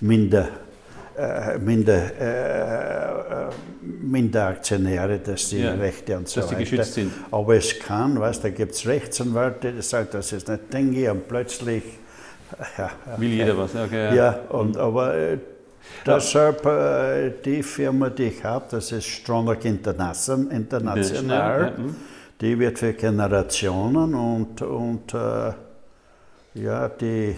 minder 0.00 0.48
äh, 1.18 1.58
minder, 1.58 2.00
äh, 2.20 3.48
äh, 3.48 3.50
Minderaktionäre, 3.82 5.18
dass 5.18 5.48
die 5.48 5.58
ja, 5.58 5.72
Rechte 5.74 6.16
und 6.16 6.28
so 6.28 6.40
dass 6.40 6.50
weiter. 6.50 6.58
Die 6.58 6.64
geschützt 6.64 6.94
sind. 6.94 7.12
Aber 7.30 7.56
es 7.56 7.78
kann, 7.80 8.20
weißt, 8.20 8.44
da 8.44 8.50
gibt 8.50 8.72
es 8.72 8.86
Rechtsanwälte, 8.86 9.72
die 9.72 9.82
sagen, 9.82 10.08
das 10.12 10.32
ist 10.32 10.48
nicht 10.48 10.72
Dinge 10.72 11.10
und 11.10 11.26
plötzlich. 11.26 11.82
Ja, 12.78 12.90
Will 13.16 13.30
jeder 13.30 13.58
was, 13.58 13.74
okay. 13.74 14.14
Ja, 14.14 14.38
und, 14.48 14.76
aber 14.76 15.14
äh, 15.14 15.38
deshalb 16.06 16.64
äh, 16.64 17.32
die 17.44 17.62
Firma, 17.62 18.08
die 18.10 18.24
ich 18.24 18.44
habe, 18.44 18.64
das 18.70 18.92
ist 18.92 19.06
Stronach 19.06 19.64
International, 19.64 20.52
International 20.52 21.60
ja, 21.76 21.82
mhm. 21.82 21.96
die 22.40 22.58
wird 22.58 22.78
für 22.78 22.92
Generationen 22.92 24.14
und, 24.14 24.62
und 24.62 25.12
äh, 25.12 25.52
ja, 26.54 26.88
die. 26.88 27.36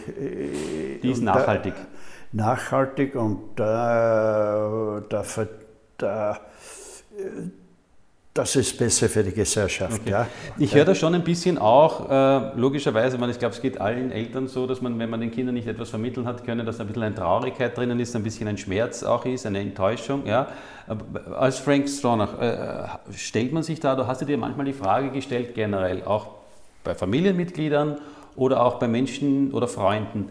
Die 1.03 1.11
ist 1.11 1.23
nachhaltig. 1.23 1.75
Da, 1.75 1.81
nachhaltig 2.33 3.15
und 3.15 3.39
da, 3.57 5.03
da, 5.09 5.25
da, 5.99 6.41
das 8.33 8.55
ist 8.55 8.79
besser 8.79 9.09
für 9.09 9.25
die 9.25 9.33
Gesellschaft. 9.33 10.01
Okay. 10.03 10.11
Ja. 10.11 10.27
Ich 10.57 10.73
höre 10.73 10.85
da 10.85 10.95
schon 10.95 11.15
ein 11.15 11.25
bisschen 11.25 11.59
auch, 11.59 12.09
äh, 12.09 12.57
logischerweise, 12.57 13.17
ich 13.17 13.39
glaube, 13.39 13.55
es 13.55 13.61
geht 13.61 13.81
allen 13.81 14.13
Eltern 14.13 14.47
so, 14.47 14.69
dass 14.69 14.81
man, 14.81 14.97
wenn 15.01 15.11
man 15.11 15.21
den 15.21 15.33
Kindern 15.33 15.55
nicht 15.55 15.67
etwas 15.67 15.91
vermitteln 15.91 16.27
hat 16.27 16.45
können, 16.45 16.65
dass 16.65 16.79
ein 16.79 16.87
bisschen 16.87 17.03
eine 17.03 17.15
Traurigkeit 17.15 17.77
drinnen 17.77 17.99
ist, 17.99 18.15
ein 18.15 18.23
bisschen 18.23 18.47
ein 18.47 18.57
Schmerz 18.57 19.03
auch 19.03 19.25
ist, 19.25 19.47
eine 19.47 19.59
Enttäuschung. 19.59 20.27
Ja. 20.27 20.47
Als 21.37 21.59
Frank 21.59 21.89
Stronach, 21.89 22.41
äh, 22.41 23.13
stellt 23.17 23.53
man 23.53 23.65
sich 23.65 23.81
da, 23.81 23.95
oder 23.95 24.07
hast 24.07 24.21
du 24.21 24.25
dir 24.25 24.39
manchmal 24.39 24.67
die 24.67 24.73
Frage 24.73 25.11
gestellt, 25.11 25.55
generell, 25.57 26.05
auch 26.05 26.29
bei 26.85 26.95
Familienmitgliedern 26.95 27.99
oder 28.37 28.63
auch 28.65 28.79
bei 28.79 28.87
Menschen 28.87 29.53
oder 29.53 29.67
Freunden, 29.67 30.31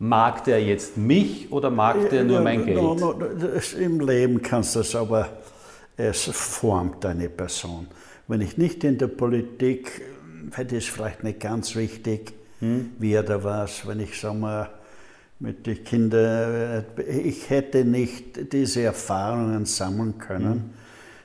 mag 0.00 0.44
der 0.44 0.64
jetzt 0.64 0.96
mich 0.96 1.52
oder 1.52 1.70
mag 1.70 2.08
der 2.08 2.24
nur 2.24 2.40
mein 2.40 2.64
Geld? 2.64 2.78
No, 2.78 2.94
no, 2.94 3.14
Im 3.78 4.00
Leben 4.00 4.42
kannst 4.42 4.74
du 4.74 4.80
das 4.80 4.96
aber, 4.96 5.28
es 5.96 6.24
formt 6.24 7.04
eine 7.04 7.28
Person. 7.28 7.86
Wenn 8.26 8.40
ich 8.40 8.56
nicht 8.56 8.82
in 8.82 8.96
der 8.96 9.08
Politik, 9.08 10.00
hätte 10.52 10.78
es 10.78 10.86
vielleicht 10.86 11.22
nicht 11.22 11.40
ganz 11.40 11.76
richtig, 11.76 12.32
hm? 12.60 12.92
wie 12.98 13.12
er 13.12 13.22
da 13.22 13.44
war, 13.44 13.68
wenn 13.84 14.00
ich 14.00 14.18
sag 14.18 14.34
mal, 14.34 14.70
mit 15.38 15.66
den 15.66 15.84
Kindern, 15.84 16.84
ich 17.06 17.48
hätte 17.50 17.84
nicht 17.84 18.52
diese 18.52 18.82
Erfahrungen 18.82 19.64
sammeln 19.66 20.18
können. 20.18 20.72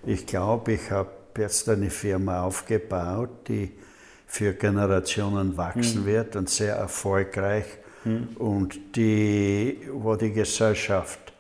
Hm. 0.04 0.10
Ich 0.12 0.26
glaube, 0.26 0.74
ich 0.74 0.92
habe 0.92 1.10
jetzt 1.38 1.68
eine 1.70 1.90
Firma 1.90 2.44
aufgebaut, 2.44 3.48
die 3.48 3.72
für 4.28 4.54
Generationen 4.54 5.56
wachsen 5.58 6.02
mhm. 6.02 6.06
wird 6.08 6.36
und 6.36 6.50
sehr 6.50 6.76
erfolgreich 6.76 7.66
mhm. 8.06 8.28
und 8.38 8.96
die, 8.96 9.80
wo 9.92 10.16
die 10.16 10.32
Gesellschaft 10.32 11.34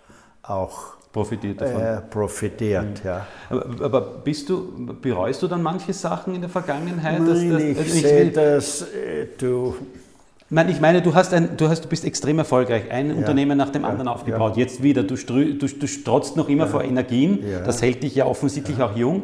auch 0.43 0.95
profitiert 1.11 1.61
davon. 1.61 1.81
Äh, 1.81 2.01
profitiert, 2.01 3.03
mhm. 3.03 3.07
ja. 3.07 3.27
Aber, 3.49 3.85
aber, 3.85 4.01
bist 4.01 4.49
du, 4.49 4.95
bereust 5.01 5.41
du 5.41 5.47
dann 5.47 5.63
manche 5.63 5.93
Sachen 5.93 6.35
in 6.35 6.41
der 6.41 6.49
Vergangenheit? 6.49 7.19
Nein, 7.19 7.27
dass, 7.27 7.47
dass, 7.47 7.63
ich, 7.63 7.95
ich 7.95 8.01
sehe, 8.01 8.31
dass 8.31 8.81
äh, 8.81 9.27
du 9.37 9.75
ich 10.69 10.79
meine, 10.79 11.01
du, 11.01 11.15
hast 11.15 11.33
ein, 11.33 11.57
du, 11.57 11.67
hast, 11.67 11.85
du 11.85 11.89
bist 11.89 12.05
extrem 12.05 12.37
erfolgreich, 12.37 12.91
ein 12.91 13.09
ja. 13.09 13.15
Unternehmen 13.15 13.57
nach 13.57 13.71
dem 13.71 13.83
anderen 13.83 14.07
aufgebaut. 14.07 14.55
Ja. 14.55 14.63
Jetzt 14.63 14.83
wieder, 14.83 15.01
du, 15.03 15.15
strü, 15.15 15.57
du, 15.57 15.67
du 15.67 15.87
strotzt 15.87 16.37
noch 16.37 16.49
immer 16.49 16.65
ja. 16.65 16.69
vor 16.69 16.83
Energien, 16.83 17.43
das 17.65 17.81
hält 17.81 18.03
dich 18.03 18.15
ja 18.15 18.25
offensichtlich 18.25 18.79
auch 18.79 18.95
jung. 18.95 19.23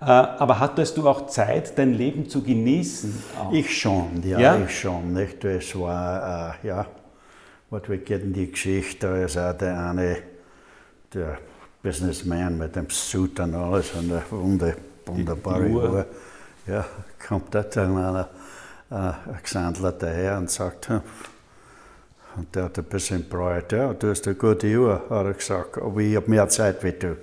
Äh, 0.00 0.04
aber 0.04 0.60
hattest 0.60 0.96
du 0.96 1.08
auch 1.08 1.26
Zeit, 1.26 1.78
dein 1.78 1.94
Leben 1.94 2.28
zu 2.28 2.42
genießen? 2.42 3.22
Auch? 3.38 3.52
Ich 3.52 3.78
schon, 3.78 4.22
ja, 4.24 4.58
ich 4.58 4.78
schon. 4.78 5.12
Nicht? 5.14 5.44
Es 5.44 5.78
war, 5.78 6.54
äh, 6.62 6.66
ja, 6.66 6.86
was 7.70 7.88
wir 7.88 8.04
kennen 8.04 8.32
die 8.32 8.50
Geschichte, 8.50 9.08
auch 9.08 9.58
der 9.58 9.90
eine, 9.90 10.18
der 11.14 11.38
Businessman 11.82 12.58
mit 12.58 12.76
dem 12.76 12.90
Suit 12.90 13.40
und 13.40 13.54
alles 13.54 13.92
und 13.92 14.08
der 14.10 14.22
wunderbare 15.06 15.62
die, 15.62 15.68
die 15.68 15.74
Uhr. 15.74 15.90
Uhr. 15.90 16.06
Ja, 16.66 16.84
kommt 17.26 17.54
da 17.54 17.62
dann 17.62 17.96
einer 17.96 18.28
äh, 18.90 19.40
Gesandler 19.42 19.92
daher 19.92 20.36
und 20.38 20.50
sagt, 20.50 20.88
hm, 20.88 21.00
und 22.36 22.54
der 22.54 22.64
hat 22.64 22.78
ein 22.78 22.84
bisschen 22.84 23.26
bräut, 23.28 23.72
ja, 23.72 23.94
du 23.94 24.10
hast 24.10 24.26
eine 24.26 24.36
gute 24.36 24.66
Uhr, 24.76 25.02
hat 25.08 25.26
er 25.26 25.32
gesagt, 25.32 25.78
aber 25.78 26.00
ich 26.00 26.16
habe 26.16 26.28
mehr 26.30 26.48
Zeit 26.48 26.82
wie 26.82 26.92
du. 26.92 27.16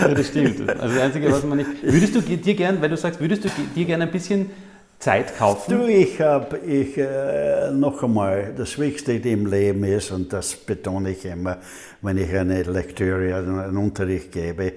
Ja, 0.00 0.08
das 0.14 0.26
stimmt. 0.28 0.68
Also 0.68 0.94
das 0.94 1.02
Einzige, 1.02 1.30
was 1.30 1.44
man 1.44 1.58
nicht. 1.58 1.70
Würdest 1.82 2.14
du 2.14 2.20
dir 2.20 2.54
gern, 2.54 2.80
weil 2.80 2.88
du 2.88 2.96
sagst, 2.96 3.20
würdest 3.20 3.44
du 3.44 3.48
dir 3.74 3.84
gerne 3.84 4.04
ein 4.04 4.10
bisschen 4.10 4.50
Zeit 4.98 5.36
kaufen? 5.38 5.72
Du, 5.72 5.86
ich 5.86 6.20
habe, 6.20 6.58
ich, 6.58 6.96
äh, 6.98 7.70
noch 7.72 8.02
einmal, 8.02 8.52
das 8.56 8.78
Wichtigste 8.78 9.28
im 9.28 9.46
Leben 9.46 9.84
ist, 9.84 10.10
und 10.10 10.32
das 10.32 10.54
betone 10.54 11.10
ich 11.10 11.24
immer, 11.24 11.58
wenn 12.02 12.18
ich 12.18 12.34
eine 12.34 12.62
Lektüre, 12.62 13.34
einen 13.36 13.76
Unterricht 13.76 14.32
gebe, 14.32 14.74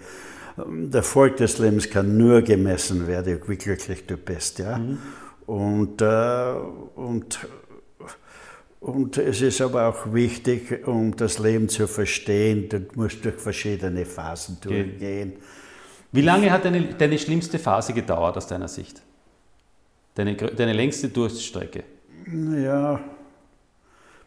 der 0.57 0.99
Erfolg 0.99 1.37
des 1.37 1.57
Lebens 1.57 1.89
kann 1.89 2.15
nur 2.17 2.41
gemessen 2.41 3.07
werden, 3.07 3.39
wie 3.47 3.55
glücklich 3.55 4.05
du 4.05 4.17
bist. 4.17 4.59
Ja? 4.59 4.77
Mhm. 4.77 4.97
Und, 5.45 6.01
äh, 6.01 6.53
und, 6.95 7.39
und 8.83 9.17
es 9.17 9.41
ist 9.41 9.61
aber 9.61 9.87
auch 9.87 10.13
wichtig, 10.13 10.85
um 10.85 11.15
das 11.15 11.39
Leben 11.39 11.69
zu 11.69 11.87
verstehen, 11.87 12.67
du 12.67 12.81
musst 12.95 13.23
durch 13.23 13.35
verschiedene 13.35 14.05
Phasen 14.05 14.57
durchgehen. 14.59 15.33
Wie 16.11 16.21
lange 16.21 16.51
hat 16.51 16.65
deine, 16.65 16.93
deine 16.93 17.17
schlimmste 17.17 17.59
Phase 17.59 17.93
gedauert 17.93 18.35
aus 18.35 18.45
deiner 18.45 18.67
Sicht? 18.67 19.01
Deine, 20.15 20.35
deine 20.35 20.73
längste 20.73 21.07
Durststrecke? 21.07 21.83
Ja, 22.61 22.99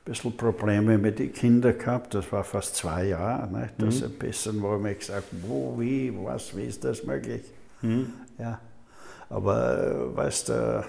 bisschen 0.06 0.36
Probleme 0.36 0.96
mit 0.96 1.18
den 1.18 1.32
Kindern 1.32 1.76
gehabt, 1.76 2.14
das 2.14 2.30
war 2.32 2.42
fast 2.42 2.76
zwei 2.76 3.08
Jahre. 3.08 3.50
Ne? 3.52 3.70
Das 3.76 4.00
mhm. 4.00 4.06
ein 4.06 4.12
bisschen, 4.12 4.62
wo 4.62 4.76
ich 4.76 4.82
mir 4.82 4.94
gesagt 4.94 5.26
wo, 5.42 5.74
wie, 5.78 6.12
was, 6.16 6.56
wie 6.56 6.64
ist 6.64 6.82
das 6.82 7.04
möglich? 7.04 7.42
Mhm. 7.82 8.12
Ja. 8.38 8.58
Aber 9.28 9.78
äh, 9.78 10.16
weißt 10.16 10.48
du, 10.48 10.84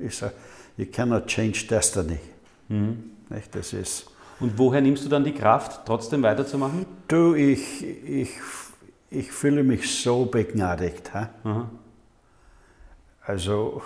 ich 0.00 0.16
sage, 0.16 0.32
you 0.76 0.86
cannot 0.90 1.26
change 1.26 1.66
destiny. 1.70 2.18
Mhm. 2.68 3.10
Nicht? 3.28 3.54
Das 3.54 3.72
ist, 3.72 4.06
Und 4.40 4.58
woher 4.58 4.80
nimmst 4.80 5.04
du 5.04 5.08
dann 5.08 5.24
die 5.24 5.32
Kraft, 5.32 5.82
trotzdem 5.86 6.22
weiterzumachen? 6.22 6.86
Du, 7.08 7.34
ich, 7.34 7.82
ich, 7.82 8.30
ich 9.10 9.32
fühle 9.32 9.62
mich 9.62 10.02
so 10.02 10.24
begnadigt. 10.26 11.10
Also. 13.22 13.82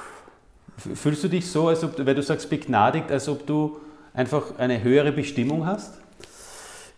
Fühlst 0.94 1.24
du 1.24 1.28
dich 1.28 1.50
so, 1.50 1.68
als 1.68 1.82
ob, 1.82 2.04
weil 2.04 2.14
du 2.14 2.22
sagst 2.22 2.48
begnadigt, 2.48 3.10
als 3.10 3.28
ob 3.28 3.46
du 3.46 3.80
einfach 4.14 4.58
eine 4.58 4.82
höhere 4.82 5.12
Bestimmung 5.12 5.66
hast? 5.66 5.94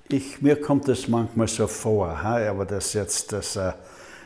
Ich, 0.09 0.43
mir 0.43 0.61
kommt 0.61 0.89
das 0.89 1.09
manchmal 1.09 1.49
so 1.49 1.67
vor, 1.67 2.09
aber 2.09 2.67
das 2.67 2.93
jetzt, 2.95 3.33
das, 3.33 3.57
äh, 3.57 3.73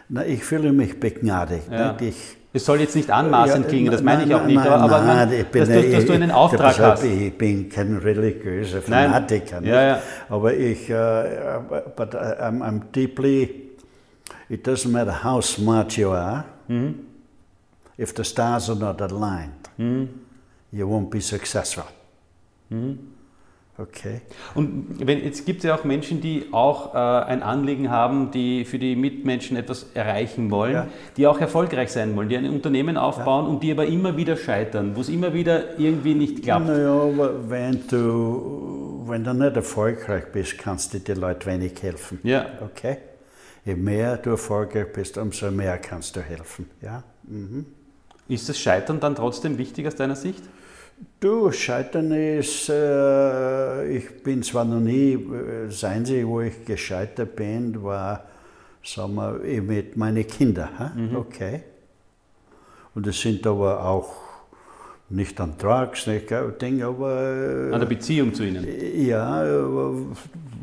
na, 0.09 0.25
ich 0.25 0.43
fühle 0.45 0.73
mich 0.73 0.99
begnadigt. 0.99 1.71
Ja. 1.71 1.97
Ich, 2.01 2.37
es 2.55 2.65
soll 2.65 2.81
jetzt 2.81 2.95
nicht 2.95 3.11
anmaßend 3.11 3.65
ja, 3.65 3.69
klingen, 3.69 3.91
das 3.91 4.01
meine 4.01 4.25
ich 4.25 4.33
auch 4.33 4.47
nicht, 4.47 4.55
nein, 4.55 4.69
aber 4.69 5.03
man, 5.03 5.33
ich 5.33 5.45
bin, 5.47 5.61
dass, 5.61 5.69
du, 5.69 5.91
dass, 5.91 6.07
du 6.07 6.13
einen 6.13 6.31
Auftrag 6.31 6.79
hast. 6.79 7.03
Ich 7.03 7.37
bin 7.37 7.69
kein 7.69 7.97
religiöser 7.97 8.81
Fanatiker, 8.81 9.61
ja, 9.61 9.83
ja. 9.83 10.03
aber 10.29 10.55
ich, 10.55 10.89
uh, 10.89 11.83
but 11.97 12.15
I'm, 12.15 12.63
I'm, 12.63 12.81
deeply, 12.93 13.73
it 14.49 14.65
doesn't 14.65 14.93
matter 14.93 15.25
how 15.25 15.43
smart 15.43 15.97
you 15.97 16.11
are, 16.11 16.45
mhm. 16.69 16.95
if 17.99 18.15
the 18.15 18.23
stars 18.23 18.71
are 18.71 18.79
not 18.79 19.03
aligned, 19.03 19.69
mhm. 19.77 20.09
you 20.71 20.89
won't 20.89 21.11
be 21.11 21.21
successful. 21.21 21.85
Mhm. 22.71 23.14
Okay. 23.77 24.21
Und 24.55 25.05
wenn, 25.05 25.25
jetzt 25.25 25.47
gibt 25.47 25.59
es 25.59 25.65
ja 25.65 25.75
auch 25.75 25.83
Menschen, 25.83 26.21
die 26.21 26.47
auch 26.53 26.95
äh, 26.95 26.99
ein 26.99 27.43
Anliegen 27.43 27.91
haben, 27.91 28.31
die 28.31 28.65
für 28.65 28.79
die 28.79 28.95
Mitmenschen 28.95 29.57
etwas 29.57 29.87
erreichen 29.95 30.49
wollen, 30.53 30.75
ja. 30.75 30.89
die 31.17 31.27
auch 31.27 31.41
erfolgreich 31.41 31.91
sein 31.91 32.15
wollen, 32.15 32.29
die 32.29 32.37
ein 32.37 32.49
Unternehmen 32.49 32.97
aufbauen 32.97 33.47
ja. 33.47 33.51
und 33.51 33.63
die 33.65 33.73
aber 33.73 33.87
immer 33.87 34.17
wieder 34.17 34.37
scheitern, 34.37 34.95
wo 34.95 35.01
es 35.01 35.09
immer 35.09 35.35
wieder 35.35 35.77
irgendwie 35.77 36.15
nicht 36.15 36.45
klappt. 36.45 36.69
Naja, 36.69 37.11
wenn 37.49 37.83
du, 37.89 39.03
wenn 39.07 39.25
du 39.25 39.35
nicht 39.35 39.57
erfolgreich 39.57 40.27
bist, 40.31 40.57
kannst 40.57 40.95
du 40.95 41.01
den 41.01 41.17
Leuten 41.17 41.47
wenig 41.47 41.83
helfen. 41.83 42.21
Ja. 42.23 42.47
Okay? 42.61 42.99
Je 43.65 43.75
mehr 43.75 44.19
du 44.19 44.31
erfolgreich 44.31 44.93
bist, 44.93 45.19
umso 45.19 45.51
mehr 45.51 45.79
kannst 45.79 46.15
du 46.15 46.21
helfen. 46.21 46.71
Ja? 46.81 47.03
Mhm. 47.25 47.67
Ist 48.29 48.49
das 48.49 48.57
Scheitern 48.57 49.01
dann 49.01 49.17
trotzdem 49.17 49.59
wichtig 49.59 49.89
aus 49.89 49.97
deiner 49.97 50.17
Sicht? 50.17 50.45
Du, 51.21 51.51
Scheitern 51.51 52.13
ist, 52.13 52.69
äh, 52.69 53.97
ich 53.97 54.23
bin 54.23 54.43
zwar 54.43 54.65
noch 54.65 54.81
nie, 54.81 55.15
äh, 55.15 55.67
das 55.67 55.83
Einzige, 55.85 56.29
wo 56.29 56.41
ich 56.43 56.65
gescheitert 56.65 57.35
bin, 57.35 57.83
war, 57.83 58.25
sagen 58.83 59.15
wir, 59.15 59.43
eh 59.43 59.61
mit 59.61 59.97
meinen 59.97 60.27
Kindern. 60.27 60.93
Mhm. 60.95 61.17
Okay. 61.17 61.63
Und 62.95 63.07
es 63.07 63.21
sind 63.21 63.47
aber 63.47 63.85
auch 63.85 64.13
nicht 65.09 65.41
an 65.41 65.57
Drugs, 65.59 66.07
nicht 66.07 66.31
Ding, 66.61 66.83
aber. 66.83 67.71
An 67.73 67.81
der 67.81 67.87
Beziehung 67.87 68.35
zu 68.35 68.45
ihnen? 68.45 68.67
Ja, 68.97 69.45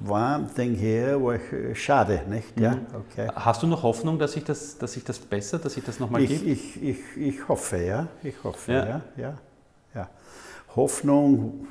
war 0.04 0.38
ein 0.38 0.50
Ding 0.56 0.76
hier, 0.76 1.20
wo 1.20 1.32
ich, 1.32 1.42
schade, 1.80 2.22
nicht? 2.30 2.60
Ja, 2.60 2.72
mhm. 2.72 2.86
okay. 2.94 3.28
Hast 3.34 3.64
du 3.64 3.68
noch 3.68 3.84
Hoffnung, 3.84 4.18
dass 4.20 4.34
sich 4.34 4.44
das, 4.44 4.78
dass 4.78 4.94
sich 4.94 5.04
das 5.04 5.20
bessert, 5.20 5.66
dass 5.66 5.74
sich 5.74 5.84
das 5.84 6.00
nochmal 6.00 6.26
gibt? 6.26 6.46
Ich, 6.46 6.82
ich, 6.82 7.00
ich 7.18 7.48
hoffe, 7.48 7.78
ja. 7.78 8.08
Ich 8.24 8.36
hoffe, 8.44 8.72
ja. 8.72 8.86
ja, 8.88 9.02
ja. 9.18 9.34
Hoffnung, 10.76 11.68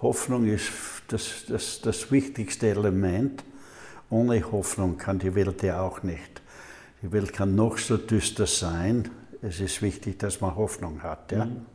Hoffnung 0.00 0.46
ist 0.46 0.70
das, 1.08 1.44
das, 1.48 1.80
das 1.80 2.10
wichtigste 2.10 2.68
Element. 2.68 3.44
Ohne 4.08 4.40
Hoffnung 4.52 4.96
kann 4.96 5.18
die 5.18 5.34
Welt 5.34 5.62
ja 5.62 5.80
auch 5.80 6.02
nicht. 6.02 6.42
Die 7.02 7.12
Welt 7.12 7.32
kann 7.32 7.54
noch 7.54 7.78
so 7.78 7.96
düster 7.96 8.46
sein. 8.46 9.10
Es 9.42 9.60
ist 9.60 9.82
wichtig, 9.82 10.18
dass 10.18 10.40
man 10.40 10.56
Hoffnung 10.56 11.02
hat. 11.02 11.32
Ja? 11.32 11.44
Mhm. 11.44 11.66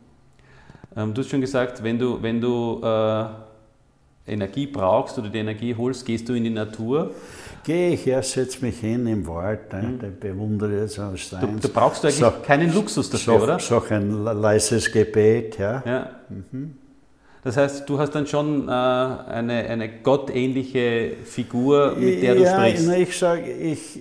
Ähm, 0.96 1.14
du 1.14 1.22
hast 1.22 1.30
schon 1.30 1.42
gesagt, 1.42 1.84
wenn 1.84 2.00
du, 2.00 2.22
wenn 2.22 2.42
du 2.42 2.82
äh, 2.84 3.26
Energie 4.32 4.68
brauchst 4.68 5.18
oder 5.18 5.30
die 5.30 5.40
Energie 5.40 5.76
holst, 5.76 6.06
gehst 6.06 6.28
du 6.28 6.34
in 6.34 6.44
die 6.44 6.50
Natur. 6.50 7.14
Gehe 7.64 7.94
ich, 7.94 8.06
ja, 8.06 8.22
setze 8.24 8.64
mich 8.66 8.80
hin 8.80 9.06
im 9.06 9.28
Wald, 9.28 9.72
ne, 9.72 9.82
mhm. 9.84 10.20
bewundere 10.20 10.88
so 10.88 11.16
Steins. 11.16 11.62
Da, 11.62 11.70
brauchst 11.72 12.04
du 12.04 12.08
eigentlich 12.08 12.20
so, 12.20 12.32
keinen 12.46 12.74
Luxus 12.74 13.10
dafür, 13.10 13.38
so, 13.38 13.44
oder? 13.44 13.60
So 13.60 13.84
ein 13.90 14.24
leises 14.24 14.92
Gebet, 14.92 15.60
ja. 15.60 15.84
ja. 15.86 16.10
Mhm. 16.30 16.76
Das 17.44 17.58
heißt, 17.58 17.90
du 17.90 17.98
hast 17.98 18.14
dann 18.14 18.28
schon 18.28 18.68
äh, 18.68 18.72
eine, 18.72 19.66
eine 19.68 19.90
gottähnliche 20.02 21.14
Figur, 21.24 21.96
mit 21.96 22.22
der 22.22 22.36
du 22.36 22.44
ja, 22.44 22.54
sprichst. 22.54 22.88
Ja, 22.88 22.94
ich 22.94 23.18
sage, 23.18 23.52
ich, 23.52 24.00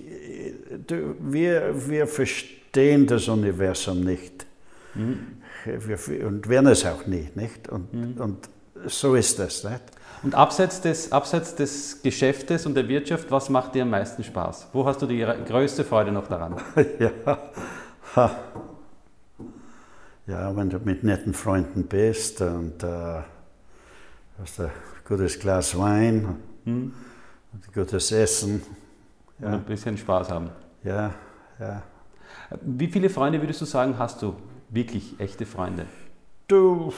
wir, 1.19 1.73
wir 1.87 2.07
verstehen 2.07 3.07
das 3.07 3.27
Universum 3.27 4.01
nicht. 4.01 4.45
Mhm. 4.93 5.19
Wir, 5.65 6.27
und 6.27 6.47
werden 6.49 6.67
es 6.67 6.85
auch 6.85 7.05
nicht. 7.07 7.35
nicht? 7.35 7.69
Und, 7.69 7.93
mhm. 7.93 8.21
und 8.21 8.49
so 8.85 9.15
ist 9.15 9.39
das. 9.39 9.63
Nicht? 9.63 9.81
Und 10.23 10.35
abseits 10.35 10.81
des, 10.81 11.11
abseits 11.11 11.55
des 11.55 12.01
Geschäftes 12.03 12.65
und 12.65 12.75
der 12.75 12.87
Wirtschaft, 12.87 13.31
was 13.31 13.49
macht 13.49 13.73
dir 13.73 13.83
am 13.83 13.89
meisten 13.89 14.23
Spaß? 14.23 14.67
Wo 14.71 14.85
hast 14.85 15.01
du 15.01 15.07
die 15.07 15.19
größte 15.19 15.83
Freude 15.83 16.11
noch 16.11 16.27
daran? 16.27 16.57
ja. 16.99 17.11
Ha. 18.15 18.39
ja, 20.27 20.55
wenn 20.55 20.69
du 20.69 20.77
mit 20.79 21.03
netten 21.03 21.33
Freunden 21.33 21.87
bist 21.87 22.41
und 22.41 22.83
äh, 22.83 23.21
hast 24.39 24.59
ein 24.59 24.69
gutes 25.07 25.39
Glas 25.39 25.77
Wein 25.77 26.35
hm. 26.65 26.93
und 27.53 27.73
gutes 27.73 28.11
Essen. 28.11 28.61
Ja. 29.39 29.47
Und 29.47 29.53
ein 29.53 29.63
bisschen 29.63 29.97
Spaß 29.97 30.29
haben. 30.29 30.49
Ja, 30.83 31.13
ja. 31.59 31.81
Wie 32.61 32.87
viele 32.87 33.09
Freunde 33.09 33.41
würdest 33.41 33.61
du 33.61 33.65
sagen, 33.65 33.97
hast 33.97 34.21
du? 34.21 34.35
Wirklich 34.69 35.19
echte 35.19 35.45
Freunde? 35.45 35.85
Du, 36.47 36.93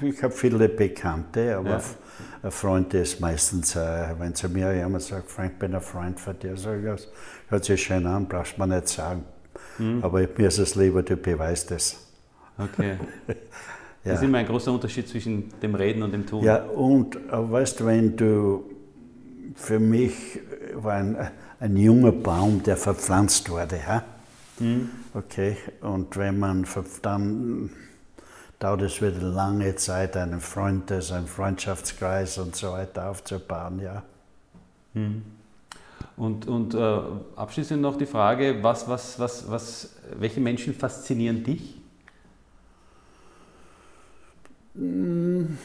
ich 0.00 0.22
habe 0.22 0.32
viele 0.32 0.68
Bekannte, 0.68 1.56
aber 1.56 1.70
ja. 1.70 1.80
Ein 2.42 2.50
Freund 2.50 2.92
ist 2.94 3.20
meistens, 3.20 3.76
äh, 3.76 4.14
wenn 4.18 4.34
zu 4.34 4.48
mir 4.48 4.74
jemand 4.74 5.02
sagt, 5.02 5.30
Frank, 5.30 5.58
bin 5.58 5.74
ein 5.74 5.80
Freund 5.80 6.18
von 6.18 6.38
dir, 6.38 6.56
sage 6.56 6.94
ich, 6.94 7.08
hört 7.48 7.64
sich 7.64 7.82
schön 7.82 8.06
an, 8.06 8.26
brauchst 8.26 8.56
du 8.56 8.60
mir 8.60 8.74
nicht 8.74 8.88
sagen. 8.88 9.24
Mhm. 9.78 10.02
Aber 10.02 10.20
mir 10.20 10.48
ist 10.48 10.58
es 10.58 10.74
lieber, 10.74 11.02
du 11.02 11.16
beweist 11.16 11.70
es. 11.70 11.98
Okay. 12.58 12.98
ja. 13.26 13.34
Das 14.04 14.14
ist 14.14 14.24
immer 14.24 14.38
ein 14.38 14.46
großer 14.46 14.72
Unterschied 14.72 15.08
zwischen 15.08 15.52
dem 15.60 15.76
Reden 15.76 16.02
und 16.02 16.10
dem 16.12 16.26
Tun. 16.26 16.42
Ja, 16.42 16.64
und 16.64 17.16
weißt 17.30 17.78
du, 17.78 17.86
wenn 17.86 18.16
du, 18.16 18.64
für 19.54 19.78
mich 19.78 20.40
war 20.74 20.94
ein, 20.94 21.16
ein 21.60 21.76
junger 21.76 22.10
Baum, 22.10 22.64
der 22.64 22.76
verpflanzt 22.76 23.48
wurde. 23.48 23.76
Ja? 23.76 24.02
Mhm. 24.58 24.90
Okay, 25.14 25.56
und 25.82 26.16
wenn 26.16 26.38
man 26.38 26.66
dann 27.02 27.70
dauert 28.62 28.82
es 28.82 29.02
wieder 29.02 29.20
lange 29.20 29.74
Zeit, 29.74 30.16
einen 30.16 30.40
Freundes-, 30.40 31.10
einen 31.10 31.26
Freundschaftskreis 31.26 32.38
und 32.38 32.54
so 32.54 32.72
weiter 32.72 33.10
aufzubauen, 33.10 33.80
ja. 33.80 34.04
Mhm. 34.94 35.22
Und, 36.16 36.46
und 36.46 36.74
äh, 36.74 37.00
abschließend 37.34 37.82
noch 37.82 37.96
die 37.96 38.06
Frage, 38.06 38.62
was, 38.62 38.86
was, 38.86 39.18
was, 39.18 39.50
was, 39.50 39.96
welche 40.16 40.40
Menschen 40.40 40.74
faszinieren 40.74 41.42
dich? 41.42 41.80
Hm. 44.74 45.58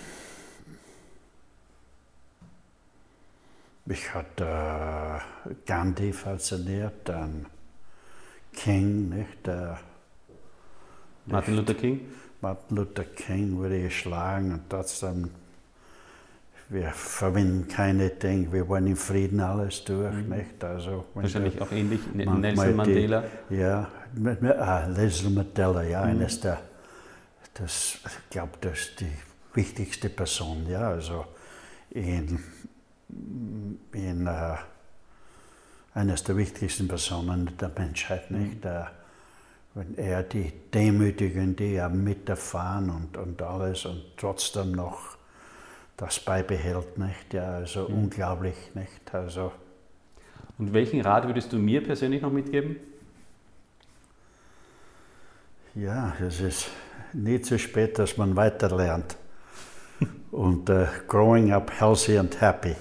Mich 3.85 4.13
hat 4.13 4.41
äh, 4.41 5.53
Gandhi 5.65 6.13
fasziniert, 6.13 6.93
dann 7.05 7.45
King, 8.53 9.09
nicht? 9.09 9.45
Der, 9.45 9.79
Martin 11.25 11.55
Luther 11.57 11.73
King? 11.73 12.01
Martin 12.41 12.77
Luther 12.77 13.03
King 13.03 13.57
wurde 13.57 13.81
geschlagen 13.81 14.53
und 14.53 14.69
trotzdem, 14.69 15.31
wir 16.69 16.89
verwenden 16.91 17.67
keine 17.67 18.09
Dinge, 18.09 18.51
wir 18.51 18.67
wollen 18.67 18.87
in 18.87 18.95
Frieden 18.95 19.39
alles 19.39 19.83
durch. 19.83 20.13
Mhm. 20.13 20.29
Nicht? 20.29 20.63
Also, 20.63 21.05
Wahrscheinlich 21.13 21.59
auch 21.61 21.71
ähnlich 21.71 22.01
Nelson 22.13 22.75
Mandela. 22.75 23.23
Die, 23.49 23.55
ja, 23.55 23.87
ah, 24.59 24.87
Nelson 24.87 25.33
Mandela, 25.33 25.83
ja, 25.83 26.01
mhm. 26.01 26.11
eines 26.11 26.39
der, 26.41 26.59
das, 27.55 27.97
ich 28.05 28.29
glaube, 28.29 28.51
das 28.61 28.79
ist 28.79 28.99
die 28.99 29.11
wichtigste 29.53 30.09
Person, 30.09 30.67
ja, 30.69 30.89
also 30.89 31.25
in, 31.89 32.39
in 33.93 34.27
uh, 34.27 34.55
eines 35.95 36.23
der 36.23 36.37
wichtigsten 36.37 36.87
Personen 36.87 37.57
der 37.59 37.71
Menschheit, 37.75 38.29
nicht? 38.29 38.63
Mhm. 38.63 38.87
Wenn 39.77 39.95
er 39.95 40.23
die 40.23 40.51
Demütigen, 40.73 41.55
die 41.55 41.75
er 41.75 41.89
miterfahren 41.89 42.89
und, 42.89 43.15
und 43.15 43.41
alles 43.43 43.85
und 43.85 44.01
trotzdem 44.17 44.71
noch 44.71 45.17
das 45.97 46.19
beibehält, 46.19 46.97
nicht? 46.97 47.31
Ja, 47.33 47.51
also 47.51 47.87
mhm. 47.87 48.03
unglaublich, 48.03 48.55
nicht? 48.73 49.13
Also, 49.13 49.51
und 50.57 50.73
welchen 50.73 51.01
Rat 51.01 51.27
würdest 51.27 51.53
du 51.53 51.57
mir 51.57 51.83
persönlich 51.83 52.23
noch 52.23 52.31
mitgeben? 52.31 52.77
Ja, 55.75 56.13
es 56.19 56.41
ist 56.41 56.69
nie 57.13 57.39
zu 57.39 57.59
spät, 57.59 57.99
dass 57.99 58.17
man 58.17 58.35
weiterlernt. 58.35 59.15
und 60.31 60.67
uh, 60.71 60.87
growing 61.07 61.51
up 61.51 61.71
healthy 61.79 62.17
and 62.17 62.41
happy. 62.41 62.75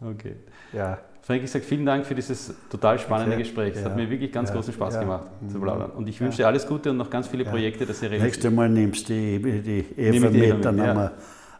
Okay. 0.00 0.34
Ja. 0.72 0.98
Frank, 1.24 1.42
ich 1.42 1.50
sage 1.50 1.64
vielen 1.64 1.86
Dank 1.86 2.04
für 2.04 2.14
dieses 2.14 2.52
total 2.68 2.98
spannende 2.98 3.32
okay. 3.32 3.44
Gespräch. 3.44 3.72
Es 3.74 3.80
ja. 3.80 3.86
hat 3.86 3.96
mir 3.96 4.10
wirklich 4.10 4.30
ganz 4.30 4.50
ja. 4.50 4.56
großen 4.56 4.74
Spaß 4.74 4.94
ja. 4.94 5.00
gemacht 5.00 5.24
zu 5.50 5.58
plaudern. 5.58 5.90
Und 5.92 6.06
ich 6.06 6.20
wünsche 6.20 6.36
dir 6.36 6.46
alles 6.46 6.66
Gute 6.66 6.90
und 6.90 6.98
noch 6.98 7.08
ganz 7.08 7.28
viele 7.28 7.46
Projekte, 7.46 7.86
dass 7.86 8.02
ihr 8.02 8.10
Nächstes 8.10 8.52
Mal 8.52 8.68
nimmst 8.68 9.08
du 9.08 9.14
die, 9.14 9.62
die 9.62 9.86
Eva 9.96 10.28
mit, 10.28 10.62
dann 10.62 10.80
haben 10.82 10.98
wir 10.98 11.12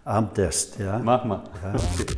Abendessen. 0.04 0.84
Ja? 0.84 1.00
Mach 1.02 1.24
mal. 1.24 1.44
Okay. 1.62 2.14